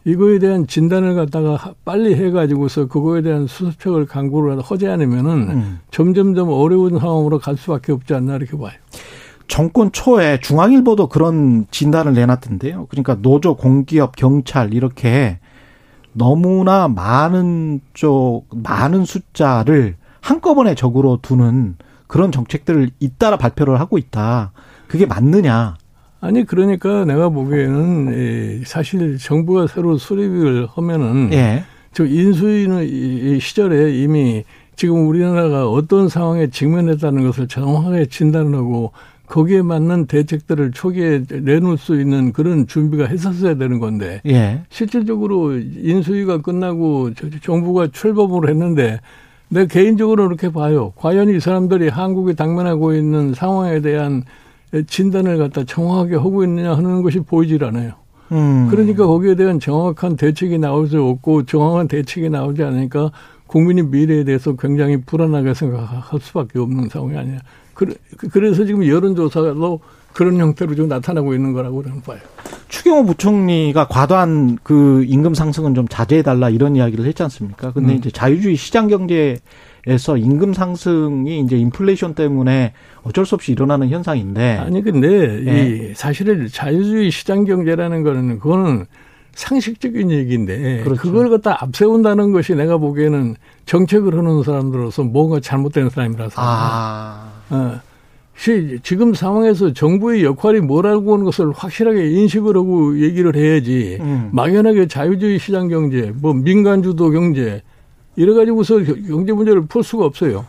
이거에 0.05 0.39
대한 0.39 0.67
진단을 0.67 1.15
갖다가 1.15 1.55
하- 1.57 1.75
빨리 1.85 2.15
해가지고서 2.15 2.87
그거에 2.89 3.23
대한 3.23 3.47
수습책을 3.47 4.07
강구를 4.07 4.61
하지 4.61 4.87
않으면은 4.89 5.31
음. 5.51 5.79
점점점 5.91 6.49
어려운 6.51 6.99
상황으로 6.99 7.39
갈 7.39 7.57
수밖에 7.57 7.93
없지 7.93 8.13
않나 8.15 8.37
이렇게 8.37 8.57
봐요. 8.57 8.73
정권 9.49 9.93
초에 9.93 10.41
중앙일보도 10.41 11.09
그런 11.09 11.67
진단을 11.71 12.15
내놨던데요. 12.15 12.87
그러니까 12.87 13.17
노조, 13.21 13.57
공기업, 13.57 14.17
경찰 14.17 14.73
이렇게 14.75 15.39
너무나 16.13 16.89
많은 16.89 17.81
쪽 17.95 18.47
많은 18.51 19.05
숫자를 19.05 19.97
한꺼번에 20.21 20.75
적으로 20.75 21.19
두는 21.21 21.77
그런 22.07 22.31
정책들을 22.31 22.91
잇따라 23.01 23.37
발표를 23.37 23.81
하고 23.81 23.99
있다. 23.99 24.53
그게 24.87 25.07
맞느냐? 25.07 25.77
아니 26.21 26.45
그러니까 26.45 27.05
내가 27.05 27.31
보기에는 27.31 28.13
에, 28.13 28.65
사실 28.65 29.19
정부가 29.19 29.67
새로 29.67 29.97
수립을 29.97 30.69
하면은 30.71 31.33
예. 31.33 31.65
저 31.93 32.05
인수위는 32.05 33.41
시절에 33.41 33.97
이미 33.97 34.45
지금 34.77 35.09
우리나라가 35.09 35.69
어떤 35.69 36.09
상황에 36.09 36.49
직면했다는 36.49 37.25
것을 37.27 37.49
정확하게 37.49 38.07
진단을 38.07 38.55
하고 38.57 38.93
거기에 39.33 39.63
맞는 39.63 40.09
대책들을 40.09 40.73
초기에 40.73 41.23
내놓을 41.31 41.79
수 41.79 41.99
있는 41.99 42.35
그런 42.35 42.67
준비가 42.67 43.07
했었어야 43.07 43.55
되는 43.55 43.79
건데 43.79 44.21
예. 44.27 44.61
실질적으로 44.69 45.57
인수위가 45.57 46.43
끝나고 46.43 47.13
정부가 47.41 47.89
출범을 47.91 48.51
했는데 48.51 49.01
내 49.49 49.67
개인적으로 49.67 50.25
그렇게 50.25 50.53
봐요. 50.53 50.93
과연 50.97 51.31
이 51.31 51.41
사람들이 51.41 51.89
한국이 51.89 52.37
당면하고 52.37 52.93
있는 52.95 53.33
상황에 53.33 53.81
대한 53.81 54.23
진단을 54.87 55.39
갖다 55.39 55.65
정확하게 55.65 56.17
하고 56.17 56.45
있느냐 56.45 56.75
하는 56.75 57.01
것이 57.01 57.21
보이질 57.21 57.65
않아요. 57.65 57.93
음. 58.33 58.69
그러니까 58.71 59.07
거기에 59.07 59.35
대한 59.35 59.59
정확한 59.59 60.17
대책이 60.17 60.59
나올 60.59 60.89
수 60.89 61.03
없고 61.03 61.47
정확한 61.47 61.89
대책이 61.89 62.29
나오지 62.29 62.63
않으니까 62.63 63.11
국민의 63.53 63.85
미래에 63.85 64.25
대해서 64.25 64.57
굉장히 64.57 64.97
불안하게 64.97 65.53
생각할 65.53 66.21
수밖에 66.21 66.59
없는 66.59 66.89
상황이 66.89 67.19
아니야. 67.19 67.39
그래서 67.75 68.65
지금 68.65 68.87
여론조사도 68.87 69.81
그런 70.15 70.39
형태로 70.39 70.75
좀 70.75 70.89
나타나고 70.89 71.35
있는 71.35 71.53
거라고 71.53 71.83
저는 71.83 72.01
봐요. 72.01 72.19
추경호 72.69 73.05
부총리가 73.05 73.89
과도한 73.89 74.59
그 74.63 75.05
임금 75.07 75.35
상승은 75.35 75.75
좀 75.75 75.87
자제해달라 75.87 76.49
이런 76.49 76.77
이야기를 76.77 77.05
했지 77.05 77.23
않습니까? 77.25 77.73
근데 77.73 77.93
음. 77.93 77.99
이제 77.99 78.11
자유주의 78.11 78.57
시장 78.57 78.89
경제에서 78.89 80.17
임금 80.17 80.55
상승이 80.55 81.41
이제 81.41 81.59
인플레이션 81.59 82.15
때문에 82.15 82.73
어쩔 83.03 83.27
수 83.27 83.35
없이 83.35 83.53
일어나는 83.53 83.91
현상인데. 83.91 84.59
아니, 84.59 84.83
근데 84.83 85.45
예. 85.47 85.91
이 85.91 85.95
사실은 85.95 86.49
자유주의 86.51 87.11
시장 87.11 87.45
경제라는 87.45 88.03
거는 88.03 88.39
그거는 88.39 88.87
상식적인 89.35 90.11
얘기인데 90.11 90.83
그렇죠. 90.85 91.01
그걸 91.01 91.31
갖다 91.31 91.57
앞세운다는 91.63 92.33
것이 92.33 92.55
내가 92.55 92.77
보기에는 92.77 93.37
정책을 93.67 94.17
하는 94.17 94.43
사람들로서 94.43 95.05
뭔가 95.05 95.41
잘못된 95.41 95.91
사람이라서. 95.91 96.35
아. 96.37 97.33
어. 97.51 97.81
지금 98.83 99.15
상황에서 99.15 99.73
정부의 99.73 100.25
역할이 100.25 100.61
뭐라고 100.61 101.13
하는 101.13 101.25
것을 101.25 101.53
확실하게 101.53 102.11
인식을 102.11 102.57
하고 102.57 102.99
얘기를 102.99 103.37
해야지 103.37 103.99
음. 104.01 104.31
막연하게 104.33 104.89
자유주의 104.89 105.39
시장 105.39 105.69
경제, 105.69 106.13
뭐 106.17 106.33
민간 106.33 106.83
주도 106.83 107.11
경제 107.11 107.63
이래 108.17 108.33
가지고서 108.35 108.83
경제 109.07 109.33
문제를 109.33 109.67
풀 109.67 109.85
수가 109.85 110.07
없어요. 110.07 110.45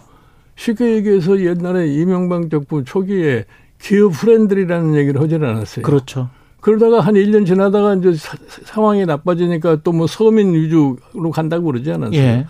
쉽게 0.55 0.95
얘기해서 0.95 1.39
옛날에 1.39 1.88
이명박 1.88 2.49
정부 2.49 2.84
초기에 2.84 3.45
기업 3.79 4.13
friendly라는 4.13 4.95
얘기를 4.95 5.21
하지 5.21 5.36
않았어요. 5.36 5.84
그렇죠. 5.84 6.29
그러다가 6.64 7.01
한 7.01 7.16
1년 7.16 7.45
지나다가 7.45 7.93
이제 7.93 8.14
사, 8.16 8.38
상황이 8.47 9.05
나빠지니까 9.05 9.78
또 9.84 9.91
뭐 9.91 10.07
서민 10.07 10.53
위주로 10.53 10.97
간다고 11.32 11.66
그러지 11.66 11.91
않았어요. 11.91 12.18
예. 12.18 12.45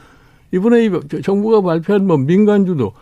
이번에 0.51 0.89
정부가 1.23 1.61
발표한 1.61 2.05
뭐 2.05 2.15
민간주도 2.17 2.93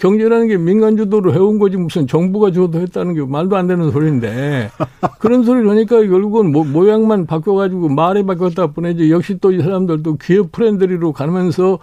경제라는 0.00 0.48
게 0.48 0.56
민간 0.56 0.96
주도로 0.96 1.32
해온 1.34 1.58
거지 1.58 1.76
무슨 1.76 2.06
정부가 2.06 2.50
주도했다는 2.50 3.14
게 3.14 3.24
말도 3.24 3.56
안 3.56 3.66
되는 3.68 3.90
소리인데 3.92 4.70
그런 5.20 5.44
소리를 5.44 5.68
하니까 5.70 6.02
결국은 6.02 6.50
모, 6.50 6.64
모양만 6.64 7.26
바뀌어가지고 7.26 7.90
말이 7.90 8.24
바뀌었다 8.26 8.72
뿐이지 8.72 9.10
역시 9.12 9.38
또 9.38 9.52
이 9.52 9.60
사람들도 9.62 10.16
기업 10.16 10.50
friendly로 10.50 11.12
가면서 11.12 11.78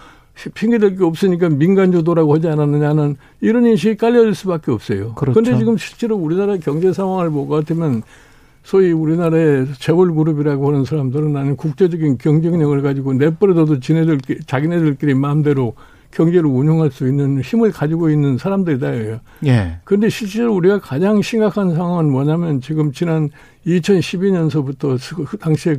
핑계댈 0.56 0.98
게 0.98 1.04
없으니까 1.06 1.48
민간 1.50 1.92
주도라고 1.92 2.36
하지 2.36 2.48
않았느냐는 2.50 3.16
이런 3.40 3.66
인식이 3.66 3.96
깔려질 3.98 4.36
수밖에 4.36 4.72
없어요. 4.72 5.14
그런데 5.16 5.42
그렇죠. 5.42 5.60
지금 5.60 5.78
실제로 5.78 6.16
우리나라 6.18 6.58
경제 6.58 6.92
상황을 6.92 7.30
보고 7.30 7.54
같으면 7.54 8.02
소위 8.64 8.92
우리나라의 8.92 9.68
재벌그룹이라고 9.78 10.70
하는 10.70 10.86
사람들은 10.86 11.34
나는 11.34 11.58
국제적인 11.58 12.18
경쟁력을 12.18 12.82
가지고 12.82 13.14
내버려둬도 13.14 13.82
지네들 13.82 14.20
자기네들끼리 14.48 15.14
마음대로 15.14 15.76
경제를 16.12 16.46
운영할 16.46 16.92
수 16.92 17.08
있는 17.08 17.42
힘을 17.42 17.72
가지고 17.72 18.10
있는 18.10 18.38
사람들이다예요. 18.38 19.20
예. 19.48 19.80
그런데 19.84 20.10
실제로 20.10 20.56
우리가 20.56 20.80
가장 20.80 21.22
심각한 21.22 21.74
상황은 21.74 22.12
뭐냐면 22.12 22.62
지금 22.62 22.92
지난 22.92 23.30
2012년서부터 23.66 24.98
그 25.26 25.38
당시에 25.38 25.78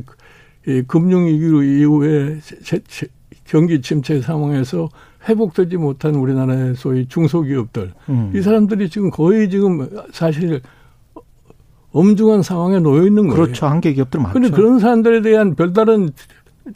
이 0.67 0.83
금융위기 0.87 1.79
이후에 1.79 2.39
제, 2.63 2.79
제, 2.87 3.07
경기 3.45 3.81
침체 3.81 4.21
상황에서 4.21 4.89
회복되지 5.27 5.77
못한 5.77 6.15
우리나라의 6.15 6.75
소위 6.75 7.07
중소기업들 7.07 7.93
음. 8.09 8.31
이 8.35 8.41
사람들이 8.41 8.89
지금 8.89 9.09
거의 9.09 9.49
지금 9.49 9.87
사실 10.11 10.61
엄중한 11.95 12.43
상황에 12.43 12.79
놓여 12.79 13.05
있는 13.05 13.27
거예요. 13.27 13.41
그렇죠. 13.41 13.67
한계 13.67 13.93
기업들 13.93 14.19
많죠. 14.19 14.33
그런데 14.33 14.55
그런 14.55 14.79
사람들에 14.79 15.21
대한 15.21 15.55
별다른 15.55 16.09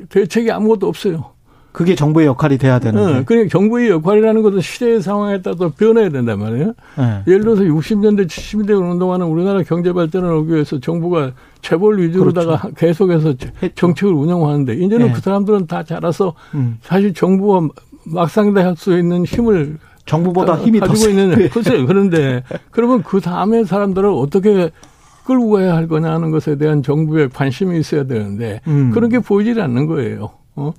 대책이 0.07 0.49
아무것도 0.49 0.87
없어요. 0.87 1.31
그게 1.73 1.93
정부의 1.93 2.27
역할이 2.27 2.57
돼야 2.57 2.79
되는데. 2.79 3.19
네, 3.19 3.23
그러니까 3.25 3.51
정부의 3.51 3.89
역할이라는 3.89 4.41
것은 4.41 4.61
시대의 4.61 5.01
상황에 5.01 5.41
따라 5.41 5.69
변해야 5.77 6.09
된단 6.09 6.39
말이에요. 6.39 6.73
네. 6.97 7.23
예를 7.27 7.41
들어서 7.41 7.63
60년대, 7.63 8.27
70년대 8.27 8.67
그런 8.67 8.97
동안은 8.97 9.25
우리나라 9.27 9.61
경제 9.61 9.91
발전을 9.93 10.29
하기 10.29 10.53
위해서 10.53 10.79
정부가 10.79 11.33
재벌 11.61 11.99
위주로다가 11.99 12.57
그렇죠. 12.57 12.75
계속해서 12.75 13.33
정책을 13.75 14.13
운영하는데 14.13 14.73
이제는 14.73 15.07
네. 15.07 15.13
그 15.13 15.21
사람들은 15.21 15.67
다 15.67 15.83
자라서 15.83 16.33
음. 16.55 16.77
사실 16.81 17.13
정부가 17.13 17.67
막상대할 18.05 18.75
수 18.77 18.97
있는 18.97 19.25
힘을 19.25 19.77
정부보다 20.05 20.57
힘이 20.57 20.79
가지고 20.79 20.97
더 20.97 21.09
있는 21.09 21.37
네. 21.37 21.49
글쎄 21.49 21.85
그런데 21.85 22.43
그러면 22.71 23.03
그 23.03 23.19
다음에 23.19 23.63
사람들을 23.63 24.09
어떻게 24.09 24.71
끌고 25.29 25.51
가야 25.51 25.75
할 25.75 25.87
거냐 25.87 26.11
하는 26.11 26.31
것에 26.31 26.57
대한 26.57 26.81
정부의 26.81 27.29
관심이 27.29 27.79
있어야 27.79 28.05
되는데 28.05 28.61
음. 28.65 28.89
그런 28.89 29.11
게 29.11 29.19
보이질 29.19 29.61
않는 29.61 29.85
거예요. 29.85 30.31
어? 30.55 30.73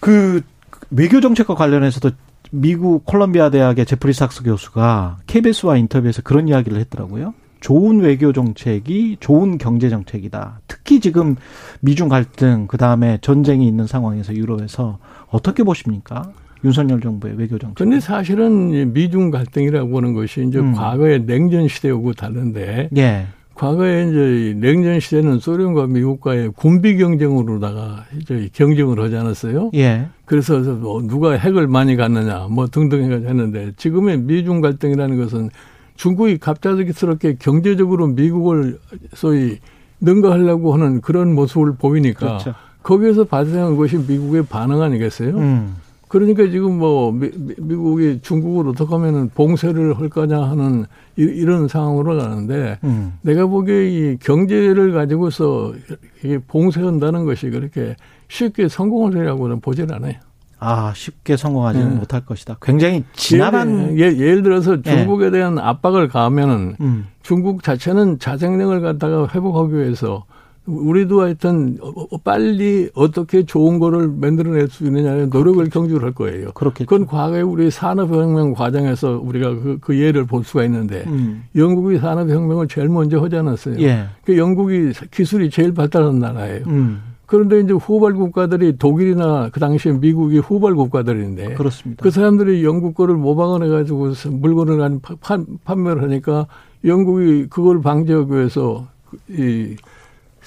그 0.00 0.42
외교 0.90 1.20
정책과 1.20 1.54
관련해서도 1.54 2.10
미국 2.50 3.04
콜롬비아 3.04 3.50
대학의 3.50 3.86
제프리 3.86 4.12
삭스 4.12 4.42
교수가 4.42 5.18
KBS와 5.28 5.76
인터뷰에서 5.76 6.22
그런 6.22 6.48
이야기를 6.48 6.76
했더라고요. 6.80 7.34
좋은 7.60 8.00
외교 8.00 8.32
정책이 8.32 9.18
좋은 9.20 9.58
경제 9.58 9.88
정책이다. 9.90 10.60
특히 10.66 10.98
지금 10.98 11.36
미중 11.80 12.08
갈등, 12.08 12.66
그 12.66 12.78
다음에 12.78 13.18
전쟁이 13.20 13.68
있는 13.68 13.86
상황에서 13.86 14.34
유럽에서 14.34 14.98
어떻게 15.28 15.62
보십니까? 15.62 16.32
윤석열 16.64 17.00
정부의 17.00 17.36
외교 17.36 17.58
정책. 17.58 17.76
근데 17.76 18.00
사실은 18.00 18.92
미중 18.92 19.30
갈등이라고 19.30 19.96
하는 19.96 20.14
것이 20.14 20.44
이제 20.46 20.58
음. 20.58 20.72
과거의 20.72 21.24
냉전 21.24 21.68
시대하고 21.68 22.12
다른데. 22.12 22.90
예. 22.96 23.26
과거에 23.54 24.08
이제 24.08 24.54
냉전 24.56 25.00
시대는 25.00 25.40
소련과 25.40 25.88
미국과의 25.88 26.52
군비 26.54 26.96
경쟁으로다가 26.96 28.04
이제 28.20 28.48
경쟁을 28.52 29.00
하지 29.00 29.16
않았어요. 29.16 29.72
예. 29.74 30.06
그래서 30.24 30.60
뭐 30.60 31.02
누가 31.02 31.32
핵을 31.32 31.66
많이 31.66 31.96
갖느냐 31.96 32.46
뭐 32.50 32.68
등등 32.68 33.02
해가지고 33.02 33.28
했는데 33.28 33.72
지금의 33.76 34.20
미중 34.20 34.60
갈등이라는 34.60 35.18
것은 35.18 35.50
중국이 35.96 36.38
갑작스럽게 36.38 37.36
경제적으로 37.40 38.06
미국을 38.06 38.78
소위 39.14 39.58
능가하려고 40.00 40.72
하는 40.74 41.00
그런 41.00 41.34
모습을 41.34 41.74
보이니까 41.74 42.20
그렇죠. 42.20 42.54
거기에서 42.84 43.24
발생한 43.24 43.76
것이 43.76 43.96
미국의 43.96 44.46
반응 44.46 44.80
아니겠어요? 44.80 45.36
음. 45.36 45.76
그러니까 46.08 46.48
지금 46.50 46.78
뭐 46.78 47.12
미, 47.12 47.30
국이 47.30 48.20
중국을 48.22 48.68
어떻게 48.68 48.92
하면은 48.94 49.28
봉쇄를 49.30 49.98
할 49.98 50.08
거냐 50.08 50.40
하는 50.40 50.86
이, 51.16 51.44
런 51.44 51.68
상황으로 51.68 52.18
가는데 52.18 52.78
음. 52.84 53.14
내가 53.22 53.46
보기에 53.46 53.88
이 53.88 54.16
경제를 54.18 54.92
가지고서 54.92 55.74
이게 56.22 56.38
봉쇄한다는 56.38 57.24
것이 57.24 57.50
그렇게 57.50 57.96
쉽게 58.28 58.68
성공하리라고는 58.68 59.60
보질 59.60 59.92
않아요. 59.92 60.14
아, 60.60 60.92
쉽게 60.94 61.36
성공하지는 61.36 61.90
네. 61.90 61.96
못할 61.96 62.24
것이다. 62.24 62.56
굉장히 62.60 63.04
지난한 63.12 63.96
예, 63.98 64.04
예, 64.04 64.34
를 64.34 64.42
들어서 64.42 64.80
네. 64.82 64.82
중국에 64.82 65.30
대한 65.30 65.58
압박을 65.58 66.08
가하면은 66.08 66.76
음. 66.80 67.06
중국 67.22 67.62
자체는 67.62 68.18
자생력을 68.18 68.80
갖다가 68.80 69.28
회복하기 69.28 69.76
위해서 69.76 70.24
우리도 70.68 71.22
하여튼 71.22 71.78
어, 71.80 71.88
어, 71.88 72.18
빨리 72.22 72.90
어떻게 72.94 73.44
좋은 73.44 73.78
거를 73.78 74.08
만들어낼 74.08 74.68
수 74.68 74.84
있느냐에 74.84 75.26
노력을 75.26 75.66
경주를 75.70 76.04
할 76.04 76.12
거예요. 76.12 76.52
그렇겠죠. 76.52 76.86
그건 76.86 77.06
과거에 77.06 77.40
우리 77.40 77.70
산업혁명 77.70 78.52
과정에서 78.52 79.18
우리가 79.22 79.54
그, 79.54 79.78
그 79.80 79.98
예를 79.98 80.26
볼 80.26 80.44
수가 80.44 80.64
있는데 80.64 81.04
음. 81.06 81.44
영국이 81.56 81.98
산업혁명을 81.98 82.68
제일 82.68 82.88
먼저 82.88 83.18
하지 83.18 83.36
않았어요. 83.36 83.80
예. 83.80 84.06
그 84.24 84.36
영국이 84.36 84.92
기술이 85.10 85.50
제일 85.50 85.72
발달한 85.72 86.18
나라예요. 86.18 86.64
음. 86.66 87.00
그런데 87.24 87.60
이제 87.60 87.72
후발 87.74 88.14
국가들이 88.14 88.78
독일이나 88.78 89.50
그 89.52 89.60
당시에 89.60 89.92
미국이 89.92 90.38
후발 90.38 90.74
국가들인데 90.74 91.54
그렇습니다. 91.54 92.02
그 92.02 92.10
사람들이 92.10 92.64
영국 92.64 92.94
거를 92.94 93.16
모방을 93.16 93.64
해가지고 93.64 94.12
물건을 94.30 94.98
판, 95.20 95.46
판매를 95.64 96.02
하니까 96.04 96.46
영국이 96.84 97.48
그걸 97.50 97.82
방지하기 97.82 98.32
위해서 98.32 98.86
이 99.28 99.76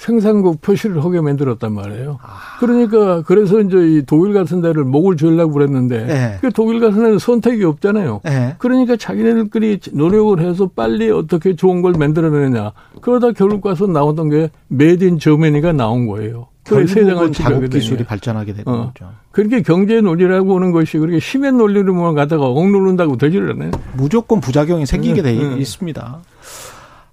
생산국 0.02 0.60
표시를 0.60 1.04
하게 1.04 1.20
만들었단 1.20 1.72
말이에요. 1.72 2.18
아. 2.22 2.58
그러니까 2.58 3.22
그래서 3.22 3.60
이제 3.60 3.76
이 3.76 4.02
독일 4.04 4.34
같은 4.34 4.60
데를 4.60 4.82
목을 4.82 5.16
줄려고 5.16 5.52
그랬는데 5.52 6.06
네. 6.06 6.38
그 6.40 6.50
독일 6.50 6.80
같은 6.80 7.04
데는 7.04 7.18
선택이 7.20 7.62
없잖아요. 7.62 8.20
네. 8.24 8.56
그러니까 8.58 8.96
자기네들끼리 8.96 9.78
노력을 9.92 10.40
해서 10.40 10.68
빨리 10.74 11.08
어떻게 11.08 11.54
좋은 11.54 11.82
걸 11.82 11.92
만들어내냐. 11.96 12.72
그러다 13.00 13.30
결국 13.30 13.60
가서 13.60 13.86
나왔던 13.86 14.28
게 14.28 14.50
Made 14.66 15.04
in 15.04 15.20
Germany가 15.20 15.72
나온 15.72 16.08
거예요. 16.08 16.48
결국은 16.64 17.32
자국 17.32 17.68
기술이 17.68 18.02
발전하게 18.04 18.54
되는 18.54 18.64
어. 18.66 18.86
거죠. 18.92 19.08
그렇게 19.30 19.62
경제 19.62 20.00
논리라고 20.00 20.56
하는 20.56 20.72
것이 20.72 20.98
그렇게 20.98 21.18
힘의 21.18 21.52
논리로만 21.52 22.14
가다가 22.14 22.46
억누른다고 22.46 23.18
되지를 23.18 23.52
않아요. 23.52 23.70
무조건 23.96 24.40
부작용이 24.40 24.84
생기게 24.84 25.22
돼 25.22 25.32
네. 25.32 25.56
있습니다. 25.58 26.22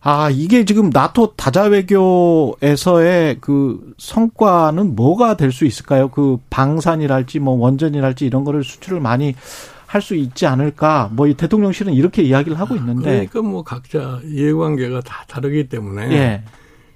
아, 0.01 0.29
이게 0.29 0.63
지금 0.63 0.89
나토 0.91 1.33
다자 1.35 1.63
외교에서의 1.63 3.37
그 3.41 3.93
성과는 3.97 4.95
뭐가 4.95 5.35
될 5.35 5.51
수 5.51 5.65
있을까요? 5.65 6.07
그 6.09 6.37
방산이랄지 6.49 7.39
뭐 7.39 7.55
원전이랄지 7.55 8.25
이런 8.25 8.43
거를 8.45 8.63
수출을 8.63 8.99
많이 9.01 9.35
할 9.87 10.01
수 10.01 10.15
있지 10.15 10.45
않을까? 10.45 11.09
뭐 11.13 11.27
이 11.27 11.33
대통령실은 11.33 11.93
이렇게 11.93 12.21
이야기를 12.21 12.59
하고 12.59 12.75
있는데. 12.75 13.27
그러니까 13.27 13.41
뭐 13.41 13.63
각자 13.63 14.19
이해관계가 14.23 15.01
다 15.01 15.25
다르기 15.27 15.67
때문에. 15.67 16.11
예. 16.13 16.43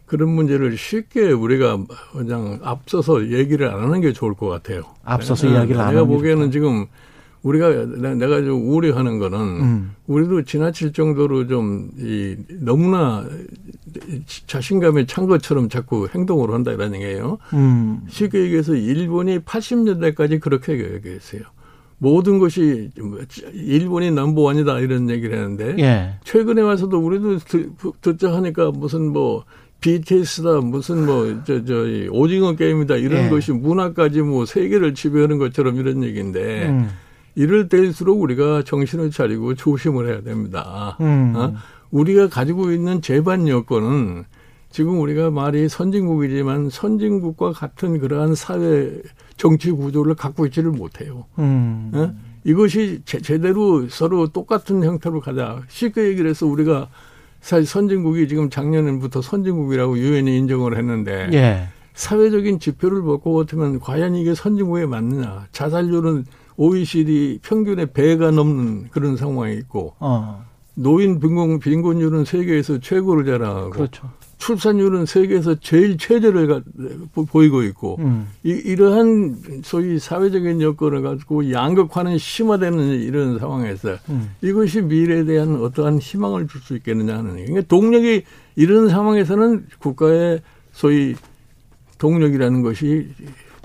그런 0.05 0.29
문제를 0.29 0.77
쉽게 0.77 1.31
우리가 1.31 1.79
그냥 2.11 2.59
앞서서 2.63 3.31
얘기를 3.31 3.67
안 3.73 3.81
하는 3.81 3.99
게 3.99 4.13
좋을 4.13 4.35
것 4.35 4.47
같아요. 4.47 4.83
앞서서 5.03 5.47
네, 5.47 5.53
이야기를 5.53 5.81
안 5.81 5.87
하는 5.87 5.95
내가 5.99 6.07
게 6.07 6.13
보기에는 6.15 6.41
좋다. 6.43 6.51
지금 6.51 6.85
우리가 7.43 7.69
내- 7.97 8.15
내가 8.15 8.41
좀 8.41 8.69
우려하는 8.69 9.19
거는 9.19 9.39
음. 9.39 9.91
우리도 10.07 10.43
지나칠 10.43 10.93
정도로 10.93 11.45
좀 11.47 11.91
이 11.99 12.35
너무나 12.61 13.25
자신감에 14.47 15.05
찬 15.05 15.27
것처럼 15.27 15.69
자꾸 15.69 16.07
행동을 16.13 16.51
한다 16.51 16.71
이런 16.71 16.95
얘기예요. 16.95 17.37
음. 17.53 18.01
쉽게 18.09 18.39
얘기해서 18.45 18.75
일본이 18.75 19.39
80년대까지 19.39 20.39
그렇게 20.39 20.73
얘기했어요. 20.95 21.41
모든 21.97 22.39
것이 22.39 22.89
일본이 23.53 24.11
넘버원이다 24.11 24.79
이런 24.79 25.09
얘기를 25.09 25.37
했는데 25.37 25.75
예. 25.79 26.13
최근에 26.25 26.61
와서도 26.61 26.97
우리도 26.97 27.37
듣- 27.39 27.71
듣자 28.01 28.33
하니까 28.35 28.71
무슨 28.71 29.11
뭐 29.13 29.45
BTS다 29.79 30.61
무슨 30.61 31.05
뭐저저 31.05 31.85
오징어 32.11 32.55
게임이다 32.55 32.95
이런 32.97 33.25
예. 33.25 33.29
것이 33.29 33.51
문화까지 33.53 34.21
뭐 34.21 34.45
세계를 34.45 34.93
지배하는 34.95 35.37
것처럼 35.37 35.77
이런 35.77 36.03
얘기인데 36.03 36.69
음. 36.69 36.89
이럴 37.35 37.69
때일수록 37.69 38.21
우리가 38.21 38.63
정신을 38.63 39.11
차리고 39.11 39.55
조심을 39.55 40.07
해야 40.07 40.21
됩니다. 40.21 40.97
음. 41.01 41.33
어? 41.35 41.53
우리가 41.91 42.29
가지고 42.29 42.71
있는 42.71 43.01
재반 43.01 43.47
여건은 43.47 44.25
지금 44.69 44.99
우리가 44.99 45.29
말이 45.29 45.69
선진국이지만 45.69 46.69
선진국과 46.69 47.53
같은 47.53 47.99
그러한 47.99 48.33
사회 48.33 48.91
정치 49.37 49.71
구조를 49.71 50.15
갖고 50.15 50.45
있지를 50.47 50.71
못해요. 50.71 51.25
음. 51.37 51.91
어? 51.93 52.13
이것이 52.43 53.01
제, 53.05 53.19
제대로 53.19 53.87
서로 53.87 54.27
똑같은 54.27 54.83
형태로 54.83 55.21
가자. 55.21 55.61
쉽게 55.69 56.05
얘기를 56.05 56.29
해서 56.29 56.45
우리가 56.45 56.89
사실 57.39 57.67
선진국이 57.67 58.27
지금 58.27 58.49
작년부터 58.49 59.21
선진국이라고 59.21 59.97
유엔이 59.97 60.37
인정을 60.37 60.77
했는데 60.77 61.29
예. 61.33 61.67
사회적인 61.93 62.59
지표를 62.59 63.01
보고 63.01 63.35
같으면 63.35 63.79
과연 63.79 64.15
이게 64.15 64.33
선진국에 64.33 64.85
맞느냐. 64.85 65.47
자살률은 65.51 66.25
OECD 66.57 67.39
평균의 67.41 67.87
배가 67.93 68.31
넘는 68.31 68.89
그런 68.91 69.17
상황이 69.17 69.55
있고 69.57 69.93
어. 69.99 70.45
노인 70.75 71.19
빈곤, 71.19 71.59
빈곤율은 71.59 72.25
세계에서 72.25 72.79
최고를 72.79 73.25
자랑하고 73.25 73.69
그렇죠. 73.71 74.09
출산율은 74.39 75.05
세계에서 75.05 75.55
제일 75.61 75.97
최저를 75.97 76.47
가, 76.47 76.61
보- 77.13 77.23
보이고 77.25 77.63
있고 77.63 77.95
음. 77.99 78.27
이, 78.43 78.49
이러한 78.49 79.61
소위 79.63 79.99
사회적인 79.99 80.61
여건을 80.61 81.01
가지고 81.01 81.49
양극화는 81.51 82.17
심화되는 82.17 82.99
이런 83.01 83.39
상황에서 83.39 83.95
음. 84.09 84.31
이것이 84.41 84.81
미래에 84.81 85.23
대한 85.23 85.55
어떠한 85.61 85.99
희망을 85.99 86.47
줄 86.47 86.59
수 86.61 86.75
있겠느냐 86.75 87.17
하는. 87.19 87.35
그러니까 87.35 87.61
동력이 87.69 88.23
이런 88.57 88.89
상황에서는 88.89 89.67
국가의 89.79 90.41
소위 90.73 91.15
동력이라는 91.99 92.61
것이 92.63 93.07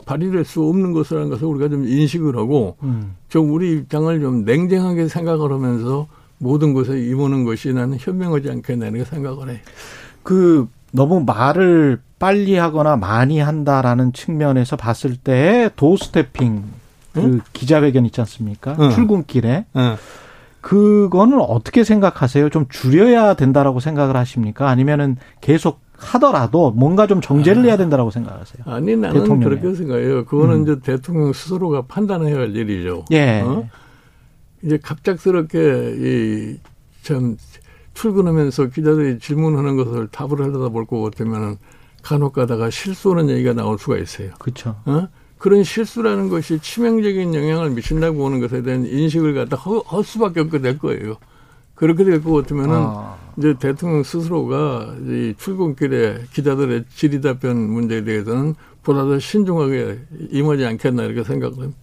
발휘될 0.08 0.44
수 0.46 0.64
없는 0.64 0.94
것이라는 0.94 1.28
것을 1.28 1.46
우리가 1.46 1.68
좀 1.68 1.86
인식을 1.86 2.34
하고 2.36 2.76
음. 2.82 3.14
좀 3.28 3.52
우리 3.52 3.72
입장을 3.74 4.20
좀 4.20 4.44
냉정하게 4.44 5.06
생각을 5.06 5.52
하면서 5.52 6.06
모든 6.38 6.72
것에 6.72 6.98
임하는 6.98 7.44
것이 7.44 7.74
나는 7.74 7.98
현명하지 8.00 8.48
이렇게 8.48 9.04
생각을 9.04 9.50
해. 9.50 9.60
그 10.22 10.66
너무 10.92 11.22
말을 11.24 12.00
빨리 12.18 12.56
하거나 12.56 12.96
많이 12.96 13.38
한다라는 13.38 14.14
측면에서 14.14 14.76
봤을 14.76 15.16
때 15.16 15.68
도스태핑 15.76 16.64
그 17.12 17.40
기자회견 17.52 18.06
있지 18.06 18.20
않습니까? 18.22 18.76
응. 18.80 18.90
출근길에 18.90 19.66
어. 19.74 19.96
그거는 20.62 21.40
어떻게 21.40 21.84
생각하세요? 21.84 22.48
좀 22.48 22.66
줄여야 22.68 23.34
된다라고 23.34 23.80
생각을 23.80 24.16
하십니까? 24.16 24.68
아니면은 24.68 25.16
계속 25.40 25.80
하더라도 25.98 26.70
뭔가 26.70 27.06
좀 27.06 27.20
정제를 27.20 27.64
해야 27.64 27.76
된다라고 27.76 28.10
생각하세요? 28.10 28.62
아니 28.66 28.96
나는 28.96 29.20
대통령이요. 29.20 29.48
그렇게 29.60 29.74
생각해요. 29.76 30.24
그거는 30.24 30.56
음. 30.56 30.62
이제 30.62 30.78
대통령 30.80 31.32
스스로가 31.32 31.82
판단해야 31.82 32.36
할 32.36 32.54
일이죠. 32.56 33.04
예. 33.10 33.40
어? 33.40 33.68
이제 34.62 34.78
갑작스럽게 34.82 35.94
이 35.98 36.58
참 37.02 37.36
출근하면서 37.94 38.66
기자들이 38.66 39.18
질문하는 39.18 39.76
것을 39.76 40.08
답을 40.08 40.40
하려다 40.42 40.68
볼 40.68 40.84
것 40.84 41.00
같으면은 41.02 41.56
간혹 42.02 42.34
가다가 42.34 42.68
실수하는 42.70 43.30
얘기가 43.30 43.54
나올 43.54 43.78
수가 43.78 43.96
있어요. 43.98 44.30
그렇죠. 44.38 44.76
어? 44.84 45.08
그런 45.38 45.64
실수라는 45.64 46.28
것이 46.28 46.58
치명적인 46.60 47.34
영향을 47.34 47.70
미친다고 47.70 48.18
보는 48.18 48.40
것에 48.40 48.62
대한 48.62 48.84
인식을 48.84 49.34
갖다 49.34 49.56
허, 49.56 49.78
할 49.86 50.04
수밖에 50.04 50.40
없게 50.40 50.60
될 50.60 50.78
거예요. 50.78 51.16
그렇게 51.74 52.04
될 52.04 52.22
것 52.22 52.32
같으면은 52.32 52.74
아. 52.76 53.16
이제 53.38 53.54
대통령 53.54 54.02
스스로가 54.02 54.96
이 55.06 55.34
출근길에 55.38 56.24
기자들의 56.32 56.84
질의답변 56.92 57.56
문제에 57.56 58.02
대해서는 58.02 58.54
보다 58.82 59.04
더 59.04 59.18
신중하게 59.18 60.00
임하지 60.30 60.66
않겠나 60.66 61.04
이렇게 61.04 61.22
생각을 61.22 61.56
합니다. 61.56 61.78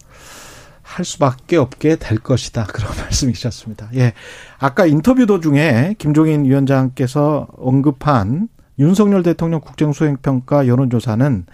할 0.82 1.04
수밖에 1.04 1.56
없게 1.56 1.96
될 1.96 2.18
것이다. 2.18 2.66
그런 2.72 2.94
말씀이셨습니다. 2.96 3.88
예. 3.94 4.12
아까 4.58 4.86
인터뷰 4.86 5.26
도중에 5.26 5.96
김종인 5.98 6.44
위원장께서 6.44 7.48
언급한 7.56 8.48
윤석열 8.78 9.22
대통령 9.22 9.60
국정수행평가 9.60 10.66
여론조사는 10.68 11.46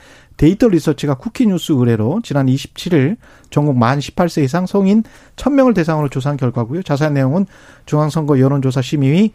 데이터 0.43 0.67
리서치가 0.67 1.15
쿠키뉴스 1.15 1.71
의뢰로 1.71 2.21
지난 2.25 2.47
27일 2.47 3.17
전국 3.51 3.79
만 3.79 4.01
18세 4.01 4.43
이상 4.43 4.67
성인 4.67 5.05
1000명을 5.37 5.73
대상으로 5.73 6.09
조사한 6.09 6.37
결과고요. 6.37 6.83
자세한 6.83 7.15
내용은 7.15 7.47
중앙선거 7.87 8.41
여론조사 8.41 8.83
심의위 8.83 9.35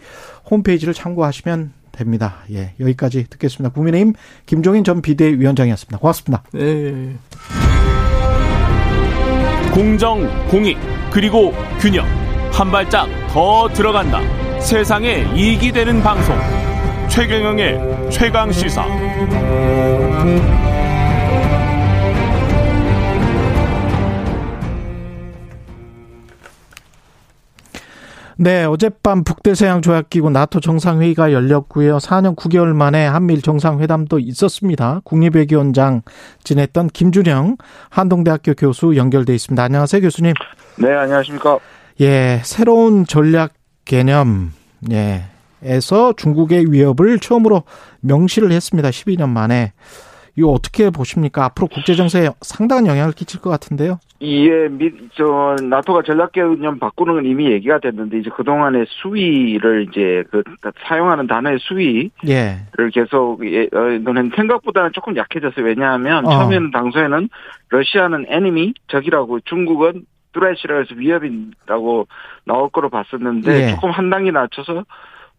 홈페이지를 0.52 0.94
참고하시면 0.94 1.72
됩니다. 1.94 2.40
예, 2.52 2.74
여기까지 2.82 3.26
듣겠습니다. 3.30 3.74
국민의힘 3.74 4.16
김종인 4.46 4.84
전 4.84 5.02
비대위원장이었습니다. 5.02 5.98
고맙습니다. 5.98 6.44
예. 6.58 7.16
공정, 9.74 10.28
공익, 10.50 10.78
그리고 11.10 11.54
균형. 11.80 12.06
한 12.52 12.70
발짝 12.70 13.08
더 13.30 13.70
들어간다. 13.70 14.20
세상에 14.60 15.26
이익이 15.34 15.72
되는 15.72 16.04
방송. 16.04 16.36
최경영의 17.08 18.12
최강 18.12 18.52
시사. 18.52 18.86
네, 28.40 28.66
어젯밤 28.66 29.24
북대서양 29.24 29.82
조약기구 29.82 30.30
나토 30.30 30.60
정상회의가 30.60 31.34
열렸고요. 31.34 31.98
4년 31.98 32.36
9개월 32.36 32.68
만에 32.68 33.04
한미일 33.08 33.42
정상회담도 33.42 34.20
있었습니다. 34.20 35.02
국립외교원장 35.04 36.04
지냈던 36.44 36.90
김준영 36.90 37.58
한동대학교 37.90 38.54
교수 38.54 38.96
연결돼 38.96 39.34
있습니다. 39.34 39.64
안녕하세요, 39.64 40.02
교수님. 40.02 40.34
네, 40.78 40.94
안녕하십니까. 40.94 41.58
예, 42.00 42.42
새로운 42.44 43.08
전략 43.08 43.54
개념, 43.86 44.52
예, 44.92 45.24
에서 45.64 46.14
중국의 46.16 46.72
위협을 46.72 47.18
처음으로 47.18 47.64
명시를 48.02 48.52
했습니다. 48.52 48.90
12년 48.90 49.30
만에. 49.30 49.74
이거 50.38 50.50
어떻게 50.50 50.92
보십니까? 50.92 51.46
앞으로 51.46 51.68
국제 51.68 51.96
정세에 51.96 52.30
상당한 52.42 52.86
영향을 52.86 53.12
끼칠 53.12 53.42
것 53.42 53.50
같은데요. 53.50 54.00
이에 54.20 54.68
미, 54.70 54.92
저, 55.16 55.56
나토가 55.64 56.04
전략개념 56.04 56.78
바꾸는 56.78 57.16
건 57.16 57.26
이미 57.26 57.52
얘기가 57.52 57.80
됐는데, 57.80 58.20
이제 58.20 58.30
그 58.36 58.44
동안의 58.44 58.86
수위를 58.88 59.88
이제 59.90 60.24
그, 60.30 60.44
사용하는 60.88 61.26
단어의 61.26 61.58
수위를 61.60 62.12
예, 62.28 62.60
계속, 62.94 63.44
예, 63.52 63.68
어, 63.74 63.80
너는 64.04 64.32
생각보다는 64.36 64.92
조금 64.94 65.18
약해졌어요. 65.18 65.66
왜냐하면 65.66 66.26
어. 66.28 66.30
처음에는 66.30 66.70
당초에는 66.70 67.30
러시아는 67.70 68.28
enemy, 68.32 68.74
적이라고 68.90 69.40
중국은 69.42 70.06
threat이라고 70.34 70.82
해서 70.82 70.94
위협이라고 70.96 72.08
나올 72.46 72.70
거로 72.70 72.90
봤었는데, 72.90 73.64
예. 73.64 73.68
조금 73.72 73.90
한 73.90 74.12
단계 74.12 74.30
낮춰서 74.30 74.86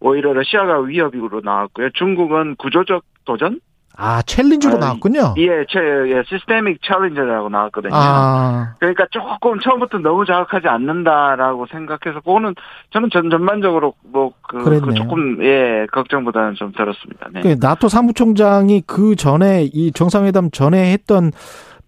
오히려 0.01 0.33
러시아가 0.33 0.81
위협으로 0.81 1.41
나왔고요. 1.45 1.91
중국은 1.91 2.57
구조적 2.57 3.05
도전? 3.25 3.61
아 4.01 4.23
challenge로 4.23 4.77
아, 4.77 4.79
나왔군요. 4.79 5.35
예, 5.39 5.67
체, 5.69 5.81
예, 5.81 6.23
systemic 6.29 6.79
challenge라고 6.83 7.49
나왔거든요. 7.49 7.91
아, 7.93 8.75
그러니까 8.79 9.07
조금 9.11 9.59
처음부터 9.59 9.99
너무 9.99 10.25
자극하지 10.25 10.69
않는다라고 10.69 11.67
생각해서 11.67 12.21
그거는 12.21 12.55
저는 12.93 13.11
전 13.13 13.29
전반적으로 13.29 13.95
뭐그 14.05 14.63
그랬네요. 14.63 14.95
조금 14.95 15.43
예 15.43 15.89
걱정보다는 15.91 16.55
좀 16.55 16.71
들었습니다. 16.71 17.27
네. 17.33 17.41
그 17.41 17.57
나토 17.61 17.89
사무총장이 17.89 18.85
그 18.87 19.17
전에 19.17 19.69
이 19.73 19.91
정상회담 19.91 20.53
전에 20.53 20.93
했던 20.93 21.33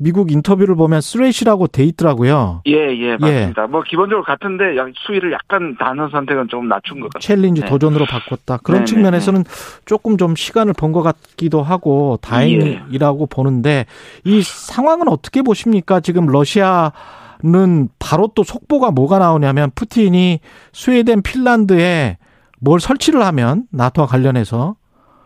미국 0.03 0.33
인터뷰를 0.33 0.77
보면 0.77 1.03
threat이라고 1.03 1.67
돼 1.67 1.85
있더라고요. 1.85 2.63
예, 2.67 2.73
예, 2.73 3.17
맞습니다. 3.19 3.67
뭐 3.67 3.83
기본적으로 3.83 4.25
같은데 4.25 4.75
약- 4.79 4.89
수위를 4.97 5.31
약간 5.31 5.77
단어 5.79 6.09
선택은 6.09 6.49
좀 6.49 6.69
낮춘 6.69 7.01
것 7.01 7.13
같아요. 7.13 7.21
challenge 7.21 7.61
네. 7.61 7.69
도전으로 7.69 8.07
바꿨다. 8.07 8.59
그런 8.63 8.81
네, 8.81 8.85
측면에서는 8.87 9.45
조금 9.85 10.17
좀 10.17 10.35
시간을 10.37 10.73
번 10.73 10.91
것 10.93 11.03
같기도 11.03 11.63
하고 11.63 12.19
다행이라고 12.23 13.27
보는데 13.27 13.85
이 14.25 14.41
상황은 14.43 15.07
어떻게 15.09 15.43
보십니까? 15.43 16.01
지금 16.01 16.27
러시아는 16.27 17.89
바로 17.99 18.33
또 18.35 18.43
속보가 18.43 18.91
뭐가 18.93 19.19
나오냐면 19.19 19.71
푸틴이 19.75 20.41
스웨덴, 20.73 21.21
핀란드에 21.23 22.17
뭘 22.59 22.81
설치를 22.81 23.23
하면 23.27 23.65
나토와 23.71 24.07
관련해서 24.07 24.77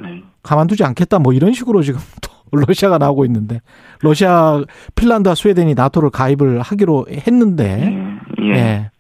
네. 0.01 0.23
가만두지 0.43 0.83
않겠다 0.85 1.21
뭐 1.21 1.33
이런 1.33 1.53
식으로 1.53 1.83
지금 1.83 2.01
또 2.21 2.31
러시아가 2.53 2.99
나오고 2.99 3.25
있는데 3.25 3.61
러시아, 4.03 4.63
핀란드와 4.95 5.35
스웨덴이 5.35 5.75
나토를 5.75 6.11
가입을 6.11 6.61
하기로 6.61 7.07
했는데 7.11 8.21
예. 8.41 8.51
예. 8.51 8.91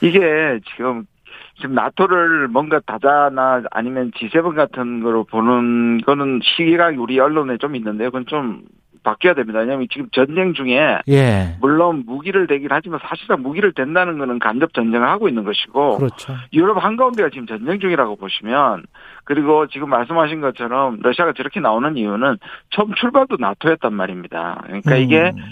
이게 0.00 0.60
지금 0.74 1.04
지금 1.60 1.74
나토를 1.74 2.48
뭔가 2.48 2.80
다자나 2.84 3.62
아니면 3.70 4.10
G7 4.12 4.54
같은 4.54 5.02
거로 5.02 5.24
보는 5.24 6.00
거는 6.00 6.40
시각이 6.42 6.96
우리 6.96 7.20
언론에 7.20 7.58
좀 7.58 7.76
있는데요. 7.76 8.08
그건 8.08 8.26
좀 8.26 8.62
바뀌어야 9.02 9.34
됩니다. 9.34 9.60
왜냐하면 9.60 9.86
지금 9.90 10.08
전쟁 10.12 10.54
중에 10.54 10.98
예. 11.08 11.56
물론 11.60 12.04
무기를 12.06 12.46
대긴 12.46 12.68
하지만 12.70 13.00
사실상 13.02 13.42
무기를 13.42 13.72
댄다는 13.72 14.18
거는 14.18 14.38
간접 14.38 14.74
전쟁을 14.74 15.08
하고 15.08 15.28
있는 15.28 15.44
것이고 15.44 15.98
그렇죠. 15.98 16.34
유럽 16.52 16.82
한가운데가 16.82 17.30
지금 17.30 17.46
전쟁 17.46 17.80
중이라고 17.80 18.16
보시면 18.16 18.84
그리고 19.24 19.66
지금 19.68 19.88
말씀하신 19.90 20.40
것처럼 20.40 20.98
러시아가 21.02 21.32
저렇게 21.32 21.60
나오는 21.60 21.96
이유는 21.96 22.38
처음 22.70 22.94
출발도 22.94 23.36
나토였단 23.38 23.92
말입니다. 23.92 24.62
그러니까 24.64 24.96
이게 24.96 25.32
음. 25.36 25.42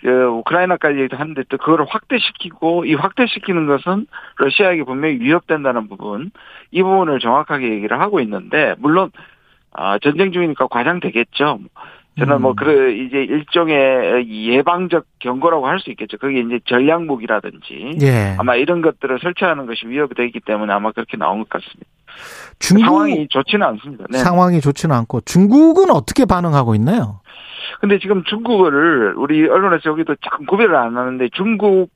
그 0.00 0.24
우크라이나까지 0.24 1.08
하는데 1.10 1.42
또 1.48 1.56
그걸 1.56 1.84
확대시키고 1.88 2.84
이 2.84 2.94
확대시키는 2.94 3.66
것은 3.66 4.06
러시아에게 4.36 4.84
분명히 4.84 5.18
위협된다는 5.20 5.88
부분 5.88 6.30
이 6.70 6.82
부분을 6.82 7.18
정확하게 7.18 7.70
얘기를 7.70 7.98
하고 7.98 8.20
있는데 8.20 8.74
물론 8.78 9.10
아 9.72 9.98
전쟁 9.98 10.32
중이니까 10.32 10.68
과장되겠죠. 10.68 11.58
저는 12.18 12.40
뭐 12.40 12.52
음. 12.52 12.56
그 12.56 12.92
이제 12.92 13.18
일종의 13.24 14.26
예방적 14.28 15.04
경고라고 15.18 15.66
할 15.66 15.78
수 15.80 15.90
있겠죠. 15.90 16.16
그게 16.18 16.40
이제 16.40 16.58
전략 16.66 17.04
무기라든지 17.04 17.92
예. 18.00 18.34
아마 18.38 18.54
이런 18.56 18.80
것들을 18.80 19.18
설치하는 19.20 19.66
것이 19.66 19.86
위협이 19.86 20.14
되기 20.14 20.40
때문에 20.40 20.72
아마 20.72 20.92
그렇게 20.92 21.16
나온 21.18 21.40
것 21.40 21.48
같습니다. 21.50 21.84
중국 22.58 22.84
상황이 22.86 23.26
좋지는 23.28 23.66
않습니다. 23.66 24.04
네. 24.10 24.18
상황이 24.18 24.60
좋지는 24.62 24.96
않고 24.96 25.20
중국은 25.22 25.90
어떻게 25.90 26.24
반응하고 26.24 26.74
있나요? 26.74 27.20
근데 27.80 27.98
지금 27.98 28.24
중국을 28.24 29.14
우리 29.16 29.46
언론에서 29.46 29.90
여기도 29.90 30.14
참 30.24 30.46
구별을 30.46 30.74
안 30.74 30.96
하는데 30.96 31.28
중국 31.34 31.90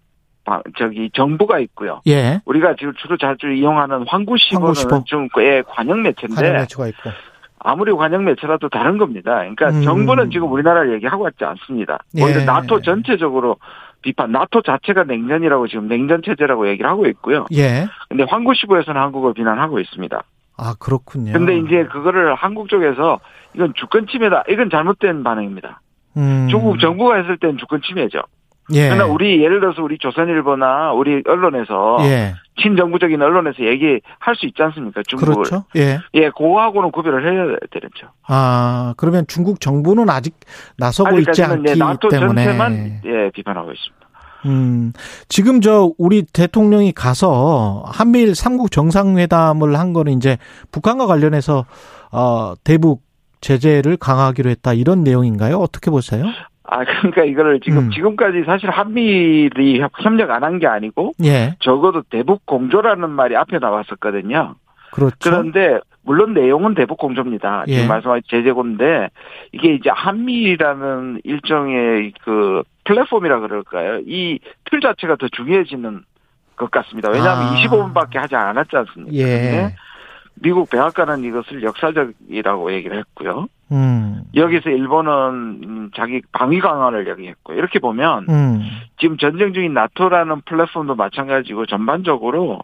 바- 0.44 0.62
저기 0.78 1.10
정부가 1.14 1.58
있고요. 1.60 2.00
예. 2.08 2.40
우리가 2.44 2.74
지금 2.78 2.92
주로 3.00 3.16
자주 3.16 3.50
이용하는 3.50 4.04
황구시보는 4.06 4.66
황구시보. 4.66 5.04
중국의 5.06 5.64
관영 5.68 6.02
매체인데 6.02 6.34
관영 6.34 6.52
매체가 6.56 6.88
있고. 6.88 7.10
아무리 7.62 7.92
관영 7.92 8.24
매체라도 8.24 8.68
다른 8.68 8.98
겁니다. 8.98 9.38
그러니까 9.38 9.68
음. 9.68 9.82
정부는 9.82 10.30
지금 10.30 10.50
우리나라를 10.50 10.94
얘기하고 10.94 11.28
있지 11.28 11.44
않습니다. 11.44 11.98
오히려 12.16 12.40
예. 12.40 12.44
나토 12.44 12.80
전체적으로 12.80 13.56
비판, 14.02 14.32
나토 14.32 14.62
자체가 14.62 15.04
냉전이라고 15.04 15.68
지금 15.68 15.86
냉전 15.86 16.22
체제라고 16.24 16.68
얘기를 16.68 16.88
하고 16.88 17.06
있고요. 17.06 17.46
예. 17.52 17.86
근데 18.08 18.24
황구시보에서는 18.24 19.00
한국을 19.00 19.34
비난하고 19.34 19.78
있습니다. 19.78 20.22
아 20.56 20.74
그렇군요. 20.78 21.32
근데 21.32 21.56
이제 21.58 21.84
그거를 21.84 22.34
한국 22.34 22.68
쪽에서 22.68 23.20
이건 23.54 23.72
주권 23.76 24.06
침해다. 24.06 24.44
이건 24.48 24.70
잘못된 24.70 25.22
반응입니다. 25.22 25.80
음. 26.16 26.48
중국 26.50 26.80
정부가 26.80 27.16
했을 27.16 27.36
땐 27.36 27.56
주권 27.58 27.80
침해죠. 27.82 28.20
예. 28.72 28.88
그러나 28.88 29.06
우리 29.06 29.42
예를 29.42 29.60
들어서 29.60 29.82
우리 29.82 29.98
조선일보나 29.98 30.92
우리 30.92 31.22
언론에서 31.26 31.98
예. 32.02 32.34
친정부적인 32.62 33.20
언론에서 33.20 33.64
얘기할 33.64 34.36
수 34.36 34.46
있지 34.46 34.62
않습니까? 34.62 35.02
중국을. 35.06 35.34
그렇죠. 35.34 35.64
예. 35.76 35.98
예, 36.14 36.28
그거하고는 36.30 36.90
구별을 36.92 37.24
해야 37.24 37.56
되죠. 37.70 38.08
아 38.26 38.94
그러면 38.96 39.24
중국 39.28 39.60
정부는 39.60 40.10
아직 40.10 40.34
나서고 40.76 41.18
있지 41.20 41.42
않기 41.42 41.70
예, 41.70 41.74
나토 41.74 42.08
때문에. 42.08 42.44
전체만 42.44 43.00
예, 43.04 43.30
비판하고 43.34 43.72
있습니다. 43.72 44.00
음, 44.46 44.92
지금 45.28 45.60
저 45.60 45.92
우리 45.98 46.22
대통령이 46.22 46.92
가서 46.92 47.82
한미일 47.86 48.34
삼국 48.34 48.70
정상회담을 48.70 49.78
한 49.78 49.92
거는 49.92 50.12
이제 50.12 50.38
북한과 50.72 51.06
관련해서 51.06 51.66
어 52.10 52.54
대북 52.64 53.02
제재를 53.42 53.96
강화하기로 53.96 54.50
했다 54.50 54.72
이런 54.72 55.02
내용인가요? 55.04 55.56
어떻게 55.58 55.90
보세요? 55.90 56.24
아, 56.72 56.84
그러니까 56.84 57.24
이거를 57.24 57.60
지금 57.60 57.78
음. 57.86 57.90
지금까지 57.90 58.44
사실 58.44 58.70
한미일이 58.70 59.80
협- 59.80 59.92
협력 59.98 60.30
안 60.30 60.44
한 60.44 60.58
게 60.58 60.66
아니고 60.66 61.12
예, 61.24 61.54
적어도 61.60 62.02
대북 62.02 62.46
공조라는 62.46 63.10
말이 63.10 63.36
앞에 63.36 63.58
나왔었거든요. 63.58 64.54
그렇죠. 64.92 65.16
그런데 65.20 65.78
물론 66.02 66.32
내용은 66.34 66.74
대북 66.74 66.98
공조입니다. 66.98 67.64
예. 67.68 67.74
지금 67.74 67.88
말씀하신 67.88 68.22
제재고인데 68.28 69.08
이게 69.52 69.74
이제 69.74 69.90
한미라는 69.92 71.20
일종의 71.24 72.12
그 72.24 72.62
플랫폼이라 72.84 73.40
그럴까요? 73.40 74.00
이 74.06 74.38
틀 74.70 74.80
자체가 74.80 75.16
더 75.16 75.26
중요해지는 75.28 76.02
것 76.56 76.70
같습니다. 76.70 77.10
왜냐하면 77.10 77.48
아. 77.48 77.54
25분밖에 77.56 78.16
하지 78.18 78.36
않았지 78.36 78.76
않습니까? 78.76 79.16
예, 79.16 79.74
미국 80.36 80.70
백악관은 80.70 81.24
이것을 81.24 81.62
역사적이라고 81.62 82.72
얘기를 82.72 82.96
했고요. 82.98 83.48
음, 83.72 84.24
여기서 84.34 84.70
일본은 84.70 85.12
음, 85.62 85.90
자기 85.94 86.22
방위 86.32 86.58
강화를 86.58 87.08
얘기했고 87.08 87.52
이렇게 87.52 87.78
보면 87.78 88.26
음, 88.28 88.60
지금 88.98 89.16
전쟁 89.16 89.52
중인 89.52 89.74
나토라는 89.74 90.42
플랫폼도 90.42 90.96
마찬가지고 90.96 91.66
전반적으로 91.66 92.60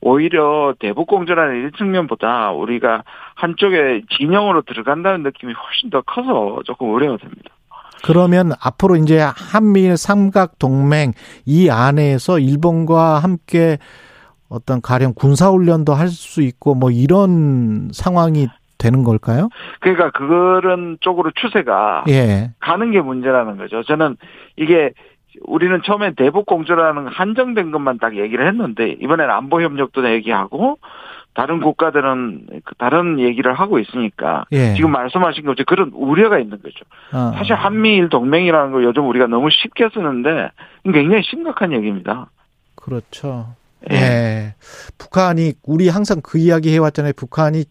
오히려 0.00 0.74
대북 0.78 1.06
공조라는 1.06 1.68
이 1.68 1.76
측면보다 1.76 2.52
우리가 2.52 3.02
한쪽에 3.34 4.02
진영으로 4.16 4.62
들어간다는 4.62 5.22
느낌이 5.22 5.52
훨씬 5.52 5.90
더 5.90 6.00
커서 6.00 6.62
조금 6.64 6.94
우려가 6.94 7.18
됩니다. 7.18 7.50
그러면 8.04 8.52
앞으로 8.60 8.96
이제 8.96 9.20
한미일 9.20 9.96
삼각 9.96 10.58
동맹 10.58 11.12
이 11.44 11.68
안에서 11.68 12.38
일본과 12.38 13.18
함께 13.18 13.78
어떤 14.48 14.80
가령 14.80 15.12
군사 15.14 15.50
훈련도 15.50 15.92
할 15.94 16.08
수 16.08 16.40
있고 16.40 16.74
뭐 16.74 16.90
이런 16.90 17.90
상황이 17.92 18.48
되는 18.78 19.02
걸까요? 19.04 19.48
그러니까 19.80 20.10
그런 20.10 20.96
쪽으로 21.00 21.30
추세가 21.34 22.04
예, 22.08 22.52
가는 22.60 22.90
게 22.90 23.00
문제라는 23.00 23.56
거죠. 23.58 23.82
저는 23.82 24.16
이게 24.56 24.92
우리는 25.42 25.80
처음에 25.84 26.14
대북 26.14 26.46
공조라는 26.46 27.08
한정된 27.08 27.70
것만 27.70 27.98
딱 27.98 28.16
얘기를 28.16 28.46
했는데 28.46 28.96
이번에는 29.00 29.32
안보 29.32 29.60
협력도 29.62 30.10
얘기하고 30.10 30.78
다른 31.34 31.60
국가들은 31.60 32.46
그 32.64 32.74
다른 32.76 33.20
얘기를 33.20 33.54
하고 33.54 33.78
있으니까 33.78 34.44
예. 34.50 34.74
지금 34.74 34.90
말씀하신 34.90 35.44
것처럼 35.44 35.66
그런 35.66 35.90
우려가 35.94 36.38
있는 36.38 36.60
거죠. 36.60 36.84
어. 37.12 37.32
사실 37.36 37.54
한미일 37.54 38.08
동맹이라는 38.08 38.72
걸 38.72 38.84
요즘 38.84 39.08
우리가 39.08 39.26
너무 39.28 39.48
쉽게 39.50 39.88
쓰는데 39.92 40.50
굉장히 40.84 41.22
심각한 41.22 41.72
얘기입니다. 41.72 42.30
그렇죠. 42.74 43.54
예. 43.92 43.94
예. 43.94 44.54
북한이 44.98 45.52
우리 45.64 45.88
항상 45.88 46.20
그 46.24 46.38
이야기 46.38 46.72
해왔잖아요. 46.74 47.12
북한이 47.16 47.64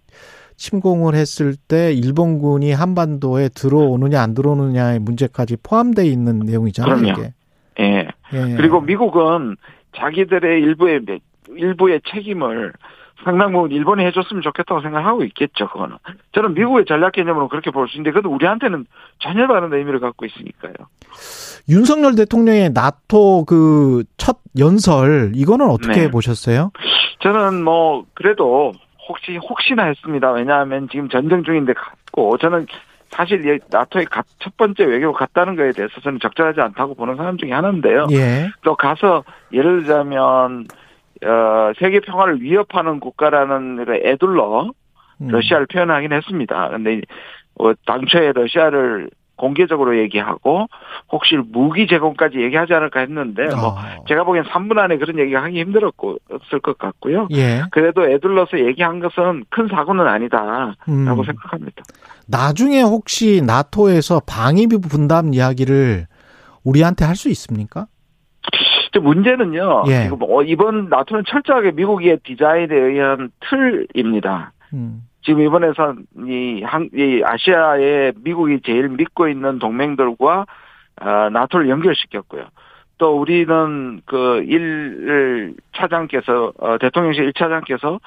침공을 0.58 1.16
했을 1.16 1.56
때 1.56 1.94
일본군이 1.94 2.74
한반도에 2.74 3.50
들어오느냐 3.50 4.22
안 4.22 4.34
들어오느냐의 4.34 5.00
문제까지 5.00 5.58
포함되어 5.64 6.06
있는 6.06 6.40
내용이잖아요. 6.40 6.96
그럼요. 6.98 7.12
이게. 7.22 7.34
예. 7.80 8.08
예. 8.34 8.56
그리고 8.58 8.82
미국은 8.82 9.56
자기들의 9.96 10.62
일부의 10.62 11.02
일부의 11.56 12.02
책임을 12.12 12.74
상당 13.24 13.52
부분 13.52 13.72
일본이 13.72 14.06
해줬으면 14.06 14.42
좋겠다고 14.44 14.82
생각하고 14.82 15.24
있겠죠. 15.26 15.68
그거는 15.70 15.98
저는 16.34 16.54
미국의 16.54 16.86
전략 16.86 17.14
개념으로 17.14 17.48
그렇게 17.48 17.72
볼 17.72 17.88
수 17.88 17.98
있는데 17.98 18.12
그것도 18.12 18.34
우리한테는 18.34 18.86
전혀 19.20 19.48
다른 19.48 19.74
의미를 19.74 20.00
갖고 20.00 20.26
있으니까요. 20.26 20.74
윤석열 21.70 22.16
대통령의 22.16 22.72
나토 22.74 23.46
그 23.46 24.04
첫 24.18 24.38
연설 24.58 25.32
이거는 25.36 25.70
어떻게 25.70 26.02
네. 26.02 26.12
보셨어요? 26.12 26.72
저는 27.22 27.64
뭐 27.64 28.06
그래도 28.14 28.74
혹시 29.08 29.38
혹시나 29.38 29.86
했습니다. 29.86 30.32
왜냐하면 30.32 30.88
지금 30.90 31.10
전쟁 31.10 31.44
중인데 31.44 31.74
갔고 31.74 32.38
저는 32.38 32.68
사실 33.10 33.46
이 33.46 33.60
나토에 33.72 34.04
가- 34.06 34.24
첫 34.40 34.56
번째 34.58 34.84
외교 34.86 35.14
갔다는 35.14 35.56
거에 35.56 35.72
대해서 35.72 36.00
저는 36.02 36.20
적절하지 36.20 36.60
않다고 36.62 36.96
보는 36.96 37.16
사람 37.16 37.38
중에 37.38 37.52
하나인데요. 37.52 38.08
예. 38.12 38.50
또 38.64 38.76
가서 38.76 39.24
예를 39.54 39.82
들자면 39.84 40.66
어, 41.26 41.72
세계 41.80 42.00
평화를 42.00 42.42
위협하는 42.42 43.00
국가라는 43.00 43.86
그 43.86 43.96
애둘러 44.04 44.72
음. 45.22 45.28
러시아를 45.30 45.66
표현하긴 45.68 46.12
했습니다. 46.14 46.70
근데 46.70 47.02
어, 47.60 47.74
당초에 47.86 48.34
러시아를 48.34 49.10
공개적으로 49.38 49.98
얘기하고 50.00 50.68
혹시 51.12 51.36
무기 51.36 51.88
제공까지 51.88 52.40
얘기하지 52.40 52.74
않을까 52.74 53.02
했는데 53.02 53.46
뭐 53.56 53.70
어. 53.70 54.04
제가 54.08 54.24
보기엔 54.24 54.46
3분 54.46 54.78
안에 54.78 54.98
그런 54.98 55.18
얘기가 55.20 55.44
하기 55.44 55.60
힘들었고 55.62 56.18
없을 56.32 56.60
것 56.60 56.78
같고요. 56.78 57.28
예. 57.32 57.62
그래도 57.72 58.10
애둘러서 58.10 58.60
얘기한 58.60 59.00
것은 59.00 59.46
큰 59.50 59.68
사고는 59.68 60.08
아니다라고 60.08 60.76
음. 60.90 61.24
생각합니다. 61.24 61.84
나중에 62.28 62.82
혹시 62.82 63.42
나토에서 63.46 64.22
방위비 64.26 64.80
분담 64.80 65.34
이야기를 65.34 66.08
우리한테 66.64 67.06
할 67.06 67.16
수 67.16 67.30
있습니까? 67.30 67.88
문제는요. 69.00 69.84
예. 69.88 70.10
어, 70.20 70.42
이번 70.44 70.90
나토는 70.90 71.24
철저하게 71.28 71.72
미국의 71.72 72.20
디자인에 72.24 72.76
의한 72.76 73.30
틀입니다. 73.42 74.54
음. 74.74 75.07
지금 75.28 75.42
이번에서 75.42 75.96
이, 76.26 76.64
한, 76.64 76.90
이 76.96 77.22
아시아에 77.22 78.14
미국이 78.24 78.62
제일 78.66 78.88
믿고 78.88 79.28
있는 79.28 79.60
동맹들과 79.60 80.46
어, 81.02 81.30
나토를 81.30 81.68
연결시켰고요. 81.70 82.46
또 82.98 83.20
우리는 83.20 84.02
그 84.06 84.42
일 84.48 85.54
차장께서 85.76 86.54
어, 86.58 86.78
대통령실 86.78 87.32
1차장께서 87.34 88.00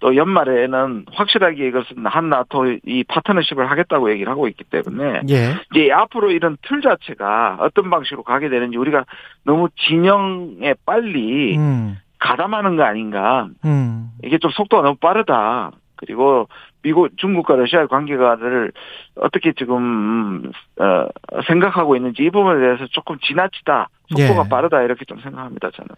또 0.00 0.14
연말에는 0.14 1.06
확실하게 1.10 1.68
이것은 1.68 2.04
한 2.04 2.28
나토 2.28 2.66
이 2.84 3.02
파트너십을 3.04 3.70
하겠다고 3.70 4.10
얘기를 4.10 4.30
하고 4.30 4.46
있기 4.46 4.64
때문에 4.64 5.22
예. 5.30 5.54
이제 5.72 5.90
앞으로 5.90 6.30
이런 6.30 6.58
틀 6.60 6.82
자체가 6.82 7.56
어떤 7.60 7.88
방식으로 7.88 8.22
가게 8.22 8.50
되는지 8.50 8.76
우리가 8.76 9.06
너무 9.44 9.68
진영에 9.88 10.74
빨리 10.84 11.56
음. 11.56 11.96
가담하는 12.18 12.76
거 12.76 12.82
아닌가. 12.82 13.48
음. 13.64 14.10
이게 14.22 14.36
좀 14.36 14.50
속도가 14.50 14.82
너무 14.82 14.96
빠르다. 14.96 15.72
그리고 15.96 16.48
미국, 16.82 17.08
중국과 17.16 17.56
러시아의 17.56 17.88
관계가를 17.88 18.72
어떻게 19.16 19.52
지금 19.52 20.50
어, 20.78 21.06
생각하고 21.46 21.96
있는지 21.96 22.22
이 22.22 22.30
부분에 22.30 22.60
대해서 22.60 22.86
조금 22.92 23.16
지나치다. 23.20 23.88
속도가 24.08 24.44
예. 24.44 24.48
빠르다 24.48 24.82
이렇게 24.82 25.04
좀 25.04 25.18
생각합니다. 25.20 25.68
저는. 25.74 25.88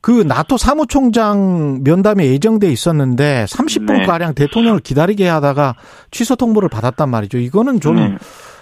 그 0.00 0.22
나토 0.26 0.56
사무총장 0.56 1.82
면담이 1.84 2.24
예정돼 2.24 2.68
있었는데 2.68 3.44
30분 3.44 3.98
네. 3.98 4.06
가량 4.06 4.34
대통령을 4.34 4.80
기다리게 4.80 5.28
하다가 5.28 5.74
취소 6.10 6.34
통보를 6.36 6.68
받았단 6.70 7.10
말이죠. 7.10 7.36
이거는 7.38 7.80
좀 7.80 7.96
네. 7.96 8.16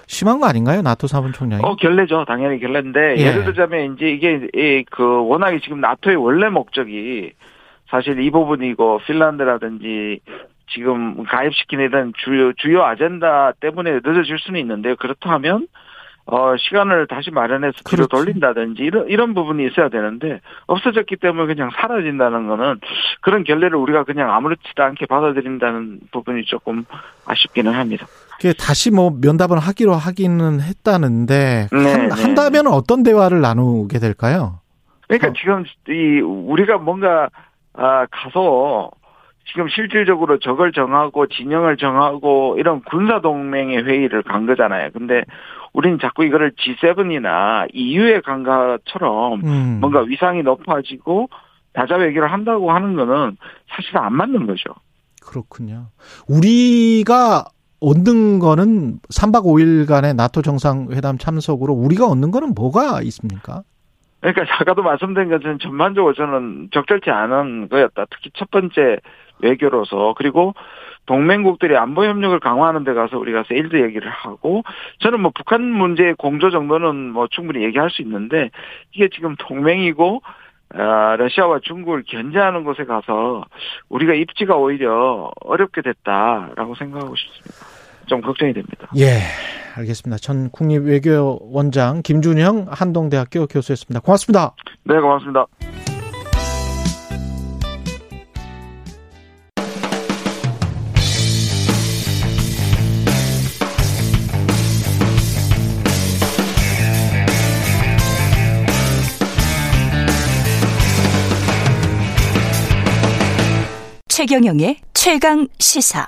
심한 0.08 0.40
거 0.40 0.46
아닌가요? 0.46 0.82
나토 0.82 1.06
사무총장이? 1.06 1.62
어 1.64 1.76
결례죠. 1.76 2.24
당연히 2.26 2.58
결례인데 2.58 3.16
예. 3.18 3.22
예. 3.22 3.32
를 3.32 3.44
들자면 3.44 3.94
이제 3.94 4.08
이게 4.08 4.48
이 4.54 4.84
그 4.90 5.26
워낙에 5.28 5.60
지금 5.60 5.80
나토의 5.80 6.16
원래 6.16 6.48
목적이 6.48 7.32
사실 7.90 8.20
이 8.20 8.30
부분이고 8.30 9.00
핀란드라든지 9.06 10.20
지금 10.68 11.24
가입시키는 11.24 11.84
이런 11.84 12.12
주요 12.24 12.52
주요 12.54 12.82
아젠다 12.84 13.52
때문에 13.60 14.00
늦어질 14.04 14.38
수는 14.38 14.60
있는데요. 14.60 14.96
그렇다면 14.96 15.68
어 16.28 16.56
시간을 16.56 17.06
다시 17.06 17.30
마련해서 17.30 17.78
뒤로. 17.84 18.06
돌린다든지 18.08 18.82
이런 18.82 19.08
이런 19.08 19.32
부분이 19.32 19.64
있어야 19.66 19.88
되는데 19.88 20.40
없어졌기 20.66 21.16
때문에 21.16 21.46
그냥 21.46 21.70
사라진다는 21.76 22.48
거는 22.48 22.80
그런 23.20 23.44
결례를 23.44 23.76
우리가 23.76 24.02
그냥 24.02 24.32
아무렇지도 24.32 24.82
않게 24.82 25.06
받아들인다는 25.06 26.00
부분이 26.10 26.44
조금 26.46 26.84
아쉽기는 27.26 27.72
합니다. 27.72 28.06
그게 28.36 28.52
다시 28.52 28.90
뭐 28.90 29.10
면담을 29.20 29.58
하기로 29.58 29.94
하기는 29.94 30.60
했다는데 30.60 31.68
네, 31.70 31.92
한, 31.92 32.08
네. 32.08 32.22
한다면 32.22 32.66
어떤 32.66 33.04
대화를 33.04 33.40
나누게 33.40 34.00
될까요? 34.00 34.60
그러니까 35.06 35.28
어. 35.28 35.32
지금 35.38 35.64
이 35.88 36.20
우리가 36.20 36.78
뭔가 36.78 37.28
아 37.72 38.06
가서 38.10 38.90
지금 39.46 39.68
실질적으로 39.68 40.38
적을 40.38 40.72
정하고 40.72 41.26
진영을 41.26 41.76
정하고 41.76 42.56
이런 42.58 42.82
군사 42.82 43.20
동맹의 43.20 43.84
회의를 43.84 44.22
간 44.22 44.46
거잖아요. 44.46 44.90
근데 44.92 45.22
우리는 45.72 45.98
자꾸 46.00 46.24
이거를 46.24 46.52
G7이나 46.52 47.68
EU에 47.72 48.20
간 48.20 48.42
것처럼 48.42 49.40
음. 49.44 49.78
뭔가 49.80 50.00
위상이 50.00 50.42
높아지고 50.42 51.28
다자 51.72 51.96
외교를 51.96 52.32
한다고 52.32 52.72
하는 52.72 52.96
거는 52.96 53.36
사실 53.68 53.96
안 53.98 54.14
맞는 54.14 54.46
거죠. 54.46 54.74
그렇군요. 55.24 55.88
우리가 56.28 57.44
얻는 57.80 58.38
거는 58.38 58.98
3박 59.12 59.44
5일간의 59.44 60.16
나토 60.16 60.42
정상회담 60.42 61.18
참석으로 61.18 61.74
우리가 61.74 62.06
얻는 62.06 62.30
거는 62.30 62.54
뭐가 62.54 63.02
있습니까? 63.02 63.62
그러니까 64.20 64.42
아까도 64.58 64.82
말씀드린 64.82 65.28
것은 65.28 65.58
전반적으로 65.60 66.14
저는 66.14 66.70
적절치 66.72 67.10
않은 67.10 67.68
거였다. 67.68 68.06
특히 68.10 68.30
첫 68.34 68.50
번째 68.50 68.98
외교로서 69.40 70.14
그리고 70.16 70.54
동맹국들이 71.06 71.76
안보 71.76 72.04
협력을 72.04 72.38
강화하는 72.40 72.84
데 72.84 72.92
가서 72.92 73.18
우리가 73.18 73.44
세일드 73.48 73.80
얘기를 73.82 74.10
하고 74.10 74.62
저는 75.00 75.20
뭐 75.20 75.30
북한 75.34 75.62
문제의 75.62 76.14
공조 76.14 76.50
정도는 76.50 77.12
뭐 77.12 77.28
충분히 77.30 77.64
얘기할 77.64 77.90
수 77.90 78.02
있는데 78.02 78.50
이게 78.92 79.08
지금 79.08 79.36
동맹이고 79.38 80.22
아, 80.74 81.16
러시아와 81.16 81.60
중국을 81.62 82.02
견제하는 82.06 82.64
곳에 82.64 82.84
가서 82.84 83.44
우리가 83.88 84.14
입지가 84.14 84.56
오히려 84.56 85.30
어렵게 85.40 85.80
됐다라고 85.82 86.74
생각하고 86.74 87.14
싶습니다. 87.14 87.54
좀 88.06 88.20
걱정이 88.20 88.52
됩니다. 88.52 88.88
예, 88.96 89.18
알겠습니다. 89.76 90.18
전 90.18 90.50
국립외교원장 90.50 92.02
김준형 92.02 92.66
한동대학교 92.70 93.46
교수였습니다. 93.46 94.00
고맙습니다. 94.00 94.54
네, 94.84 94.98
고맙습니다. 95.00 95.46
최경영의 114.16 114.78
최강 114.94 115.46
시사. 115.58 116.06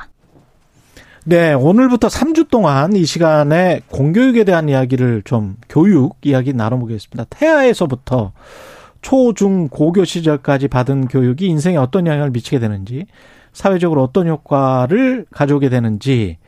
네, 1.26 1.52
오늘부터 1.52 2.08
3주 2.08 2.48
동안 2.48 2.96
이 2.96 3.04
시간에 3.04 3.82
공교육에 3.90 4.44
대한 4.44 4.70
이야기를 4.70 5.24
좀 5.26 5.56
교육 5.68 6.16
이야기 6.22 6.54
나눠보겠습니다. 6.54 7.26
태아에서부터 7.28 8.32
초, 9.02 9.34
중, 9.34 9.68
고교 9.68 10.06
시절까지 10.06 10.68
받은 10.68 11.08
교육이 11.08 11.48
인생에 11.48 11.76
어떤 11.76 12.06
영향을 12.06 12.30
미치게 12.30 12.58
되는지, 12.60 13.04
사회적으로 13.52 14.02
어떤 14.04 14.26
효과를 14.26 15.26
가져오게 15.30 15.68
되는지, 15.68 16.38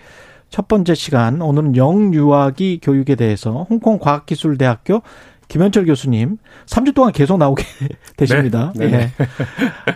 첫 0.48 0.66
번째 0.66 0.94
시간, 0.94 1.42
오늘은 1.42 1.76
영유아기 1.76 2.80
교육에 2.82 3.16
대해서 3.16 3.66
홍콩과학기술대학교 3.68 5.02
김현철 5.50 5.84
교수님 5.84 6.38
3주 6.66 6.94
동안 6.94 7.12
계속 7.12 7.36
나오게 7.36 7.64
되십니다. 8.16 8.72
네, 8.76 8.86
네. 8.86 8.98
예. 9.20 9.26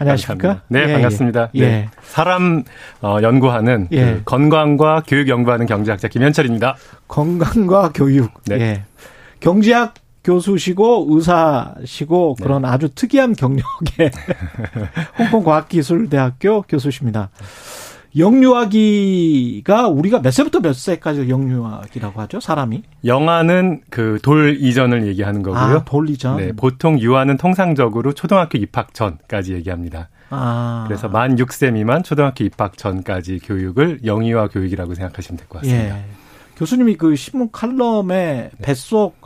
안녕하십니까? 0.01 0.63
네, 0.67 0.81
예, 0.81 0.89
예. 0.89 0.93
반갑습니다. 0.95 1.51
예. 1.55 1.61
네. 1.61 1.89
사람 2.03 2.65
어, 3.01 3.19
연구하는 3.23 3.87
예. 3.93 4.05
그 4.05 4.23
건강과 4.25 5.05
교육 5.07 5.29
연구하는 5.29 5.67
경제학자 5.67 6.09
김현철입니다. 6.09 6.75
건강과 7.07 7.93
교육. 7.95 8.33
네. 8.47 8.61
예. 8.61 8.83
경제학 9.39 9.95
교수시고 10.25 11.07
의사시고 11.11 12.37
네. 12.39 12.43
그런 12.43 12.65
아주 12.65 12.89
특이한 12.89 13.35
경력의 13.35 14.11
홍콩과학기술대학교 15.21 16.63
교수십니다. 16.63 17.31
영유아기가 18.17 19.89
우리가 19.89 20.21
몇 20.23 20.31
세부터 20.31 20.61
몇 20.61 20.75
세까지 20.75 21.29
영유아기라고 21.29 22.21
하죠? 22.23 22.41
사람이? 22.41 22.83
영아는 23.05 23.83
그 23.91 24.19
돌 24.23 24.57
이전을 24.61 25.07
얘기하는 25.09 25.43
거고요. 25.43 25.61
아, 25.61 25.85
돌리전. 25.85 26.37
네, 26.37 26.53
보통 26.53 26.99
유아는 27.01 27.37
통상적으로 27.37 28.13
초등학교 28.15 28.57
입학 28.59 28.95
전까지 28.95 29.55
얘기합니다. 29.55 30.09
아. 30.31 30.85
그래서 30.87 31.09
만 31.09 31.37
6세 31.37 31.73
미만 31.73 32.03
초등학교 32.03 32.45
입학 32.45 32.77
전까지 32.79 33.41
교육을 33.41 34.01
영유아 34.05 34.49
교육이라고 34.49 34.95
생각하시면 34.95 35.37
될 35.39 35.49
것 35.49 35.61
같습니다. 35.63 35.97
예. 35.99 36.05
교수님이 36.57 36.97
그 36.97 37.17
신문 37.17 37.51
칼럼에 37.51 38.51
뱃속 38.63 39.17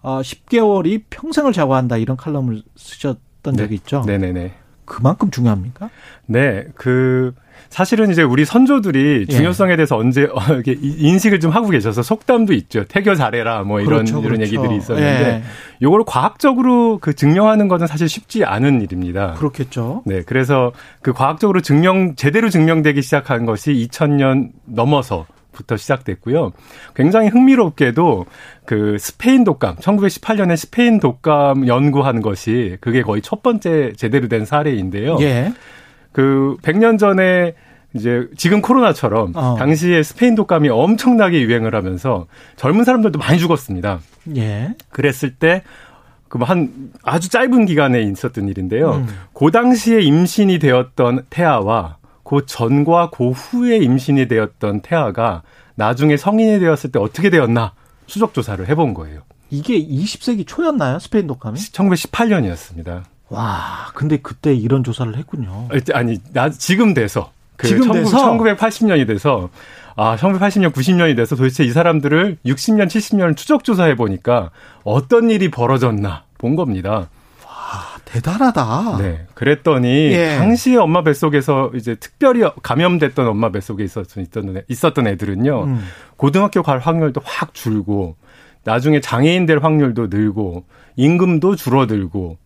어, 0.00 0.20
10개월이 0.22 1.02
평생을 1.10 1.52
좌우한다 1.52 1.96
이런 1.96 2.16
칼럼을 2.16 2.62
쓰셨던 2.76 3.56
적이 3.56 3.74
있죠. 3.76 4.04
네네네. 4.06 4.52
그만큼 4.84 5.30
중요합니까? 5.30 5.90
네, 6.26 6.64
그 6.74 7.34
사실은 7.70 8.10
이제 8.10 8.22
우리 8.22 8.44
선조들이 8.44 9.26
예. 9.28 9.32
중요성에 9.32 9.76
대해서 9.76 9.96
언제 9.96 10.24
어, 10.24 10.40
이렇게 10.50 10.72
이- 10.72 10.96
인식을 11.00 11.40
좀 11.40 11.50
하고 11.50 11.68
계셔서 11.68 12.02
속담도 12.02 12.52
있죠. 12.54 12.84
태교 12.84 13.14
잘해라 13.14 13.62
뭐 13.62 13.80
이런 13.80 14.04
그렇죠, 14.04 14.20
이런 14.20 14.36
그렇죠. 14.38 14.42
얘기들이 14.42 14.76
있었는데 14.76 15.24
예. 15.28 15.42
요거를 15.82 16.04
과학적으로 16.06 16.98
그 16.98 17.14
증명하는 17.14 17.68
것은 17.68 17.86
사실 17.86 18.08
쉽지 18.08 18.44
않은 18.44 18.80
일입니다. 18.82 19.34
그렇겠죠. 19.34 20.02
네, 20.06 20.22
그래서 20.26 20.72
그 21.02 21.12
과학적으로 21.12 21.60
증명 21.60 22.14
제대로 22.16 22.48
증명되기 22.48 23.02
시작한 23.02 23.46
것이 23.46 23.72
2000년 23.72 24.48
넘어서 24.64 25.26
부터 25.52 25.76
시작됐고요. 25.76 26.52
굉장히 26.94 27.28
흥미롭게도 27.28 28.26
그 28.64 28.96
스페인 29.00 29.42
독감, 29.42 29.76
1918년에 29.76 30.56
스페인 30.56 31.00
독감 31.00 31.66
연구한 31.66 32.22
것이 32.22 32.76
그게 32.80 33.02
거의 33.02 33.22
첫 33.22 33.42
번째 33.42 33.92
제대로 33.96 34.28
된 34.28 34.44
사례인데요. 34.44 35.16
예. 35.20 35.52
그 36.18 36.56
100년 36.62 36.98
전에 36.98 37.54
이제 37.94 38.26
지금 38.36 38.60
코로나처럼 38.60 39.34
어. 39.36 39.54
당시에 39.56 40.02
스페인 40.02 40.34
독감이 40.34 40.68
엄청나게 40.68 41.40
유행을 41.42 41.76
하면서 41.76 42.26
젊은 42.56 42.82
사람들도 42.82 43.20
많이 43.20 43.38
죽었습니다. 43.38 44.00
예. 44.34 44.74
그랬을 44.90 45.36
때 45.36 45.62
그한 46.26 46.90
아주 47.04 47.28
짧은 47.28 47.66
기간에 47.66 48.02
있었던 48.02 48.48
일인데요. 48.48 48.94
음. 48.94 49.06
그 49.32 49.52
당시에 49.52 50.00
임신이 50.00 50.58
되었던 50.58 51.26
태아와 51.30 51.98
그 52.24 52.44
전과 52.46 53.10
그 53.10 53.30
후에 53.30 53.76
임신이 53.76 54.26
되었던 54.26 54.80
태아가 54.80 55.42
나중에 55.76 56.16
성인이 56.16 56.58
되었을 56.58 56.90
때 56.90 56.98
어떻게 56.98 57.30
되었나 57.30 57.74
수적 58.08 58.34
조사를 58.34 58.68
해본 58.68 58.94
거예요. 58.94 59.20
이게 59.50 59.78
20세기 59.78 60.48
초였나요? 60.48 60.98
스페인 60.98 61.28
독감이? 61.28 61.60
1918년이었습니다. 61.60 63.04
와, 63.30 63.88
근데 63.94 64.16
그때 64.18 64.54
이런 64.54 64.82
조사를 64.84 65.16
했군요. 65.16 65.68
아니, 65.94 66.18
나 66.32 66.50
지금 66.50 66.94
돼서 66.94 67.30
그 67.56 67.66
지금 67.68 67.92
돼서? 67.92 68.16
1980년이 68.16 69.06
돼서 69.06 69.50
아, 69.96 70.16
1980년, 70.16 70.72
90년이 70.72 71.16
돼서 71.16 71.34
도대체 71.36 71.64
이 71.64 71.70
사람들을 71.70 72.38
60년, 72.46 72.86
70년을 72.86 73.36
추적 73.36 73.64
조사해 73.64 73.96
보니까 73.96 74.50
어떤 74.84 75.30
일이 75.30 75.50
벌어졌나 75.50 76.22
본 76.38 76.54
겁니다. 76.56 77.08
대단하다. 78.04 78.96
네. 78.98 79.26
그랬더니 79.34 79.88
예. 80.12 80.36
당시 80.38 80.76
엄마 80.76 81.02
뱃속에서 81.02 81.70
이제 81.74 81.94
특별히 81.96 82.42
감염됐던 82.62 83.26
엄마 83.26 83.50
뱃속에 83.50 83.84
있었던 83.84 84.22
있었던, 84.22 84.56
애- 84.56 84.62
있었던 84.68 85.06
애들은요. 85.06 85.64
음. 85.64 85.84
고등학교 86.16 86.62
갈 86.62 86.78
확률도 86.78 87.20
확 87.24 87.52
줄고 87.52 88.16
나중에 88.64 89.00
장애인 89.00 89.44
될 89.44 89.58
확률도 89.58 90.06
늘고 90.06 90.64
임금도 90.96 91.56
줄어들고 91.56 92.38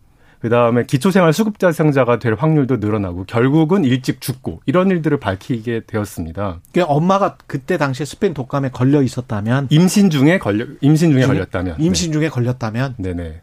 그다음에 0.43 0.83
기초생활 0.85 1.31
수급자생자가 1.31 2.19
될 2.19 2.33
확률도 2.33 2.77
늘어나고 2.77 3.23
결국은 3.23 3.85
일찍 3.85 4.19
죽고 4.19 4.59
이런 4.65 4.91
일들을 4.91 5.17
밝히게 5.17 5.83
되었습니다. 5.87 6.59
그러니까 6.73 6.93
엄마가 6.93 7.37
그때 7.47 7.77
당시에 7.77 8.05
스페인 8.05 8.33
독감에 8.33 8.71
걸려 8.71 9.01
있었다면 9.01 9.67
임신 9.69 10.09
중에 10.09 10.39
걸려 10.39 10.65
임신 10.81 11.11
중에 11.11 11.21
중에? 11.21 11.27
걸렸다면 11.33 11.75
임신 11.79 12.11
중에 12.11 12.27
걸렸다면 12.27 12.95
네. 12.97 13.13
네네. 13.13 13.41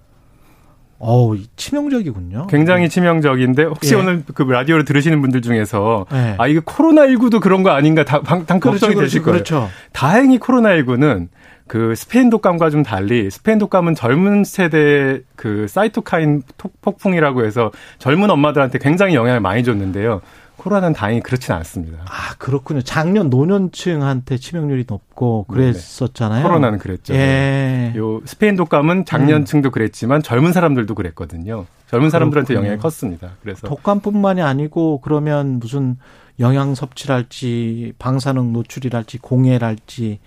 어우, 0.98 1.38
치명적이군요. 1.56 2.48
굉장히 2.48 2.90
치명적인데 2.90 3.64
혹시 3.64 3.94
예. 3.94 3.98
오늘 3.98 4.22
그 4.34 4.42
라디오를 4.42 4.84
들으시는 4.84 5.22
분들 5.22 5.40
중에서 5.40 6.04
네. 6.12 6.34
아 6.36 6.46
이거 6.46 6.60
코로나 6.62 7.06
19도 7.06 7.40
그런 7.40 7.62
거 7.62 7.70
아닌가 7.70 8.04
다, 8.04 8.20
당, 8.20 8.44
당 8.44 8.60
그렇죠, 8.60 8.72
걱정이 8.80 8.94
그렇죠, 8.94 9.06
되실 9.06 9.22
거예요. 9.22 9.36
그렇죠. 9.36 9.70
다행히 9.94 10.36
코로나 10.36 10.76
19는 10.76 11.28
그 11.70 11.94
스페인 11.94 12.30
독감과 12.30 12.68
좀 12.70 12.82
달리 12.82 13.30
스페인 13.30 13.58
독감은 13.58 13.94
젊은 13.94 14.42
세대 14.42 15.20
그 15.36 15.68
사이토카인 15.68 16.42
톡- 16.58 16.80
폭풍이라고 16.82 17.44
해서 17.44 17.70
젊은 18.00 18.28
엄마들한테 18.28 18.80
굉장히 18.80 19.14
영향을 19.14 19.38
많이 19.38 19.62
줬는데요. 19.62 20.20
코로나는 20.56 20.94
다행히 20.94 21.20
그렇진 21.20 21.54
않습니다. 21.54 21.98
아, 22.06 22.34
그렇군요. 22.38 22.82
작년 22.82 23.30
노년층한테 23.30 24.36
치명률이 24.38 24.84
높고 24.88 25.44
그랬었잖아요. 25.44 26.42
코로나는 26.42 26.80
그랬죠. 26.80 27.14
예. 27.14 27.92
요 27.96 28.20
스페인 28.24 28.56
독감은 28.56 29.04
작년층도 29.04 29.70
그랬지만 29.70 30.24
젊은 30.24 30.52
사람들도 30.52 30.92
그랬거든요. 30.96 31.66
젊은 31.88 32.10
사람들한테 32.10 32.48
그렇군요. 32.48 32.66
영향이 32.66 32.82
컸습니다. 32.82 33.30
그래서 33.42 33.68
독감뿐만이 33.68 34.42
아니고 34.42 35.00
그러면 35.02 35.60
무슨 35.60 35.98
영양 36.40 36.74
섭취랄지 36.74 37.92
방사능 38.00 38.52
노출이랄지 38.52 39.18
공해랄지 39.18 40.18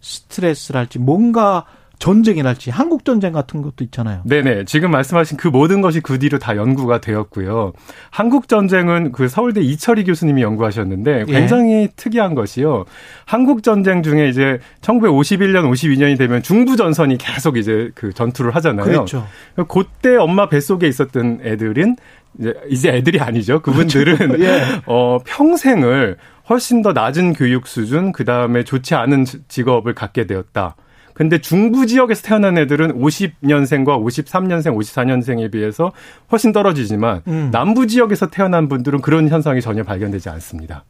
스트레스랄지 0.00 0.98
뭔가 0.98 1.64
전쟁이랄지 2.00 2.70
한국 2.70 3.04
전쟁 3.04 3.32
같은 3.32 3.60
것도 3.60 3.84
있잖아요. 3.84 4.22
네네. 4.24 4.64
지금 4.64 4.90
말씀하신 4.90 5.36
그 5.36 5.48
모든 5.48 5.82
것이 5.82 6.00
그 6.00 6.18
뒤로 6.18 6.38
다 6.38 6.56
연구가 6.56 7.00
되었고요. 7.02 7.74
한국 8.08 8.48
전쟁은 8.48 9.12
그 9.12 9.28
서울대 9.28 9.60
이철희 9.60 10.04
교수님이 10.04 10.40
연구하셨는데 10.42 11.24
예. 11.28 11.30
굉장히 11.30 11.88
특이한 11.96 12.34
것이요. 12.34 12.86
한국 13.26 13.62
전쟁 13.62 14.02
중에 14.02 14.30
이제 14.30 14.60
1951년, 14.80 15.70
52년이 15.70 16.16
되면 16.16 16.42
중부 16.42 16.76
전선이 16.76 17.18
계속 17.18 17.58
이제 17.58 17.90
그 17.94 18.14
전투를 18.14 18.54
하잖아요. 18.56 18.86
그렇죠. 18.86 19.26
그때 19.68 20.16
엄마 20.16 20.48
뱃 20.48 20.62
속에 20.62 20.88
있었던 20.88 21.40
애들은 21.44 21.96
이제, 22.38 22.54
이제 22.68 22.88
애들이 22.90 23.20
아니죠. 23.20 23.60
그분들은 23.60 24.40
예. 24.44 24.62
어, 24.86 25.18
평생을 25.24 26.16
훨씬 26.48 26.82
더 26.82 26.92
낮은 26.92 27.34
교육 27.34 27.66
수준, 27.66 28.12
그 28.12 28.24
다음에 28.24 28.64
좋지 28.64 28.94
않은 28.94 29.24
지- 29.24 29.38
직업을 29.48 29.94
갖게 29.94 30.26
되었다. 30.26 30.76
근데 31.14 31.38
중부 31.38 31.86
지역에서 31.86 32.22
태어난 32.22 32.56
애들은 32.56 32.98
50년생과 32.98 34.02
53년생, 34.02 34.74
54년생에 34.74 35.50
비해서 35.52 35.92
훨씬 36.32 36.52
떨어지지만 36.52 37.22
음. 37.28 37.50
남부 37.52 37.86
지역에서 37.86 38.30
태어난 38.30 38.68
분들은 38.68 39.00
그런 39.02 39.28
현상이 39.28 39.60
전혀 39.60 39.82
발견되지 39.82 40.28
않습니다. 40.30 40.84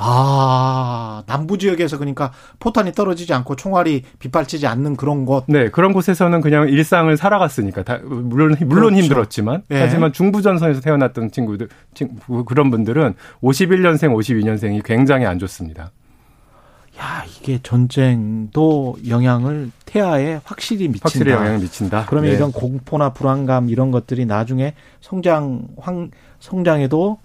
아, 0.00 1.22
남부 1.26 1.58
지역에서 1.58 1.98
그러니까 1.98 2.32
포탄이 2.60 2.92
떨어지지 2.92 3.32
않고 3.34 3.56
총알이 3.56 4.02
빗발치지 4.18 4.66
않는 4.66 4.96
그런 4.96 5.24
곳. 5.26 5.44
네, 5.48 5.70
그런 5.70 5.92
곳에서는 5.92 6.40
그냥 6.40 6.68
일상을 6.68 7.14
살아갔으니까 7.16 7.82
다, 7.82 7.98
물론 8.04 8.54
물론 8.60 8.90
그렇죠. 8.90 8.96
힘들었지만 8.96 9.62
예. 9.72 9.80
하지만 9.80 10.12
중부 10.12 10.40
전선에서 10.42 10.80
태어났던 10.80 11.30
친구들 11.32 11.68
친- 11.94 12.18
그런 12.46 12.70
분들은 12.70 13.14
51년생, 13.42 14.14
52년생이 14.14 14.82
굉장히 14.84 15.26
안 15.26 15.38
좋습니다. 15.38 15.90
야, 17.00 17.24
이게 17.28 17.60
전쟁도 17.62 18.96
영향을 19.08 19.70
태아에 19.84 20.40
확실히 20.44 20.88
미친다. 20.88 21.00
확실히 21.04 21.32
영향을 21.32 21.58
미친다. 21.60 22.06
그러면 22.08 22.30
네. 22.30 22.36
이런 22.36 22.50
공포나 22.50 23.10
불안감 23.12 23.68
이런 23.70 23.90
것들이 23.92 24.26
나중에 24.26 24.74
성장 25.00 25.68
황 25.78 26.10
성장에도 26.40 27.18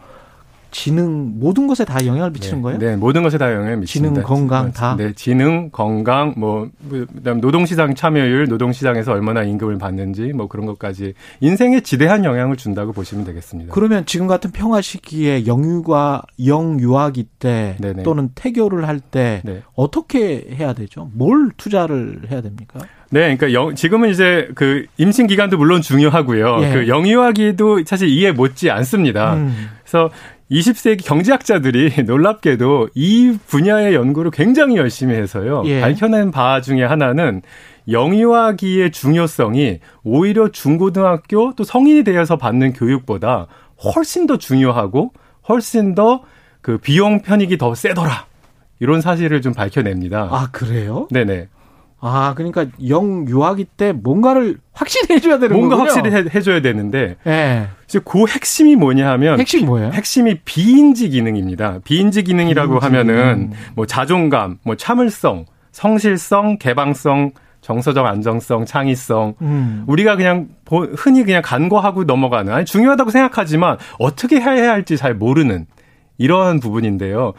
지능 0.74 1.40
모든 1.40 1.68
것에 1.68 1.86
다 1.86 2.04
영향을 2.06 2.32
미치는 2.32 2.58
네, 2.58 2.62
거예요? 2.64 2.80
네, 2.80 2.96
모든 2.96 3.22
것에 3.22 3.38
다 3.38 3.54
영향을 3.54 3.78
미칩니다. 3.78 4.16
지능, 4.16 4.28
건강 4.28 4.72
다? 4.74 4.96
네, 4.98 5.14
지능, 5.14 5.70
건강, 5.70 6.34
뭐 6.36 6.68
그다음 6.90 7.40
노동시장 7.40 7.94
참여율, 7.94 8.48
노동시장에서 8.48 9.12
얼마나 9.14 9.44
임금을 9.44 9.78
받는지 9.78 10.34
뭐 10.34 10.48
그런 10.48 10.66
것까지 10.66 11.14
인생에 11.42 11.82
지대한 11.82 12.26
영향을 12.26 12.58
준다고 12.58 12.92
보시면 12.92 13.24
되겠습니다. 13.24 13.72
그러면 13.72 14.06
지금 14.08 14.26
같은 14.26 14.52
평화 14.52 14.82
시기에 14.82 15.46
영유가 15.46 16.24
영유아기 16.44 17.26
때 17.38 17.78
네네. 17.80 18.02
또는 18.02 18.30
태교를 18.34 18.88
할때 18.88 19.42
네. 19.46 19.62
어떻게 19.76 20.48
해야 20.58 20.74
되죠? 20.74 21.10
뭘 21.14 21.52
투자를 21.56 22.22
해야 22.32 22.42
됩니까? 22.42 22.80
네, 23.12 23.38
그러니까 23.38 23.54
영, 23.54 23.76
지금은 23.76 24.10
이제 24.10 24.50
그 24.56 24.88
임신 24.98 25.28
기간도 25.28 25.58
물론 25.58 25.84
중요하고요. 25.84 26.58
예. 26.62 26.74
그 26.74 26.88
영유아기도 26.88 27.84
사실 27.86 28.08
이해 28.08 28.32
못지 28.32 28.72
않습니다. 28.72 29.36
음. 29.36 29.70
그래서 29.84 30.10
20세기 30.54 31.06
경제학자들이 31.06 32.04
놀랍게도 32.08 32.90
이 32.96 33.38
분야의 33.48 33.94
연구를 33.96 34.32
굉장히 34.32 34.78
열심히 34.78 35.16
해서요. 35.16 35.64
예. 35.66 35.82
밝혀낸 35.82 36.32
바 36.32 36.62
중에 36.62 36.84
하나는 36.84 37.42
영유아기의 37.90 38.92
중요성이 38.92 39.80
오히려 40.04 40.48
중고등학교 40.50 41.54
또 41.56 41.66
성인이 41.66 42.06
되어서 42.06 42.38
받는 42.38 42.72
교육보다 42.74 43.48
훨씬 43.84 44.28
더 44.28 44.38
중요하고 44.38 45.12
훨씬 45.50 45.96
더 45.96 46.24
그 46.64 46.78
비용 46.78 47.22
편익이 47.22 47.58
더 47.58 47.76
세더라. 47.76 48.26
이런 48.80 49.02
사실을 49.02 49.42
좀 49.42 49.54
밝혀냅니다. 49.54 50.30
아 50.32 50.48
그래요? 50.52 51.08
네네. 51.12 51.50
아 52.06 52.34
그러니까 52.36 52.66
영 52.90 53.26
유아기 53.30 53.64
때 53.64 53.94
뭔가를 53.94 54.58
확실히 54.74 55.16
해줘야 55.16 55.40
되는 55.40 55.56
뭔가 55.56 55.78
거군요. 55.78 55.90
확실히 55.94 56.14
해, 56.16 56.26
해줘야 56.36 56.62
되는데 56.62 57.16
예. 57.26 57.68
이제 57.86 58.00
그 58.04 58.26
핵심이 58.28 58.76
뭐냐 58.76 59.10
하면 59.12 59.40
핵심 59.40 59.66
뭐예요? 59.68 59.92
핵심이 59.94 60.40
비인지 60.44 61.08
기능입니다. 61.10 61.80
비인지 61.86 62.24
기능이라고 62.24 62.80
비인지 62.80 62.86
하면은. 62.86 63.52
뭐 63.76 63.86
자존감, 63.86 64.58
뭐 64.64 64.76
참을성, 64.76 65.46
성실성, 65.72 66.58
개방성, 66.58 67.32
정서적 67.62 68.06
안정성, 68.06 68.66
창의성. 68.66 69.36
음. 69.42 69.84
우리가 69.88 70.18
그냥 70.18 70.50
보- 70.66 70.84
흔히 70.84 71.24
그냥 71.24 71.42
간과하고 71.42 72.04
넘어가는 72.04 72.52
아니 72.52 72.66
중요하다고 72.66 73.12
생각하지만 73.12 73.78
어떻게 74.00 74.42
해야 74.42 74.72
할지 74.74 74.98
잘 74.98 75.14
모르는 75.14 75.68
이러한 76.18 76.60
부분인데요. 76.60 77.34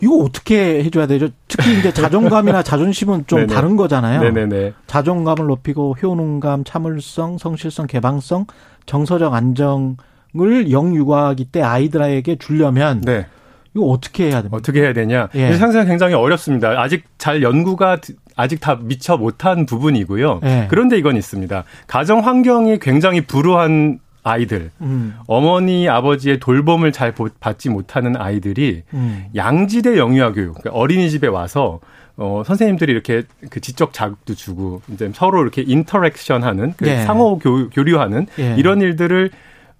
이거 0.00 0.16
어떻게 0.16 0.82
해줘야 0.84 1.06
되죠? 1.06 1.28
특히 1.48 1.78
이제 1.78 1.92
자존감이나 1.94 2.62
자존심은 2.62 3.24
좀 3.26 3.40
네네. 3.40 3.54
다른 3.54 3.76
거잖아요. 3.76 4.20
네네네. 4.22 4.72
자존감을 4.86 5.46
높이고 5.46 5.96
효능감, 6.00 6.64
참을성, 6.64 7.38
성실성, 7.38 7.86
개방성, 7.86 8.46
정서적 8.86 9.34
안정을 9.34 10.70
영유아기 10.70 11.46
때 11.46 11.62
아이들에게 11.62 12.36
주려면 12.36 13.00
네. 13.02 13.26
이거 13.74 13.86
어떻게 13.86 14.24
해야 14.24 14.36
됩니까? 14.36 14.56
어떻게 14.56 14.80
해야 14.82 14.92
되냐? 14.92 15.28
예. 15.34 15.52
상상 15.54 15.86
굉장히 15.86 16.14
어렵습니다. 16.14 16.80
아직 16.80 17.04
잘 17.18 17.42
연구가 17.42 17.98
아직 18.34 18.60
다 18.60 18.78
미처 18.80 19.16
못한 19.16 19.66
부분이고요. 19.66 20.40
예. 20.44 20.66
그런데 20.70 20.96
이건 20.96 21.16
있습니다. 21.16 21.64
가정 21.86 22.20
환경이 22.20 22.78
굉장히 22.78 23.20
불우한 23.20 23.98
아이들, 24.22 24.70
음, 24.80 25.14
어머니 25.26 25.88
아버지의 25.88 26.38
돌봄을 26.40 26.92
잘 26.92 27.12
보- 27.14 27.28
받지 27.40 27.68
못하는 27.70 28.16
아이들이 28.16 28.82
음. 28.94 29.26
양지대 29.34 29.96
영유아 29.98 30.32
교육, 30.32 30.54
그러니까 30.58 30.70
어린이집에 30.78 31.26
와서 31.28 31.80
어, 32.16 32.42
선생님들이 32.44 32.90
이렇게 32.92 33.22
그 33.48 33.60
지적 33.60 33.92
자극도 33.92 34.34
주고 34.34 34.82
이제 34.92 35.10
서로 35.14 35.40
이렇게 35.42 35.62
인터랙션하는 35.62 36.74
그 36.76 36.88
예. 36.88 37.02
상호 37.02 37.38
교, 37.38 37.70
교류하는 37.70 38.26
예. 38.40 38.54
이런 38.58 38.80
일들을 38.80 39.30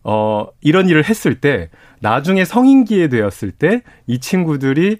어 0.04 0.46
이런 0.60 0.88
일을 0.88 1.04
했을 1.04 1.34
때 1.40 1.68
나중에 2.00 2.44
성인기에 2.44 3.08
되었을 3.08 3.50
때 3.50 3.82
이 4.06 4.20
친구들이 4.20 4.98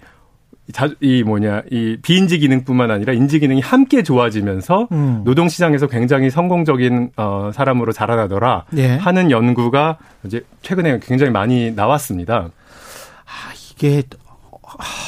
자, 0.73 0.89
이 1.01 1.23
뭐냐 1.23 1.63
이 1.71 1.97
비인지 2.03 2.39
기능뿐만 2.39 2.91
아니라 2.91 3.13
인지 3.13 3.41
기능이 3.41 3.61
함께 3.61 4.03
좋아지면서 4.03 4.89
음. 4.93 5.23
노동 5.25 5.49
시장에서 5.49 5.87
굉장히 5.87 6.31
성공적인 6.31 7.11
어 7.17 7.51
사람으로 7.55 7.93
자라나더라 7.93 8.65
예. 8.77 8.97
하는 8.97 9.31
연구가 9.31 9.99
이제 10.25 10.45
최근에 10.63 11.01
굉장히 11.03 11.33
많이 11.33 11.71
나왔습니다. 11.73 12.51
이게 13.79 14.03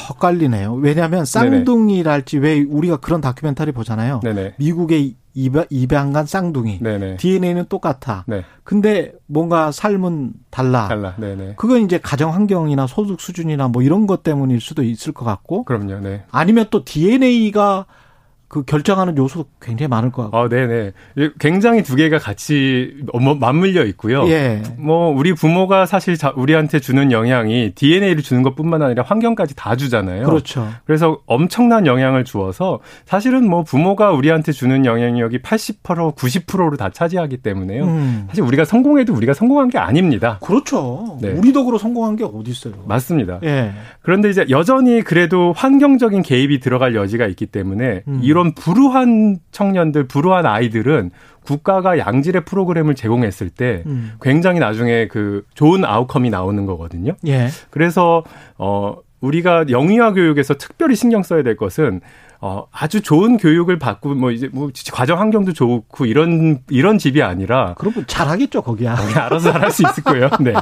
헛갈리네요. 0.09 0.73
왜냐하면 0.73 1.25
쌍둥이랄지 1.25 2.37
왜 2.39 2.61
우리가 2.61 2.97
그런 2.97 3.21
다큐멘터리 3.21 3.71
보잖아요. 3.71 4.21
네네. 4.23 4.55
미국의 4.57 5.15
입양, 5.33 5.65
입양간 5.69 6.25
쌍둥이. 6.25 6.79
네네. 6.79 7.17
DNA는 7.17 7.65
똑같아. 7.69 8.23
네. 8.27 8.43
근데 8.63 9.13
뭔가 9.27 9.71
삶은 9.71 10.33
달라. 10.49 10.87
달라. 10.87 11.15
네네. 11.17 11.55
그건 11.57 11.81
이제 11.81 11.97
가정 11.97 12.33
환경이나 12.33 12.87
소득 12.87 13.21
수준이나 13.21 13.67
뭐 13.67 13.81
이런 13.81 14.07
것 14.07 14.23
때문일 14.23 14.61
수도 14.61 14.83
있을 14.83 15.13
것 15.13 15.25
같고 15.25 15.63
그럼요. 15.63 15.99
네. 15.99 16.23
아니면 16.31 16.67
또 16.69 16.83
DNA가 16.83 17.85
그 18.51 18.63
결정하는 18.63 19.17
요소 19.17 19.45
굉장히 19.61 19.87
많을 19.87 20.11
것 20.11 20.23
같고. 20.23 20.37
어, 20.37 20.49
네네. 20.49 20.91
굉장히 21.39 21.83
두 21.83 21.95
개가 21.95 22.17
같이 22.17 22.97
뭐 23.13 23.33
맞물려 23.33 23.85
있고요. 23.85 24.27
예. 24.27 24.61
뭐 24.77 25.07
우리 25.07 25.33
부모가 25.33 25.85
사실 25.85 26.17
우리한테 26.35 26.79
주는 26.79 27.13
영향이 27.13 27.71
DNA를 27.75 28.21
주는 28.21 28.43
것뿐만 28.43 28.81
아니라 28.81 29.03
환경까지 29.03 29.55
다 29.55 29.77
주잖아요. 29.77 30.25
그렇죠. 30.25 30.67
그래서 30.83 31.21
엄청난 31.27 31.87
영향을 31.87 32.25
주어서 32.25 32.81
사실은 33.05 33.49
뭐 33.49 33.63
부모가 33.63 34.11
우리한테 34.11 34.51
주는 34.51 34.85
영향력이 34.85 35.39
80% 35.39 36.17
90%를 36.17 36.77
다 36.77 36.89
차지하기 36.89 37.37
때문에요. 37.37 37.85
음. 37.85 38.25
사실 38.27 38.43
우리가 38.43 38.65
성공해도 38.65 39.13
우리가 39.13 39.33
성공한 39.33 39.69
게 39.69 39.77
아닙니다. 39.77 40.39
그렇죠. 40.43 41.17
네. 41.21 41.29
우리 41.29 41.53
덕으로 41.53 41.77
성공한 41.77 42.17
게 42.17 42.25
어디 42.25 42.51
있어요? 42.51 42.73
맞습니다. 42.85 43.39
예. 43.43 43.71
그런데 44.01 44.29
이제 44.29 44.45
여전히 44.49 45.01
그래도 45.03 45.53
환경적인 45.55 46.21
개입이 46.21 46.59
들어갈 46.59 46.95
여지가 46.95 47.27
있기 47.27 47.45
때문에 47.45 48.03
음. 48.09 48.19
이런 48.41 48.53
불우한 48.53 49.37
청년들, 49.51 50.07
불우한 50.07 50.45
아이들은 50.45 51.11
국가가 51.43 51.97
양질의 51.97 52.45
프로그램을 52.45 52.95
제공했을 52.95 53.49
때 53.49 53.83
음. 53.85 54.13
굉장히 54.21 54.59
나중에 54.59 55.07
그 55.07 55.45
좋은 55.53 55.85
아웃컴이 55.85 56.29
나오는 56.29 56.65
거거든요. 56.65 57.13
예. 57.27 57.49
그래서 57.69 58.23
어 58.57 58.97
우리가 59.21 59.65
영유아 59.69 60.13
교육에서 60.13 60.55
특별히 60.55 60.95
신경 60.95 61.23
써야 61.23 61.43
될 61.43 61.55
것은 61.55 62.01
어, 62.43 62.65
아주 62.71 63.01
좋은 63.01 63.37
교육을 63.37 63.77
받고 63.77 64.15
뭐 64.15 64.31
이제 64.31 64.49
뭐 64.51 64.71
과정 64.91 65.19
환경도 65.19 65.53
좋고 65.53 66.07
이런 66.07 66.59
이런 66.71 66.97
집이 66.97 67.21
아니라 67.21 67.75
그럼 67.77 67.93
뭐 67.95 68.03
잘하겠죠 68.07 68.63
거기야. 68.63 68.95
거기 68.95 69.13
알아서 69.13 69.51
잘할 69.51 69.69
수 69.69 69.83
있을 69.83 70.03
거예요. 70.03 70.27
네. 70.41 70.53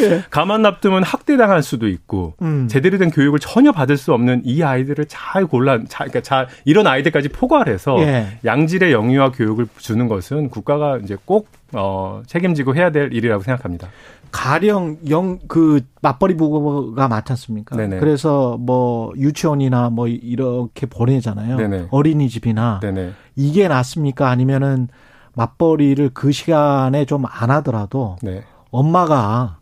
예. 0.00 0.24
가만 0.30 0.62
놔두면 0.62 1.04
학대당할 1.04 1.62
수도 1.62 1.86
있고 1.86 2.34
음. 2.42 2.66
제대로 2.68 2.98
된 2.98 3.10
교육을 3.10 3.38
전혀 3.38 3.70
받을 3.70 3.96
수 3.96 4.12
없는 4.12 4.42
이 4.44 4.64
아이들을 4.64 5.04
잘 5.08 5.46
골라 5.46 5.78
잘 5.88 6.08
그러니까 6.08 6.22
잘 6.22 6.48
이런 6.64 6.88
아이들까지 6.88 7.28
포괄해서 7.28 8.00
예. 8.00 8.38
양질의 8.44 8.92
영유아 8.92 9.30
교육을 9.30 9.68
주는 9.78 10.08
것은 10.08 10.50
국가가 10.50 10.98
이제 10.98 11.16
꼭 11.24 11.48
어, 11.72 12.22
책임지고 12.26 12.74
해야 12.74 12.90
될 12.90 13.12
일이라고 13.12 13.44
생각합니다. 13.44 13.88
가령 14.32 14.98
영 15.10 15.38
그 15.46 15.82
맞벌이 16.00 16.36
부부가 16.36 17.06
많지 17.06 17.32
않습니까? 17.32 17.76
네네. 17.76 17.98
그래서 18.00 18.56
뭐 18.58 19.12
유치원이나 19.16 19.90
뭐 19.90 20.08
이렇게 20.08 20.86
보내잖아요. 20.86 21.56
네네. 21.58 21.86
어린이집이나 21.90 22.80
네네. 22.80 23.12
이게 23.36 23.68
낫습니까? 23.68 24.28
아니면은 24.30 24.88
맞벌이를 25.34 26.10
그 26.14 26.32
시간에 26.32 27.04
좀 27.04 27.24
안 27.28 27.50
하더라도 27.50 28.16
네. 28.22 28.42
엄마가 28.70 29.58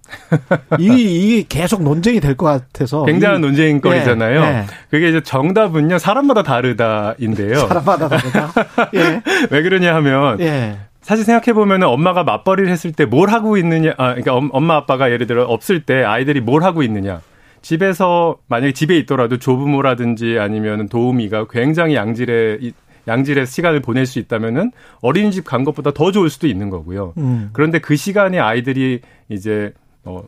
이, 0.78 0.86
이 1.38 1.44
계속 1.48 1.82
논쟁이 1.82 2.20
될 2.20 2.36
것 2.36 2.46
같아서 2.46 3.04
굉장한 3.04 3.40
논쟁거리잖아요. 3.40 4.40
예, 4.40 4.44
예. 4.46 4.64
그게 4.88 5.08
이제 5.08 5.20
정답은요 5.20 5.98
사람마다 5.98 6.42
다르다인데요. 6.44 7.66
사람마다 7.66 8.08
다르다. 8.08 8.52
예. 8.94 9.22
왜 9.50 9.62
그러냐 9.62 9.94
하면 9.96 10.40
예. 10.40 10.78
사실 11.10 11.24
생각해 11.24 11.54
보면은 11.54 11.88
엄마가 11.88 12.22
맞벌이를 12.22 12.70
했을 12.70 12.92
때 12.92 13.04
뭘 13.04 13.30
하고 13.30 13.56
있느냐, 13.56 13.94
아, 13.98 14.14
그러니까 14.14 14.36
엄마 14.56 14.76
아빠가 14.76 15.10
예를 15.10 15.26
들어 15.26 15.42
없을 15.42 15.84
때 15.84 16.04
아이들이 16.04 16.40
뭘 16.40 16.62
하고 16.62 16.84
있느냐. 16.84 17.20
집에서 17.62 18.38
만약에 18.46 18.72
집에 18.72 18.96
있더라도 18.98 19.36
조부모라든지 19.36 20.38
아니면 20.38 20.88
도우미가 20.88 21.48
굉장히 21.50 21.96
양질의 21.96 22.72
양질의 23.08 23.46
시간을 23.46 23.80
보낼 23.80 24.06
수 24.06 24.20
있다면은 24.20 24.70
어린이집 25.02 25.44
간 25.44 25.64
것보다 25.64 25.90
더 25.90 26.12
좋을 26.12 26.30
수도 26.30 26.46
있는 26.46 26.70
거고요. 26.70 27.14
음. 27.18 27.50
그런데 27.52 27.80
그 27.80 27.96
시간에 27.96 28.38
아이들이 28.38 29.00
이제 29.28 29.72
어 30.04 30.22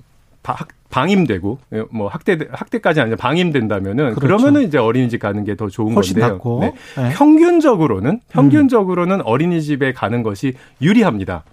방임되고 0.92 1.58
뭐 1.90 2.06
학대 2.06 2.38
학대까지 2.50 3.00
아니라 3.00 3.16
방임된다면은 3.16 4.14
그렇죠. 4.14 4.20
그러면은 4.20 4.62
이제 4.62 4.78
어린이집 4.78 5.18
가는 5.18 5.42
게 5.44 5.56
더 5.56 5.68
좋은 5.68 5.94
건데요. 5.94 6.40
네. 6.60 6.72
네. 6.96 7.10
평균적으로는 7.14 8.20
평균적으로는 8.30 9.16
음. 9.20 9.22
어린이집에 9.24 9.92
가는 9.92 10.22
것이 10.22 10.54
유리합니다. 10.80 11.44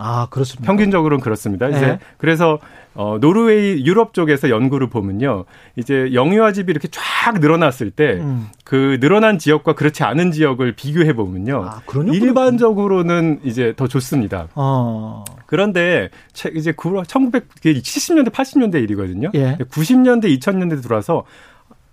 아, 0.00 0.26
그렇습니다. 0.30 0.66
평균적으로는 0.66 1.22
그렇습니다. 1.22 1.68
이제 1.68 1.80
네. 1.80 1.98
그래서 2.16 2.58
어 2.94 3.18
노르웨이 3.20 3.84
유럽 3.84 4.14
쪽에서 4.14 4.50
연구를 4.50 4.88
보면요. 4.88 5.44
이제 5.76 6.10
영유아 6.12 6.52
집이 6.52 6.70
이렇게 6.70 6.88
쫙 6.90 7.38
늘어났을 7.38 7.90
때그 7.90 8.20
음. 8.20 8.48
그 8.64 8.98
늘어난 9.00 9.38
지역과 9.38 9.74
그렇지 9.74 10.02
않은 10.02 10.32
지역을 10.32 10.74
비교해 10.74 11.12
보면요. 11.12 11.64
아, 11.66 11.82
일반적으로는 12.12 13.40
이제 13.44 13.74
더 13.76 13.86
좋습니다. 13.86 14.48
어. 14.54 15.24
그런데 15.46 16.08
이제 16.54 16.72
1970년대 16.72 18.30
80년대 18.30 18.82
일이거든요. 18.82 19.30
예. 19.34 19.56
90년대 19.58 20.36
2000년대 20.38 20.82
들어와서 20.82 21.24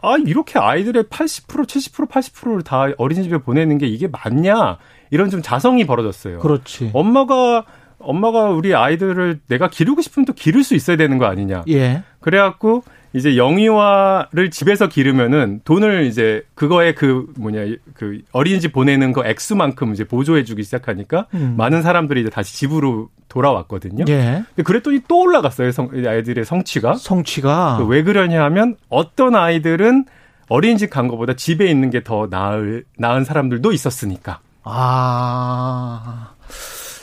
아, 0.01 0.15
이렇게 0.25 0.59
아이들의 0.59 1.03
80% 1.05 1.65
70% 1.65 2.07
80%를 2.07 2.61
다 2.61 2.87
어린이집에 2.97 3.39
보내는 3.39 3.77
게 3.77 3.87
이게 3.87 4.07
맞냐? 4.07 4.77
이런 5.09 5.29
좀 5.29 5.41
자성이 5.41 5.85
벌어졌어요. 5.85 6.39
그렇지. 6.39 6.91
엄마가 6.93 7.65
엄마가 7.99 8.49
우리 8.49 8.75
아이들을 8.75 9.39
내가 9.47 9.69
기르고 9.69 10.01
싶으면 10.01 10.25
또 10.25 10.33
기를 10.33 10.63
수 10.63 10.75
있어야 10.75 10.97
되는 10.97 11.17
거 11.17 11.25
아니냐. 11.25 11.63
예. 11.69 12.03
그래갖고 12.19 12.83
이제 13.13 13.37
영유아를 13.37 14.51
집에서 14.51 14.87
기르면은 14.87 15.61
돈을 15.63 16.03
이제 16.05 16.43
그거에 16.55 16.93
그 16.93 17.25
뭐냐 17.37 17.61
그 17.95 18.19
어린이집 18.31 18.73
보내는 18.73 19.13
거 19.13 19.25
액수만큼 19.25 19.93
이제 19.93 20.03
보조해주기 20.03 20.63
시작하니까 20.63 21.25
음. 21.33 21.55
많은 21.57 21.81
사람들이 21.81 22.21
이제 22.21 22.29
다시 22.29 22.55
집으로 22.55 23.09
돌아왔거든요. 23.29 24.05
예. 24.09 24.43
근데 24.49 24.63
그랬더니 24.63 25.01
또 25.07 25.21
올라갔어요. 25.21 25.71
성, 25.71 25.89
아이들의 25.93 26.45
성취가. 26.45 26.95
성취가. 26.95 27.85
왜 27.87 28.03
그러냐 28.03 28.43
하면 28.43 28.75
어떤 28.89 29.35
아이들은 29.35 30.05
어린이집 30.49 30.89
간 30.89 31.07
것보다 31.07 31.33
집에 31.33 31.65
있는 31.67 31.89
게 31.89 32.01
더 32.03 32.27
나을 32.29 32.83
나은 32.97 33.23
사람들도 33.25 33.71
있었으니까. 33.71 34.39
아. 34.63 36.33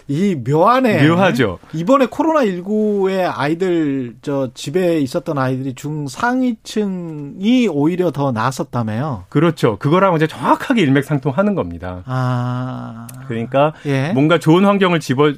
이 0.06 0.34
묘하네. 0.34 1.08
묘하죠. 1.08 1.58
이번에 1.72 2.06
코로나19에 2.06 3.30
아이들, 3.34 4.14
저, 4.20 4.50
집에 4.52 5.00
있었던 5.00 5.38
아이들이 5.38 5.74
중상위층이 6.64 7.68
오히려 7.68 8.10
더 8.10 8.30
나았었다며요. 8.32 9.24
그렇죠. 9.28 9.78
그거랑 9.78 10.14
이제 10.16 10.26
정확하게 10.26 10.82
일맥상통하는 10.82 11.54
겁니다. 11.54 12.02
아. 12.06 13.06
그러니까 13.28 13.72
예. 13.86 14.12
뭔가 14.12 14.38
좋은 14.38 14.64
환경을 14.64 15.00
집어, 15.00 15.32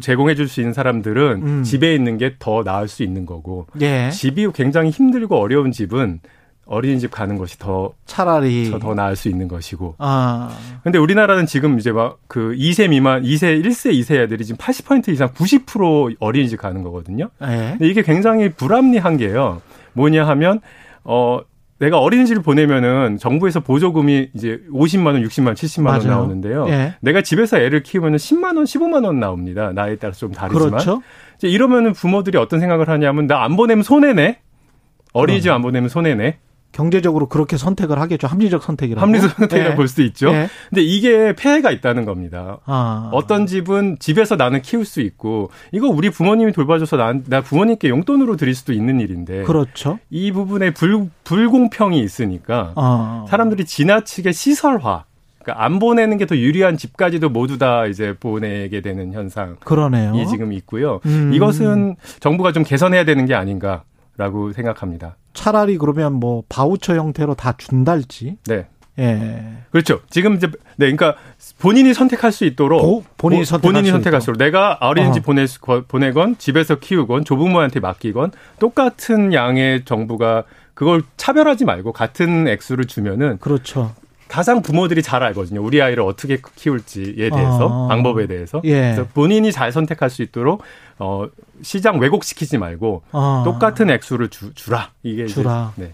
제공해 0.00 0.34
줄 0.34 0.48
수 0.48 0.60
있는 0.60 0.72
사람들은 0.72 1.42
음. 1.42 1.62
집에 1.62 1.94
있는 1.94 2.16
게 2.16 2.36
더 2.38 2.62
나을 2.64 2.88
수 2.88 3.02
있는 3.02 3.26
거고. 3.26 3.66
예. 3.80 4.10
집이 4.10 4.48
굉장히 4.54 4.90
힘들고 4.90 5.36
어려운 5.36 5.72
집은 5.72 6.20
어린이집 6.68 7.10
가는 7.10 7.36
것이 7.38 7.58
더 7.58 7.92
차라리 8.04 8.70
더 8.78 8.94
나을 8.94 9.16
수 9.16 9.28
있는 9.28 9.48
것이고. 9.48 9.94
아. 9.98 10.50
근데 10.84 10.98
우리나라는 10.98 11.46
지금 11.46 11.78
이제 11.78 11.90
막 11.92 12.18
그 12.28 12.54
2세 12.58 12.90
미만, 12.90 13.22
2세, 13.22 13.64
1세, 13.64 13.92
2세 13.92 14.16
애들이 14.20 14.44
지금 14.44 14.58
80% 14.58 15.08
이상 15.08 15.28
90% 15.30 16.16
어린이집 16.20 16.58
가는 16.60 16.82
거거든요. 16.82 17.30
네. 17.40 17.70
근데 17.78 17.88
이게 17.88 18.02
굉장히 18.02 18.50
불합리한 18.50 19.16
게요. 19.16 19.62
뭐냐 19.94 20.26
하면 20.28 20.60
어 21.04 21.40
내가 21.78 21.98
어린이집을 22.00 22.42
보내면은 22.42 23.16
정부에서 23.18 23.60
보조금이 23.60 24.30
이제 24.34 24.60
50만 24.70 25.06
원, 25.06 25.22
60만 25.22 25.46
원, 25.46 25.54
70만 25.54 25.86
원 25.86 25.98
맞아요. 25.98 26.10
나오는데요. 26.10 26.66
예. 26.68 26.94
내가 27.00 27.22
집에서 27.22 27.58
애를 27.58 27.82
키우면은 27.82 28.18
10만 28.18 28.56
원, 28.56 28.64
15만 28.64 29.04
원 29.06 29.20
나옵니다. 29.20 29.72
나이에 29.72 29.96
따라서 29.96 30.18
좀 30.20 30.32
다르지만. 30.32 30.70
그렇죠. 30.70 31.02
이제 31.36 31.48
이러면은 31.48 31.92
부모들이 31.92 32.36
어떤 32.36 32.60
생각을 32.60 32.88
하냐면 32.88 33.26
나 33.26 33.42
안 33.44 33.56
보내면 33.56 33.84
손해네. 33.84 34.40
어린이집 35.12 35.50
안 35.50 35.62
보내면 35.62 35.88
손해네. 35.88 36.38
경제적으로 36.72 37.26
그렇게 37.28 37.56
선택을 37.56 37.98
하겠죠. 37.98 38.26
합리적 38.26 38.62
선택이라고. 38.62 39.04
합리적 39.04 39.30
선택이라고 39.32 39.70
네. 39.72 39.76
볼수 39.76 40.02
있죠. 40.02 40.30
네. 40.30 40.48
근데 40.68 40.82
이게 40.82 41.34
폐해가 41.34 41.70
있다는 41.70 42.04
겁니다. 42.04 42.58
아. 42.66 43.10
어떤 43.12 43.46
집은 43.46 43.96
집에서 43.98 44.36
나는 44.36 44.62
키울 44.62 44.84
수 44.84 45.00
있고 45.00 45.50
이거 45.72 45.88
우리 45.88 46.10
부모님이 46.10 46.52
돌봐줘서 46.52 46.96
나, 46.96 47.14
나 47.26 47.40
부모님께 47.40 47.88
용돈으로 47.88 48.36
드릴 48.36 48.54
수도 48.54 48.72
있는 48.72 49.00
일인데. 49.00 49.42
그렇죠. 49.44 49.98
이 50.10 50.30
부분에 50.30 50.72
불, 50.72 51.08
불공평이 51.24 51.98
있으니까 52.00 52.72
아. 52.76 53.24
사람들이 53.28 53.64
지나치게 53.64 54.32
시설화 54.32 55.04
그러니까 55.42 55.64
안 55.64 55.78
보내는 55.78 56.18
게 56.18 56.26
더 56.26 56.36
유리한 56.36 56.76
집까지도 56.76 57.30
모두 57.30 57.56
다 57.56 57.86
이제 57.86 58.14
보내게 58.20 58.82
되는 58.82 59.12
현상. 59.14 59.56
그러네요. 59.60 60.14
이 60.14 60.26
지금 60.26 60.52
있고요. 60.52 61.00
음. 61.06 61.32
이것은 61.32 61.96
정부가 62.20 62.52
좀 62.52 62.62
개선해야 62.64 63.04
되는 63.04 63.24
게 63.24 63.34
아닌가. 63.34 63.82
라고 64.18 64.52
생각합니다. 64.52 65.16
차라리 65.32 65.78
그러면 65.78 66.12
뭐 66.12 66.42
바우처 66.48 66.96
형태로 66.96 67.34
다 67.36 67.54
준달지. 67.56 68.36
네. 68.46 68.66
예. 68.98 69.58
그렇죠. 69.70 70.00
지금 70.10 70.34
이제 70.34 70.48
네, 70.76 70.92
그러니까 70.92 71.14
본인이 71.60 71.94
선택할 71.94 72.32
수 72.32 72.44
있도록 72.44 72.82
보, 72.82 73.04
본인이 73.16 73.44
선택할 73.44 73.72
본인이 73.72 73.92
선택할 73.92 74.20
수 74.20 74.24
있도록 74.24 74.38
내가 74.38 74.76
어린이집 74.80 75.22
보내 75.22 75.46
보내건 75.86 76.36
집에서 76.36 76.80
키우건 76.80 77.24
조부모한테 77.24 77.78
맡기건 77.78 78.32
똑같은 78.58 79.32
양의 79.32 79.84
정부가 79.84 80.42
그걸 80.74 81.02
차별하지 81.16 81.64
말고 81.64 81.92
같은 81.92 82.48
액수를 82.48 82.86
주면은 82.86 83.38
그렇죠. 83.38 83.94
가장 84.28 84.62
부모들이 84.62 85.02
잘 85.02 85.22
알거든요. 85.22 85.62
우리 85.62 85.80
아이를 85.80 86.02
어떻게 86.02 86.38
키울지에 86.56 87.30
대해서 87.30 87.86
아. 87.86 87.88
방법에 87.88 88.26
대해서. 88.26 88.60
예. 88.64 88.92
그래서 88.94 89.06
본인이 89.14 89.50
잘 89.52 89.72
선택할 89.72 90.10
수 90.10 90.22
있도록 90.22 90.62
어 90.98 91.26
시장 91.62 91.98
왜곡시키지 91.98 92.58
말고 92.58 93.02
아. 93.12 93.42
똑같은 93.44 93.90
액수를 93.90 94.28
주, 94.28 94.54
주라. 94.54 94.90
이게 95.02 95.26
주라. 95.26 95.72
이제, 95.76 95.86
네. 95.86 95.92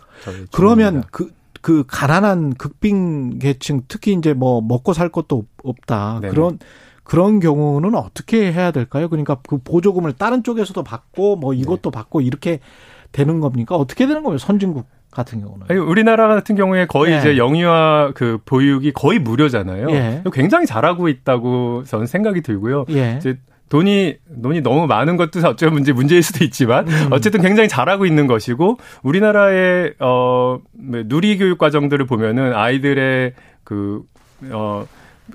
그러면 0.50 1.02
그그 1.10 1.84
가난한 1.86 2.54
극빈 2.54 3.38
계층 3.38 3.82
특히 3.88 4.12
이제 4.12 4.34
뭐 4.34 4.60
먹고 4.60 4.92
살 4.92 5.08
것도 5.08 5.46
없다. 5.62 6.18
네네. 6.20 6.34
그런 6.34 6.58
그런 7.04 7.38
경우는 7.38 7.94
어떻게 7.94 8.52
해야 8.52 8.70
될까요? 8.70 9.08
그러니까 9.08 9.36
그 9.46 9.58
보조금을 9.58 10.14
다른 10.14 10.42
쪽에서도 10.42 10.82
받고 10.82 11.36
뭐 11.36 11.54
이것도 11.54 11.90
받고 11.90 12.22
이렇게 12.22 12.60
되는 13.12 13.40
겁니까? 13.40 13.76
어떻게 13.76 14.06
되는 14.06 14.22
거예요? 14.22 14.38
선진국 14.38 14.86
같은 15.14 15.40
경우는. 15.40 15.66
아니, 15.68 15.78
우리나라 15.78 16.28
같은 16.28 16.56
경우에 16.56 16.86
거의 16.86 17.14
예. 17.14 17.18
이제 17.18 17.36
영유아 17.38 18.12
그 18.14 18.38
보육이 18.44 18.92
거의 18.92 19.18
무료잖아요. 19.18 19.90
예. 19.90 20.22
굉장히 20.32 20.66
잘하고 20.66 21.08
있다고 21.08 21.84
저는 21.86 22.06
생각이 22.06 22.42
들고요. 22.42 22.84
예. 22.90 23.16
이제 23.18 23.38
돈이 23.68 24.16
돈이 24.42 24.60
너무 24.60 24.86
많은 24.86 25.16
것도 25.16 25.40
어쩌면 25.48 25.74
문제 25.74 25.92
문제일 25.92 26.22
수도 26.22 26.44
있지만 26.44 26.86
음. 26.86 27.08
어쨌든 27.10 27.40
굉장히 27.40 27.68
잘하고 27.68 28.06
있는 28.06 28.26
것이고 28.26 28.78
우리나라의 29.02 29.94
어 29.98 30.58
뭐, 30.72 31.02
누리 31.06 31.38
교육 31.38 31.58
과정들을 31.58 32.06
보면은 32.06 32.54
아이들의 32.54 33.32
그어 33.64 34.86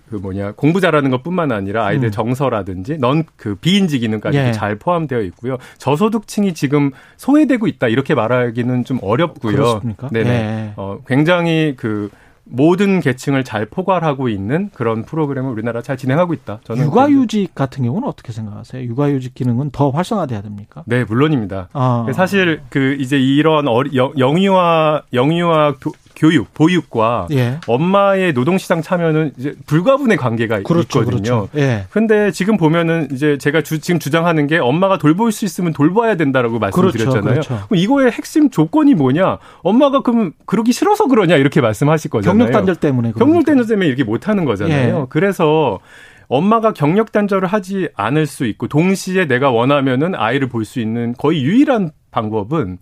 그 0.09 0.15
뭐냐 0.17 0.51
공부 0.53 0.81
잘하는 0.81 1.09
것뿐만 1.11 1.51
아니라 1.51 1.85
아이들 1.85 2.09
음. 2.09 2.11
정서라든지 2.11 2.97
넌 2.99 3.23
그 3.35 3.55
비인지 3.55 3.99
기능까지도 3.99 4.43
예. 4.47 4.51
잘 4.51 4.75
포함되어 4.75 5.21
있고요. 5.21 5.57
저소득층이 5.77 6.53
지금 6.53 6.91
소외되고 7.17 7.67
있다 7.67 7.87
이렇게 7.87 8.13
말하기는 8.15 8.83
좀 8.85 8.99
어렵고요. 9.01 9.55
그렇습니까? 9.55 10.09
네네. 10.09 10.29
예. 10.29 10.73
어 10.77 10.99
굉장히 11.07 11.73
그 11.75 12.09
모든 12.51 12.99
계층을 12.99 13.43
잘 13.43 13.65
포괄하고 13.67 14.27
있는 14.29 14.69
그런 14.73 15.03
프로그램을 15.05 15.51
우리나라 15.51 15.81
잘 15.83 15.97
진행하고 15.97 16.33
있다. 16.33 16.59
저는 16.63 16.85
육아휴직 16.85 17.53
같은 17.53 17.83
경우는 17.83 18.07
어떻게 18.07 18.31
생각하세요? 18.31 18.83
육아휴직 18.85 19.35
기능은 19.35 19.69
더 19.71 19.91
활성화돼야 19.91 20.41
됩니까? 20.41 20.83
네 20.87 21.03
물론입니다. 21.03 21.69
아. 21.73 22.07
사실 22.15 22.61
그 22.69 22.95
이제 22.99 23.19
이런 23.19 23.67
어리, 23.67 23.95
영- 23.95 24.13
영유아 24.17 25.03
영유아 25.13 25.75
교, 26.19 26.29
교육 26.29 26.53
보육과 26.53 27.27
예. 27.31 27.59
엄마의 27.65 28.33
노동시장 28.33 28.81
참여는 28.81 29.31
이제 29.37 29.53
불가분의 29.65 30.17
관계가 30.17 30.61
그렇죠, 30.63 30.99
있거든요. 30.99 31.47
그렇죠. 31.47 31.49
예. 31.55 31.85
근데 31.89 32.31
지금 32.31 32.57
보면은 32.57 33.07
이제 33.11 33.37
제가 33.37 33.61
주, 33.61 33.79
지금 33.79 33.99
주장하는 33.99 34.45
게 34.47 34.57
엄마가 34.57 34.97
돌볼 34.97 35.31
수 35.31 35.45
있으면 35.45 35.73
돌봐야 35.73 36.15
된다라고 36.15 36.59
말씀드렸잖아요. 36.59 37.21
그렇죠, 37.21 37.49
그렇죠. 37.49 37.67
그럼 37.67 37.79
이거의 37.79 38.11
핵심 38.11 38.49
조건이 38.49 38.93
뭐냐? 38.93 39.39
엄마가 39.63 40.01
그럼 40.01 40.33
그러기 40.45 40.71
싫어서 40.71 41.07
그러냐 41.07 41.35
이렇게 41.35 41.61
말씀하실 41.61 42.11
거잖아요. 42.11 42.37
경력 42.37 42.51
단절 42.53 42.75
때문에 42.75 43.11
그런 43.13 43.29
경력. 43.29 43.45
단절 43.45 43.67
때문에 43.67 43.87
이렇게 43.87 44.03
못 44.03 44.27
하는 44.27 44.45
거잖아요. 44.45 44.99
예. 45.01 45.05
그래서 45.09 45.79
엄마가 46.27 46.73
경력 46.73 47.11
단절을 47.11 47.47
하지 47.47 47.89
않을 47.95 48.27
수 48.27 48.45
있고 48.45 48.67
동시에 48.67 49.25
내가 49.25 49.49
원하면은 49.49 50.13
아이를 50.15 50.47
볼 50.47 50.63
수 50.63 50.79
있는 50.79 51.13
거의 51.17 51.41
유일한 51.43 51.91
방법은 52.11 52.77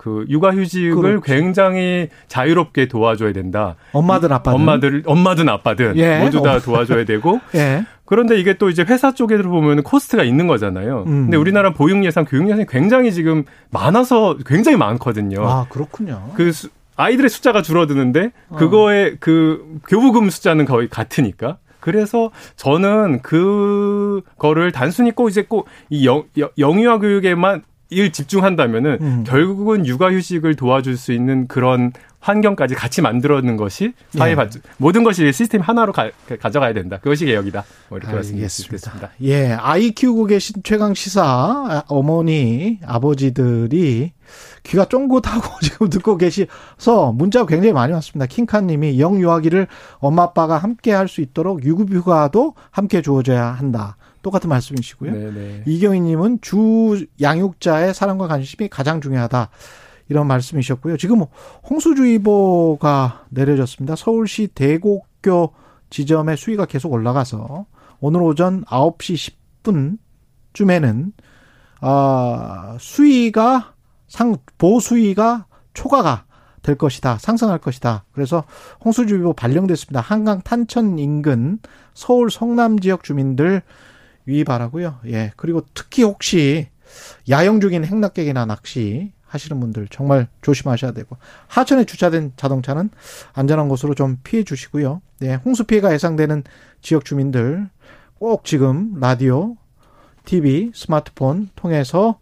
그 0.00 0.24
육아휴직을 0.30 0.94
그렇죠. 0.96 1.20
굉장히 1.20 2.08
자유롭게 2.26 2.88
도와줘야 2.88 3.34
된다. 3.34 3.76
엄마든 3.92 4.32
아빠든 4.32 4.58
엄마들 4.58 5.02
엄마든 5.04 5.46
아빠든 5.50 5.98
예. 5.98 6.20
모두 6.20 6.40
다. 6.42 6.58
도와줘야 6.58 7.04
되고 7.04 7.38
예. 7.54 7.84
그런데 8.06 8.40
이게 8.40 8.54
또 8.54 8.70
이제 8.70 8.82
회사 8.82 9.12
쪽에서 9.12 9.42
보면 9.42 9.82
코스트가 9.82 10.24
있는 10.24 10.46
거잖아요. 10.46 11.04
음. 11.06 11.24
근데 11.24 11.36
우리나라 11.36 11.74
보육 11.74 12.02
예산, 12.02 12.24
교육 12.24 12.46
예산이 12.48 12.64
굉장히 12.66 13.12
지금 13.12 13.44
많아서 13.70 14.38
굉장히 14.46 14.78
많거든요. 14.78 15.46
아 15.46 15.66
그렇군요. 15.68 16.30
그 16.34 16.50
수- 16.50 16.70
아이들의 16.96 17.28
숫자가 17.28 17.60
줄어드는데 17.60 18.32
어. 18.48 18.56
그거에 18.56 19.16
그 19.20 19.80
교부금 19.86 20.30
숫자는 20.30 20.64
거의 20.64 20.88
같으니까. 20.88 21.58
그래서 21.78 22.30
저는 22.56 23.20
그거를 23.22 24.72
단순히 24.72 25.10
꼭 25.12 25.28
이제 25.28 25.42
꼭 25.42 25.66
이 25.90 26.06
영유아 26.58 26.98
교육에만 26.98 27.62
일 27.90 28.12
집중한다면은 28.12 28.98
음. 29.00 29.24
결국은 29.26 29.84
육아휴직을 29.86 30.54
도와줄 30.56 30.96
수 30.96 31.12
있는 31.12 31.46
그런 31.48 31.92
환경까지 32.20 32.74
같이 32.74 33.00
만들어는 33.02 33.56
것이 33.56 33.94
사회 34.10 34.32
예. 34.32 34.34
발 34.34 34.50
모든 34.76 35.02
것이 35.04 35.32
시스템 35.32 35.60
하나로 35.62 35.92
가, 35.92 36.10
져가야 36.52 36.72
된다. 36.72 36.98
그것이 36.98 37.24
개혁이다. 37.26 37.64
뭐 37.88 37.98
이렇게. 37.98 38.12
있겠습니다. 38.64 39.10
예, 39.22 39.52
아이 39.52 39.90
키우고 39.90 40.26
계신 40.26 40.56
최강 40.62 40.94
시사 40.94 41.22
아, 41.24 41.82
어머니 41.88 42.78
아버지들이 42.84 44.12
귀가 44.64 44.84
쫑긋하고 44.84 45.48
지금 45.62 45.88
듣고 45.88 46.16
계셔서 46.16 47.12
문자가 47.12 47.46
굉장히 47.46 47.72
많이 47.72 47.92
왔습니다. 47.94 48.26
킹카님이 48.26 49.00
영유아기를 49.00 49.66
엄마 49.98 50.24
아빠가 50.24 50.58
함께 50.58 50.92
할 50.92 51.08
수 51.10 51.22
있도록 51.22 51.64
유급휴가도 51.64 52.54
함께 52.70 53.02
주어져야 53.02 53.46
한다. 53.46 53.96
똑같은 54.22 54.48
말씀이시고요. 54.48 55.12
네, 55.12 55.30
네. 55.30 55.62
이경희님은 55.66 56.40
주 56.40 57.06
양육자의 57.20 57.94
사랑과 57.94 58.28
관심이 58.28 58.68
가장 58.68 59.00
중요하다. 59.00 59.50
이런 60.08 60.26
말씀이셨고요. 60.26 60.96
지금 60.96 61.24
홍수주의보가 61.68 63.26
내려졌습니다. 63.30 63.94
서울시 63.96 64.48
대곡교 64.48 65.54
지점의 65.88 66.36
수위가 66.36 66.66
계속 66.66 66.92
올라가서 66.92 67.66
오늘 68.00 68.22
오전 68.22 68.64
9시 68.64 69.34
10분쯤에는 70.52 71.12
아, 71.80 72.76
수위가 72.78 73.74
상 74.08 74.36
보수위가 74.58 75.46
초과가 75.74 76.24
될 76.62 76.76
것이다. 76.76 77.18
상승할 77.18 77.58
것이다. 77.58 78.04
그래서 78.12 78.44
홍수주의보 78.84 79.32
발령됐습니다. 79.32 80.00
한강 80.00 80.42
탄천 80.42 80.98
인근 80.98 81.58
서울 81.94 82.30
성남 82.30 82.80
지역 82.80 83.04
주민들 83.04 83.62
유의 84.26 84.44
바라고요. 84.44 85.00
예. 85.06 85.32
그리고 85.36 85.62
특히 85.74 86.02
혹시 86.02 86.68
야영 87.28 87.60
중인 87.60 87.84
행락객이나 87.84 88.46
낚시 88.46 89.12
하시는 89.26 89.60
분들 89.60 89.88
정말 89.88 90.26
조심하셔야 90.42 90.92
되고 90.92 91.16
하천에 91.46 91.84
주차된 91.84 92.32
자동차는 92.36 92.90
안전한 93.32 93.68
곳으로 93.68 93.94
좀 93.94 94.18
피해 94.24 94.42
주시고요. 94.42 95.00
네, 95.20 95.34
홍수 95.36 95.64
피해가 95.64 95.92
예상되는 95.92 96.42
지역 96.82 97.04
주민들 97.04 97.68
꼭 98.18 98.44
지금 98.44 98.98
라디오, 98.98 99.56
TV, 100.24 100.72
스마트폰 100.74 101.48
통해서 101.54 102.18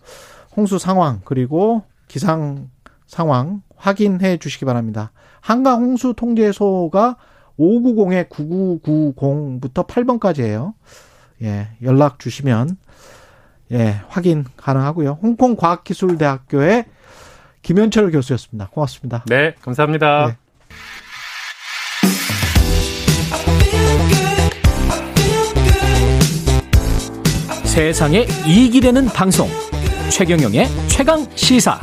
홍수 0.54 0.78
상황 0.78 1.22
그리고 1.24 1.82
기상 2.08 2.68
상황 3.06 3.62
확인해 3.76 4.36
주시기 4.36 4.64
바랍니다. 4.64 5.12
한강 5.40 5.82
홍수 5.82 6.12
통제소가 6.14 7.16
590에 7.58 8.28
9990부터 8.28 9.86
8번까지예요. 9.86 10.74
예, 11.42 11.68
연락 11.82 12.18
주시면 12.18 12.76
예, 13.72 14.00
확인 14.08 14.44
가능하고요. 14.56 15.18
홍콩 15.22 15.56
과학기술대학교의 15.56 16.86
김현철 17.62 18.10
교수였습니다. 18.10 18.68
고맙습니다. 18.68 19.24
네, 19.26 19.54
감사합니다. 19.60 20.26
네. 20.28 20.36
세상에 27.64 28.26
이익이 28.46 28.80
되는 28.80 29.06
방송 29.06 29.48
최경영의 30.10 30.66
최강 30.88 31.24
시사 31.36 31.78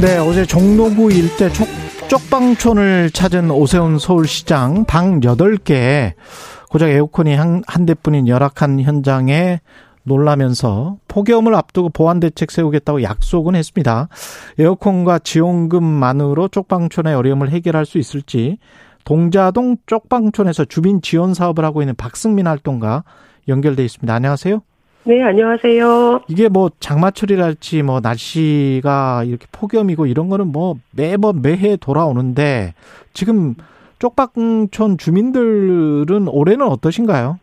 네, 0.00 0.16
어제 0.16 0.46
종로구 0.46 1.12
일대 1.12 1.52
쪽, 1.52 1.68
쪽방촌을 2.10 3.10
찾은 3.10 3.52
오세훈 3.52 4.00
서울시장 4.00 4.84
방 4.86 5.20
8개 5.20 6.14
고작 6.68 6.88
에어컨이 6.88 7.36
한, 7.36 7.62
한 7.68 7.86
대뿐인 7.86 8.26
열악한 8.26 8.80
현장에 8.80 9.60
놀라면서 10.02 10.96
폭염을 11.06 11.54
앞두고 11.54 11.90
보안 11.90 12.18
대책 12.18 12.50
세우겠다고 12.50 13.04
약속은 13.04 13.54
했습니다. 13.54 14.08
에어컨과 14.58 15.20
지원금만으로 15.20 16.48
쪽방촌의 16.48 17.14
어려움을 17.14 17.50
해결할 17.50 17.86
수 17.86 17.98
있을지 17.98 18.58
동자동 19.04 19.76
쪽방촌에서 19.86 20.64
주민 20.64 21.02
지원 21.02 21.32
사업을 21.32 21.64
하고 21.64 21.80
있는 21.80 21.94
박승민 21.94 22.48
활동가 22.48 23.04
연결돼 23.46 23.84
있습니다. 23.84 24.12
안녕하세요. 24.12 24.62
네, 25.04 25.22
안녕하세요. 25.22 26.20
이게 26.28 26.48
뭐 26.48 26.70
장마철이랄지 26.78 27.82
뭐 27.82 28.00
날씨가 28.00 29.24
이렇게 29.24 29.46
폭염이고 29.50 30.06
이런 30.06 30.28
거는 30.28 30.48
뭐 30.48 30.76
매번 30.94 31.40
매해 31.40 31.76
돌아오는데 31.76 32.74
지금 33.14 33.54
쪽방촌 33.98 34.98
주민들은 34.98 36.28
올해는 36.28 36.66
어떠신가요? 36.66 37.38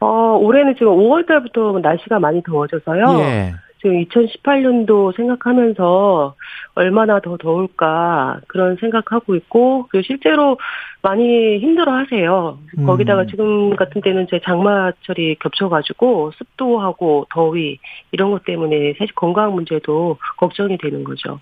어, 0.00 0.06
올해는 0.40 0.74
지금 0.74 0.92
5월 0.92 1.26
달부터 1.26 1.80
날씨가 1.82 2.20
많이 2.20 2.42
더워져서요. 2.42 3.18
예. 3.20 3.54
지금 3.84 4.02
2018년도 4.04 5.14
생각하면서 5.14 6.34
얼마나 6.74 7.20
더 7.20 7.36
더울까 7.36 8.40
그런 8.48 8.76
생각하고 8.80 9.36
있고 9.36 9.86
그리고 9.90 10.06
실제로 10.06 10.58
많이 11.02 11.58
힘들어 11.58 11.92
하세요. 11.92 12.58
음. 12.78 12.86
거기다가 12.86 13.26
지금 13.26 13.76
같은 13.76 14.00
때는 14.00 14.26
제 14.30 14.40
장마철이 14.42 15.36
겹쳐가지고 15.38 16.32
습도하고 16.34 17.26
더위 17.28 17.78
이런 18.10 18.30
것 18.30 18.42
때문에 18.44 18.94
사실 18.98 19.14
건강 19.14 19.54
문제도 19.54 20.16
걱정이 20.38 20.78
되는 20.78 21.04
거죠. 21.04 21.38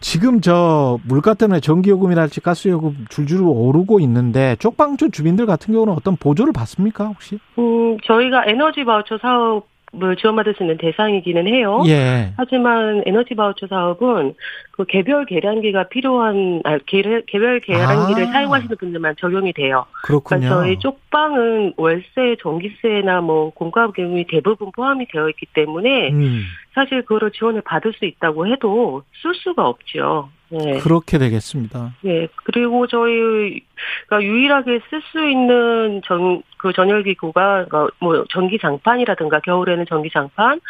지금 0.00 0.40
저 0.40 0.98
물가 1.06 1.34
때문에 1.34 1.60
전기요금이랄지 1.60 2.40
가스요금 2.40 3.04
줄줄 3.10 3.42
오르고 3.44 4.00
있는데 4.00 4.56
쪽방촌 4.60 5.12
주민들 5.12 5.44
같은 5.44 5.74
경우는 5.74 5.92
어떤 5.92 6.16
보조를 6.16 6.54
받습니까 6.54 7.04
혹시? 7.04 7.38
음, 7.58 7.98
저희가 8.04 8.44
에너지 8.46 8.82
바우처 8.82 9.18
사업 9.18 9.71
을 9.94 10.16
지원받을 10.16 10.54
수 10.54 10.62
있는 10.62 10.78
대상이기는 10.78 11.46
해요. 11.48 11.82
예. 11.86 12.32
하지만 12.38 13.02
에너지 13.04 13.34
바우처 13.34 13.66
사업은 13.66 14.32
그 14.70 14.86
개별 14.86 15.26
계량기가 15.26 15.88
필요한 15.88 16.62
아, 16.64 16.78
개별, 16.86 17.22
개별 17.26 17.60
계량기를 17.60 18.28
아. 18.28 18.32
사용하시는 18.32 18.74
분들만 18.78 19.16
적용이 19.18 19.52
돼요. 19.52 19.84
그렇군요. 20.04 20.40
그러니까 20.40 20.62
저희 20.62 20.78
쪽방은 20.78 21.74
월세, 21.76 22.36
전기세나 22.40 23.20
뭐 23.20 23.50
공과금 23.50 23.92
경비 23.92 24.26
대부분 24.28 24.72
포함이 24.72 25.08
되어 25.08 25.28
있기 25.28 25.44
때문에 25.52 26.10
음, 26.12 26.44
사실 26.74 27.02
그거를 27.02 27.30
지원을 27.32 27.62
받을 27.62 27.92
수 27.92 28.04
있다고 28.04 28.46
해도 28.46 29.02
쓸 29.22 29.34
수가 29.34 29.66
없죠. 29.68 30.30
네. 30.48 30.78
그렇게 30.78 31.18
되겠습니다. 31.18 31.94
네. 32.02 32.28
그리고 32.44 32.86
저희가 32.86 34.22
유일하게 34.22 34.80
쓸 34.90 35.02
수 35.10 35.26
있는 35.26 36.02
전, 36.04 36.42
그 36.58 36.72
전열기구가, 36.72 37.66
그러니까 37.66 37.88
뭐, 38.00 38.24
전기 38.30 38.58
장판이라든가, 38.58 39.40
겨울에는 39.40 39.86
전기 39.88 40.10
장판, 40.10 40.60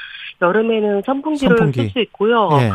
여름에는 0.41 1.03
선풍기를 1.03 1.57
선풍기. 1.59 1.83
쓸수 1.83 2.01
있고요. 2.01 2.49
예. 2.61 2.71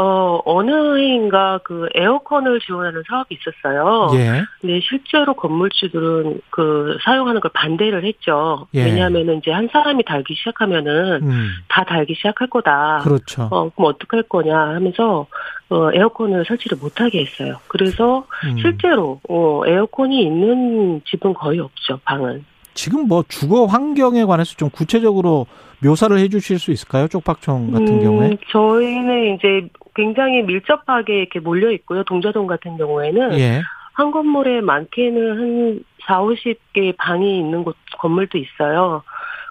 어, 0.00 0.40
어느 0.44 0.96
해인가 0.96 1.58
그 1.64 1.88
에어컨을 1.92 2.60
지원하는 2.60 3.02
사업이 3.08 3.36
있었어요. 3.36 4.10
예. 4.14 4.44
근데 4.60 4.78
실제로 4.80 5.34
건물주들은 5.34 6.40
그 6.50 6.96
사용하는 7.02 7.40
걸 7.40 7.50
반대를 7.52 8.04
했죠. 8.04 8.68
예. 8.74 8.84
왜냐하면은 8.84 9.38
이제 9.38 9.50
한 9.50 9.68
사람이 9.72 10.04
달기 10.04 10.36
시작하면은 10.36 11.22
음, 11.22 11.48
다 11.66 11.82
달기 11.82 12.14
시작할 12.14 12.48
거다. 12.48 13.00
그렇죠. 13.02 13.48
어, 13.50 13.70
그럼 13.70 13.92
어떡할 13.92 14.22
거냐 14.28 14.56
하면서, 14.56 15.26
어, 15.68 15.92
에어컨을 15.92 16.44
설치를 16.46 16.78
못하게 16.80 17.22
했어요. 17.22 17.56
그래서 17.66 18.24
음. 18.44 18.56
실제로, 18.56 19.20
어, 19.28 19.62
에어컨이 19.66 20.22
있는 20.22 21.02
집은 21.06 21.34
거의 21.34 21.58
없죠, 21.58 21.98
방은. 22.04 22.44
지금 22.74 23.08
뭐 23.08 23.24
주거 23.26 23.66
환경에 23.66 24.24
관해서 24.24 24.54
좀 24.54 24.70
구체적으로 24.70 25.46
묘사를 25.82 26.16
해 26.18 26.28
주실 26.28 26.58
수 26.58 26.70
있을까요? 26.70 27.08
쪽박촌 27.08 27.72
같은 27.72 27.88
음, 27.88 28.02
경우에? 28.02 28.36
저희는 28.50 29.34
이제 29.36 29.68
굉장히 29.94 30.42
밀접하게 30.42 31.20
이렇게 31.20 31.40
몰려 31.40 31.70
있고요. 31.72 32.04
동자동 32.04 32.46
같은 32.46 32.76
경우에는. 32.76 33.38
예. 33.38 33.62
한 33.94 34.12
건물에 34.12 34.60
많게는 34.60 35.38
한 35.38 35.84
4, 36.06 36.20
50개 36.22 36.96
방이 36.96 37.38
있는 37.38 37.64
곳, 37.64 37.76
건물도 37.98 38.38
있어요. 38.38 39.02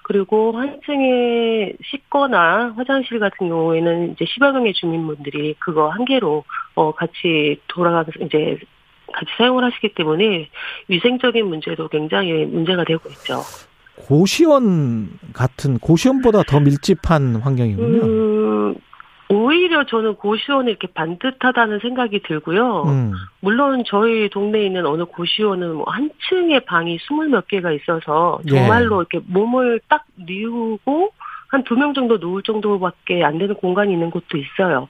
그리고 0.04 0.52
한 0.58 0.80
층에 0.86 1.74
씻거나 1.84 2.72
화장실 2.76 3.18
같은 3.18 3.48
경우에는 3.48 4.12
이제 4.12 4.24
10여 4.24 4.52
명의 4.52 4.72
주민분들이 4.72 5.54
그거 5.58 5.90
한 5.90 6.06
개로, 6.06 6.44
어, 6.74 6.92
같이 6.92 7.60
돌아가서 7.68 8.10
이제 8.22 8.58
같이 9.12 9.30
사용을 9.36 9.64
하시기 9.64 9.94
때문에 9.94 10.48
위생적인 10.88 11.46
문제도 11.46 11.86
굉장히 11.88 12.46
문제가 12.46 12.84
되고 12.84 13.06
있죠. 13.10 13.42
고시원 14.06 15.10
같은 15.32 15.78
고시원보다 15.78 16.42
더 16.44 16.60
밀집한 16.60 17.36
환경이군요. 17.36 18.04
음, 18.04 18.74
오히려 19.30 19.84
저는 19.84 20.14
고시원이 20.14 20.70
이렇게 20.70 20.86
반듯하다는 20.88 21.80
생각이 21.80 22.22
들고요. 22.22 22.84
음. 22.84 23.12
물론 23.40 23.82
저희 23.86 24.28
동네에 24.30 24.66
있는 24.66 24.86
어느 24.86 25.04
고시원은 25.04 25.74
뭐 25.74 25.84
한 25.88 26.10
층에 26.28 26.60
방이 26.60 26.98
스물 27.06 27.28
몇 27.28 27.46
개가 27.48 27.72
있어서 27.72 28.40
예. 28.46 28.50
정말로 28.50 29.00
이렇게 29.02 29.20
몸을 29.26 29.80
딱 29.88 30.04
뉘우고 30.16 31.12
한 31.48 31.62
두 31.64 31.74
명 31.76 31.94
정도 31.94 32.18
누울 32.18 32.42
정도밖에 32.42 33.24
안 33.24 33.38
되는 33.38 33.54
공간이 33.54 33.92
있는 33.92 34.10
곳도 34.10 34.36
있어요. 34.38 34.86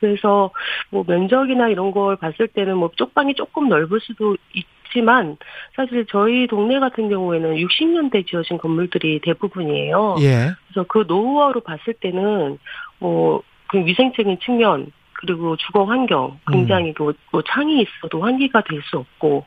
그래서 0.00 0.50
뭐 0.90 1.04
면적이나 1.06 1.68
이런 1.68 1.90
걸 1.90 2.16
봤을 2.16 2.48
때는 2.48 2.76
뭐 2.78 2.90
쪽방이 2.96 3.34
조금 3.34 3.68
넓을 3.68 4.00
수도 4.00 4.36
있 4.54 4.64
지만 4.92 5.36
사실 5.76 6.06
저희 6.06 6.46
동네 6.46 6.78
같은 6.78 7.08
경우에는 7.08 7.56
60년대 7.56 8.26
지어진 8.26 8.58
건물들이 8.58 9.20
대부분이에요. 9.20 10.16
예. 10.20 10.52
그래서 10.66 10.86
그 10.88 11.04
노후화로 11.06 11.60
봤을 11.60 11.94
때는 11.94 12.58
뭐 12.98 13.42
그 13.68 13.84
위생적인 13.84 14.38
측면 14.40 14.90
그리고 15.12 15.56
주거 15.56 15.84
환경 15.84 16.38
굉장히 16.50 16.92
그뭐 16.94 17.12
창이 17.46 17.82
있어도 17.82 18.22
환기가 18.22 18.62
될 18.62 18.82
수 18.82 18.98
없고 18.98 19.44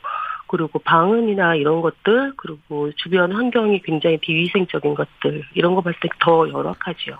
그리고 0.52 0.80
방음이나 0.80 1.56
이런 1.56 1.82
것들 1.82 2.34
그리고 2.36 2.92
주변 2.98 3.32
환경이 3.32 3.82
굉장히 3.84 4.18
비위생적인 4.18 4.94
것들 4.94 5.44
이런 5.56 5.74
거 5.76 5.82
봤을 5.82 5.98
때 6.02 6.10
더 6.20 6.48
열악하죠. 6.50 7.14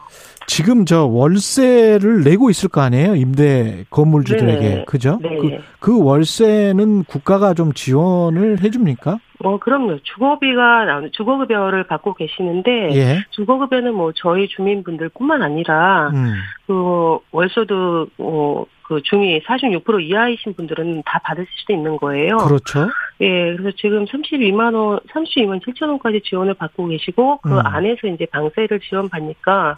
지금 0.48 0.86
저 0.86 1.06
월세를 1.06 2.24
내고 2.24 2.50
있을 2.50 2.70
거 2.70 2.82
아니에요? 2.82 3.16
임대 3.16 3.86
건물주들에게. 3.90 4.60
네네. 4.60 4.86
그죠? 4.86 5.20
네. 5.22 5.38
그, 5.38 5.50
그 5.80 6.04
월세는 6.04 7.06
국가가 7.06 7.54
좀 7.54 7.74
지원을 7.74 8.62
해 8.62 8.70
줍니까? 8.70 9.20
어 9.44 9.58
그럼요. 9.58 10.00
주거비가 10.04 10.86
나오는 10.86 11.12
주거급여를 11.12 11.84
받고 11.84 12.14
계시는데 12.14 12.90
예. 12.96 13.26
주거급여는 13.32 13.94
뭐 13.94 14.12
저희 14.16 14.48
주민분들 14.48 15.10
뿐만 15.10 15.42
아니라 15.42 16.10
음. 16.14 16.34
그 16.68 17.20
월소득 17.32 18.12
어 18.20 18.66
그 18.92 19.02
중위 19.04 19.40
46% 19.44 20.04
이하이신 20.04 20.54
분들은 20.54 21.04
다 21.06 21.22
받으실 21.24 21.48
수 21.66 21.72
있는 21.72 21.96
거예요. 21.96 22.36
그렇죠. 22.40 22.90
예, 23.22 23.56
그래서 23.56 23.72
지금 23.78 24.04
32만 24.04 24.76
원, 24.76 25.00
32만 25.14 25.62
7천 25.64 25.88
원까지 25.88 26.20
지원을 26.26 26.56
받고 26.56 26.88
계시고 26.88 27.38
그 27.38 27.54
음. 27.54 27.66
안에서 27.66 28.08
이제 28.08 28.26
방세를 28.26 28.82
지원받니까 28.82 29.78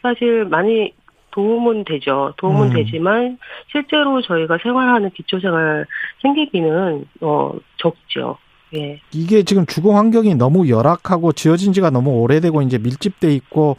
사실 0.00 0.44
많이 0.44 0.94
도움은 1.32 1.84
되죠. 1.86 2.34
도움은 2.36 2.68
음. 2.68 2.72
되지만 2.74 3.38
실제로 3.72 4.22
저희가 4.22 4.58
생활하는 4.62 5.10
기초생활 5.10 5.84
생계비는 6.20 7.04
어 7.22 7.54
적죠. 7.78 8.38
예. 8.74 9.00
이게 9.12 9.42
지금 9.42 9.66
주거 9.66 9.94
환경이 9.94 10.34
너무 10.34 10.68
열악하고 10.68 11.32
지어진 11.32 11.72
지가 11.72 11.90
너무 11.90 12.10
오래되고 12.20 12.62
이제 12.62 12.78
밀집돼 12.78 13.32
있고 13.34 13.76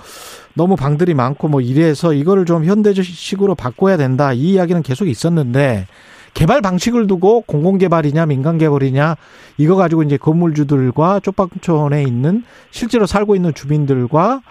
너무 0.53 0.75
방들이 0.75 1.13
많고 1.13 1.47
뭐 1.47 1.61
이래서 1.61 2.13
이거를 2.13 2.45
좀 2.45 2.65
현대식으로 2.65 3.55
바꿔야 3.55 3.97
된다. 3.97 4.33
이 4.33 4.51
이야기는 4.53 4.83
계속 4.83 5.07
있었는데 5.07 5.87
개발 6.35 6.61
방식을 6.61 7.07
두고 7.07 7.41
공공 7.41 7.77
개발이냐 7.77 8.25
민간 8.25 8.57
개발이냐 8.57 9.15
이거 9.57 9.75
가지고 9.75 10.03
이제 10.03 10.17
건물주들과 10.17 11.19
쪽방촌에 11.21 12.03
있는 12.03 12.43
실제로 12.71 13.05
살고 13.05 13.35
있는 13.35 13.53
주민들과 13.53 14.41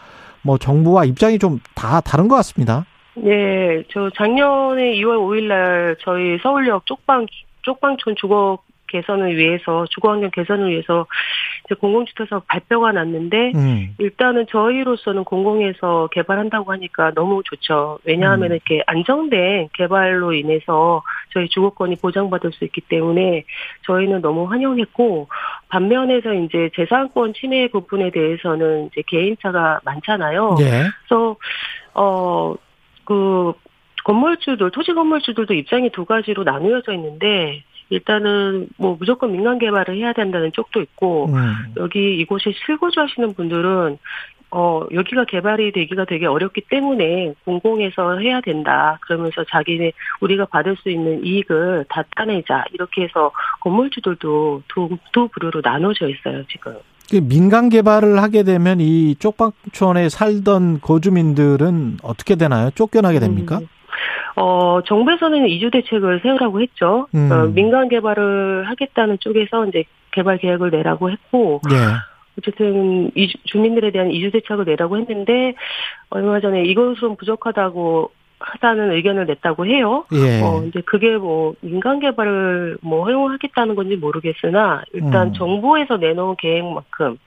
뭐 0.43 0.59
정부와 0.59 1.05
입장이 1.05 1.39
좀 1.39 1.61
다 1.75 2.01
다른 2.01 2.29
것 2.29 2.37
같습니다. 2.37 2.87
네, 3.15 3.83
저 3.93 4.09
작년에 4.17 4.95
2월 4.95 5.19
5일 5.19 5.43
날 5.49 5.97
저희 6.01 6.39
서울역 6.43 6.87
쪽방 6.87 7.27
쪽방촌 7.63 8.15
주거 8.17 8.59
개선을 8.93 9.37
위해서 9.37 9.87
주거 9.91 10.11
환경 10.11 10.31
개선을 10.31 10.71
위해서 10.71 11.07
이제 11.65 11.75
공공주택사업 11.75 12.47
발표가 12.47 12.93
났는데 12.93 13.53
음. 13.55 13.95
일단은 13.99 14.47
저희로서는 14.49 15.25
공공에서 15.25 16.09
개발한다고 16.13 16.71
하니까 16.73 17.13
너무 17.15 17.43
좋죠. 17.45 17.99
왜냐하면 18.05 18.51
음. 18.51 18.57
이렇게 18.57 18.83
안정된 18.87 19.71
개발로 19.73 20.35
인해서 20.35 21.03
저희 21.33 21.49
주거권이 21.49 21.97
보장받을 21.97 22.53
수 22.53 22.65
있기 22.65 22.83
때문에 22.83 23.45
저희는 23.87 24.21
너무 24.21 24.45
환영했고 24.45 25.29
반면에서 25.69 26.35
이제 26.35 26.71
재산권 26.77 27.33
침해 27.35 27.69
부분에 27.69 28.11
대해서는 28.11 28.91
이제 28.93 29.03
개인차가 29.07 29.81
많잖아요. 29.85 30.57
예. 30.61 30.85
그래서 31.09 31.37
어그 31.95 33.55
건물주들 34.05 34.71
토지 34.71 34.93
건물주들도 34.93 35.55
입장이 35.55 35.91
두 35.91 36.05
가지로 36.05 36.45
나누어져 36.45 36.93
있는데 36.95 37.63
일단은 37.93 38.69
뭐 38.79 38.97
무조건 38.99 39.33
민간 39.33 39.59
개발을 39.59 39.97
해야 39.97 40.13
된다는 40.15 40.51
쪽도 40.53 40.81
있고 40.81 41.27
음. 41.27 41.75
여기 41.77 42.17
이곳에 42.19 42.53
실거주 42.65 43.01
하시는 43.01 43.35
분들은 43.35 43.99
어 44.51 44.87
여기가 44.93 45.25
개발이 45.27 45.73
되기가 45.73 46.05
되게 46.07 46.27
어렵기 46.27 46.63
때문에 46.71 47.35
공공에서 47.45 48.19
해야 48.19 48.41
된다. 48.41 48.99
그러면서 49.03 49.45
자기네 49.45 49.93
우리가 50.21 50.47
받을 50.47 50.77
수 50.77 50.91
있는 50.91 51.25
이익을 51.25 51.87
다 51.89 52.03
따내자 52.17 52.65
이렇게 52.73 53.03
해서 53.03 53.31
건물주들도 53.61 54.63
두, 54.69 54.99
두 55.13 55.29
부류로 55.29 55.61
나눠져 55.63 56.09
있어요 56.09 56.45
지금. 56.49 56.75
그 57.11 57.17
민간 57.17 57.69
개발을 57.69 58.23
하게 58.23 58.43
되면 58.43 58.81
이 58.81 59.17
쪽방촌에 59.17 60.09
살던 60.09 60.81
거주민들은 60.81 61.99
어떻게 62.03 62.37
되나요? 62.37 62.71
쫓겨나게 62.71 63.21
됩니까? 63.21 63.59
음. 63.59 63.69
어, 64.37 64.81
정부에서는 64.87 65.47
이주 65.47 65.71
대책을 65.71 66.21
세우라고 66.23 66.61
했죠. 66.61 67.07
음. 67.15 67.31
어, 67.31 67.47
민간 67.47 67.89
개발을 67.89 68.65
하겠다는 68.69 69.19
쪽에서 69.21 69.67
이제 69.67 69.85
개발 70.13 70.39
계획을 70.39 70.71
내라고 70.71 71.11
했고, 71.11 71.61
예. 71.71 71.77
어쨌든 72.39 73.11
이주, 73.15 73.37
주민들에 73.45 73.91
대한 73.91 74.11
이주 74.11 74.31
대책을 74.31 74.65
내라고 74.65 74.97
했는데 74.99 75.55
얼마 76.11 76.41
전에 76.41 76.63
이것은 76.65 77.17
부족하다고 77.17 78.11
하다는 78.39 78.93
의견을 78.93 79.27
냈다고 79.27 79.67
해요. 79.67 80.05
예. 80.13 80.41
어, 80.43 80.63
이제 80.67 80.81
그게 80.85 81.17
뭐 81.17 81.55
민간 81.61 82.01
개발을 82.01 82.79
뭐 82.81 83.05
허용하겠다는 83.05 83.75
건지 83.75 83.97
모르겠으나 83.97 84.83
일단 84.93 85.29
음. 85.29 85.33
정부에서 85.35 85.97
내놓은 85.99 86.37
계획만큼 86.37 87.19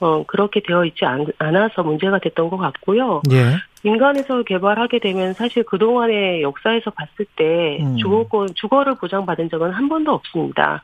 어, 0.00 0.24
그렇게 0.26 0.60
되어 0.60 0.84
있지 0.84 1.04
않, 1.04 1.26
않아서 1.38 1.82
문제가 1.82 2.18
됐던 2.18 2.48
것 2.48 2.56
같고요. 2.56 3.22
예. 3.32 3.56
민간에서 3.82 4.42
개발하게 4.42 4.98
되면 4.98 5.34
사실 5.34 5.62
그동안의 5.64 6.42
역사에서 6.42 6.90
봤을 6.90 7.24
때 7.36 7.78
음. 7.80 7.96
주거권, 7.96 8.54
주거를 8.54 8.96
보장받은 8.96 9.48
적은 9.50 9.70
한 9.70 9.88
번도 9.88 10.12
없습니다. 10.12 10.82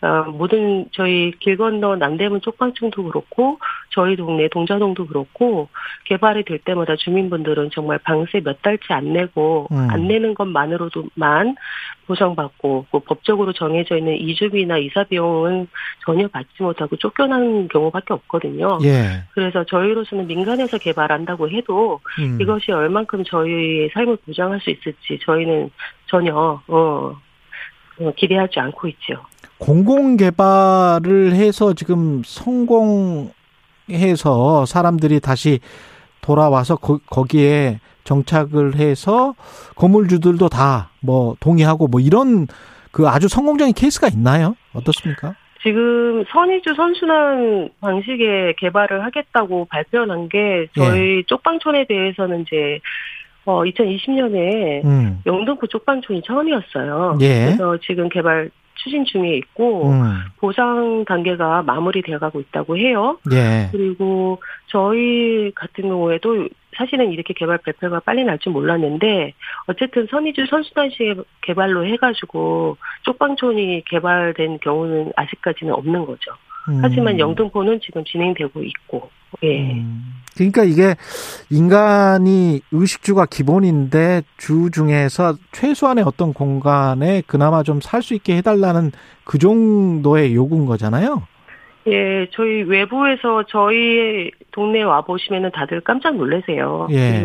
어, 0.00 0.30
모든 0.30 0.86
저희 0.92 1.32
길 1.40 1.56
건너 1.56 1.96
남대문 1.96 2.40
쪽방층도 2.40 3.02
그렇고 3.04 3.58
저희 3.90 4.14
동네 4.14 4.48
동자동도 4.48 5.08
그렇고 5.08 5.68
개발이 6.04 6.44
될 6.44 6.58
때마다 6.60 6.94
주민분들은 6.94 7.70
정말 7.72 7.98
방세 7.98 8.40
몇 8.40 8.62
달치 8.62 8.92
안 8.92 9.12
내고 9.12 9.66
음. 9.72 9.88
안 9.90 10.06
내는 10.06 10.34
것만으로도만 10.34 11.56
보상받고 12.06 12.86
뭐 12.90 13.02
법적으로 13.04 13.52
정해져 13.52 13.96
있는 13.96 14.16
이주비나 14.16 14.78
이사 14.78 15.02
비용은 15.02 15.66
전혀 16.04 16.28
받지 16.28 16.62
못하고 16.62 16.96
쫓겨나는 16.96 17.68
경우밖에 17.68 18.14
없거든요. 18.14 18.78
예. 18.84 19.24
그래서 19.34 19.64
저희로서는 19.64 20.28
민간에서 20.28 20.78
개발한다고 20.78 21.50
해도 21.50 22.00
음. 22.20 22.38
이것이 22.40 22.70
얼만큼 22.70 23.24
저희의 23.24 23.90
삶을 23.92 24.16
보장할 24.24 24.60
수 24.60 24.70
있을지 24.70 25.18
저희는 25.22 25.70
전혀 26.06 26.34
어, 26.68 27.16
어, 28.00 28.12
기대하지 28.16 28.60
않고 28.60 28.88
있죠. 28.88 29.24
공공 29.58 30.16
개발을 30.16 31.32
해서 31.34 31.74
지금 31.74 32.22
성공해서 32.24 33.30
사람들이 34.66 35.20
다시 35.20 35.60
돌아와서 36.20 36.76
거, 36.76 36.98
거기에 37.06 37.80
정착을 38.04 38.76
해서 38.76 39.34
건물주들도 39.76 40.48
다 40.48 40.88
뭐 41.00 41.36
동의하고 41.40 41.88
뭐 41.88 42.00
이런 42.00 42.46
그 42.90 43.08
아주 43.08 43.28
성공적인 43.28 43.74
케이스가 43.74 44.08
있나요? 44.08 44.56
어떻습니까? 44.74 45.34
지금 45.62 46.24
선의주 46.28 46.74
선순환 46.74 47.70
방식의 47.80 48.54
개발을 48.56 49.04
하겠다고 49.04 49.66
발표한 49.66 50.28
게 50.28 50.68
저희 50.76 51.24
쪽방촌에 51.24 51.86
대해서는 51.86 52.42
이제 52.42 52.78
어 53.44 53.62
2020년에 53.64 54.84
음. 54.84 55.20
영등포 55.26 55.66
쪽방촌이 55.66 56.22
처음이었어요. 56.22 57.18
예. 57.22 57.46
그래서 57.46 57.78
지금 57.82 58.08
개발 58.08 58.50
추진 58.78 59.04
중에 59.04 59.36
있고 59.36 59.90
음. 59.90 60.20
보상 60.38 61.04
단계가 61.06 61.62
마무리되어 61.62 62.18
가고 62.18 62.40
있다고 62.40 62.76
해요. 62.78 63.18
예. 63.32 63.68
그리고 63.70 64.40
저희 64.68 65.52
같은 65.54 65.88
경우에도 65.88 66.48
사실은 66.76 67.12
이렇게 67.12 67.34
개발 67.34 67.58
발표가 67.58 68.00
빨리 68.00 68.24
날 68.24 68.38
줄 68.38 68.52
몰랐는데 68.52 69.34
어쨌든 69.66 70.06
선의주 70.10 70.46
선순환식 70.48 71.24
개발로 71.42 71.84
해가지고 71.86 72.76
쪽방촌이 73.02 73.82
개발된 73.86 74.60
경우는 74.60 75.12
아직까지는 75.16 75.72
없는 75.74 76.06
거죠. 76.06 76.30
음. 76.68 76.78
하지만 76.82 77.18
영등포는 77.18 77.80
지금 77.80 78.04
진행되고 78.04 78.62
있고, 78.62 79.10
예. 79.42 79.72
음. 79.72 80.14
그러니까 80.36 80.62
이게 80.62 80.94
인간이 81.50 82.60
의식주가 82.70 83.26
기본인데 83.26 84.22
주 84.36 84.70
중에서 84.70 85.34
최소한의 85.52 86.04
어떤 86.04 86.32
공간에 86.32 87.22
그나마 87.26 87.62
좀 87.64 87.80
살 87.80 88.02
수 88.02 88.14
있게 88.14 88.36
해달라는 88.36 88.92
그 89.24 89.38
정도의 89.38 90.34
요구인 90.36 90.66
거잖아요. 90.66 91.26
예, 91.88 92.28
저희 92.32 92.62
외부에서 92.62 93.44
저희 93.48 94.30
동네에 94.52 94.82
와 94.82 95.00
보시면은 95.00 95.50
다들 95.52 95.80
깜짝 95.80 96.16
놀라세요. 96.16 96.86
예. 96.92 97.24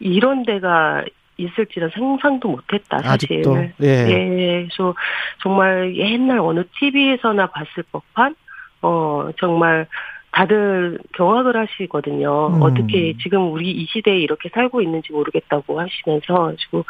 이런 0.00 0.44
데가 0.44 1.04
있을지는 1.36 1.90
상상도 1.92 2.48
못했다 2.48 2.98
사실. 3.02 3.40
아직도 3.40 3.58
예. 3.82 3.86
예, 3.86 4.66
그래서 4.68 4.94
정말 5.42 5.94
옛날 5.96 6.38
어느 6.38 6.62
TV에서나 6.78 7.48
봤을 7.48 7.82
법한 7.92 8.34
어 8.82 9.30
정말 9.38 9.86
다들 10.32 10.98
경악을 11.14 11.56
하시거든요. 11.56 12.48
음. 12.56 12.62
어떻게 12.62 13.14
지금 13.22 13.52
우리 13.52 13.70
이 13.70 13.86
시대에 13.86 14.18
이렇게 14.18 14.48
살고 14.48 14.80
있는지 14.80 15.12
모르겠다고 15.12 15.78
하시면서 15.78 16.54
지금 16.56 16.82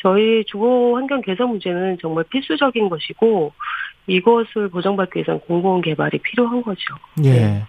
저희 0.00 0.44
주거 0.46 0.94
환경 0.94 1.20
개선 1.20 1.50
문제는 1.50 1.98
정말 2.00 2.24
필수적인 2.30 2.88
것이고 2.88 3.52
이것을 4.06 4.68
보장받기 4.68 5.18
위해서는 5.18 5.40
공공 5.40 5.80
개발이 5.80 6.18
필요한 6.18 6.62
거죠. 6.62 6.94
예. 7.24 7.64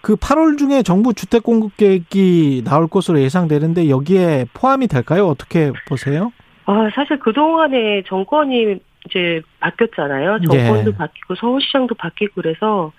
그 0.00 0.16
8월 0.16 0.58
중에 0.58 0.82
정부 0.82 1.14
주택 1.14 1.42
공급 1.42 1.76
계획이 1.76 2.62
나올 2.64 2.88
것으로 2.88 3.20
예상되는데 3.20 3.88
여기에 3.88 4.46
포함이 4.54 4.88
될까요? 4.88 5.26
어떻게 5.28 5.70
보세요? 5.86 6.32
아, 6.64 6.88
사실 6.94 7.18
그동안에 7.18 8.02
정권이 8.06 8.80
이제 9.06 9.42
바뀌었잖아요. 9.60 10.40
정권도 10.40 10.90
예. 10.90 10.96
바뀌고 10.96 11.34
서울시장도 11.34 11.94
바뀌고 11.96 12.34
그래서 12.36 12.92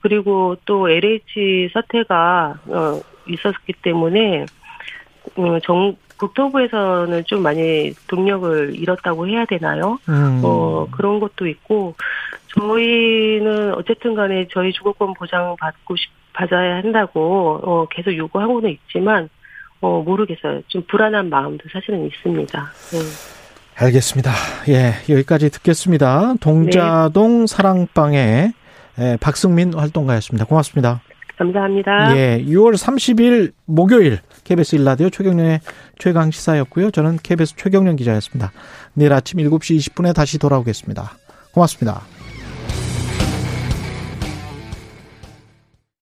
그리고 0.00 0.56
또 0.64 0.88
LH 0.88 1.70
사태가 1.72 2.58
어 2.66 3.00
있었기 3.26 3.72
때문에 3.82 4.46
어정 5.36 5.96
국토부에서는 6.16 7.24
좀 7.24 7.42
많이 7.42 7.92
동력을 8.08 8.74
잃었다고 8.76 9.28
해야 9.28 9.44
되나요? 9.44 9.98
음. 10.08 10.40
어 10.44 10.86
그런 10.90 11.20
것도 11.20 11.46
있고 11.46 11.94
저희는 12.48 13.74
어쨌든 13.74 14.14
간에 14.14 14.46
저희 14.50 14.72
주거권 14.72 15.14
보장 15.14 15.56
받고 15.58 15.96
싶 15.96 16.10
받아야 16.32 16.76
한다고 16.76 17.60
어 17.62 17.86
계속 17.88 18.16
요구하고는 18.16 18.70
있지만 18.70 19.28
어 19.80 20.02
모르겠어요. 20.02 20.62
좀 20.68 20.82
불안한 20.88 21.30
마음도 21.30 21.64
사실은 21.72 22.06
있습니다. 22.06 22.72
네. 22.92 23.33
알겠습니다. 23.76 24.30
예, 24.68 24.94
여기까지 25.08 25.50
듣겠습니다. 25.50 26.34
동자동 26.40 27.46
사랑방의 27.46 28.52
예, 29.00 29.16
박승민 29.20 29.74
활동가였습니다. 29.74 30.44
고맙습니다. 30.44 31.00
감사합니다. 31.36 32.16
예, 32.16 32.44
6월 32.46 32.74
30일 32.74 33.52
목요일 33.66 34.20
KBS 34.44 34.76
일라디오 34.76 35.10
최경련의 35.10 35.60
최강 35.98 36.30
시사였고요. 36.30 36.92
저는 36.92 37.18
KBS 37.22 37.56
최경련 37.56 37.96
기자였습니다. 37.96 38.52
내일 38.92 39.12
아침 39.12 39.40
7시 39.40 39.76
20분에 39.78 40.14
다시 40.14 40.38
돌아오겠습니다. 40.38 41.18
고맙습니다. 41.52 42.02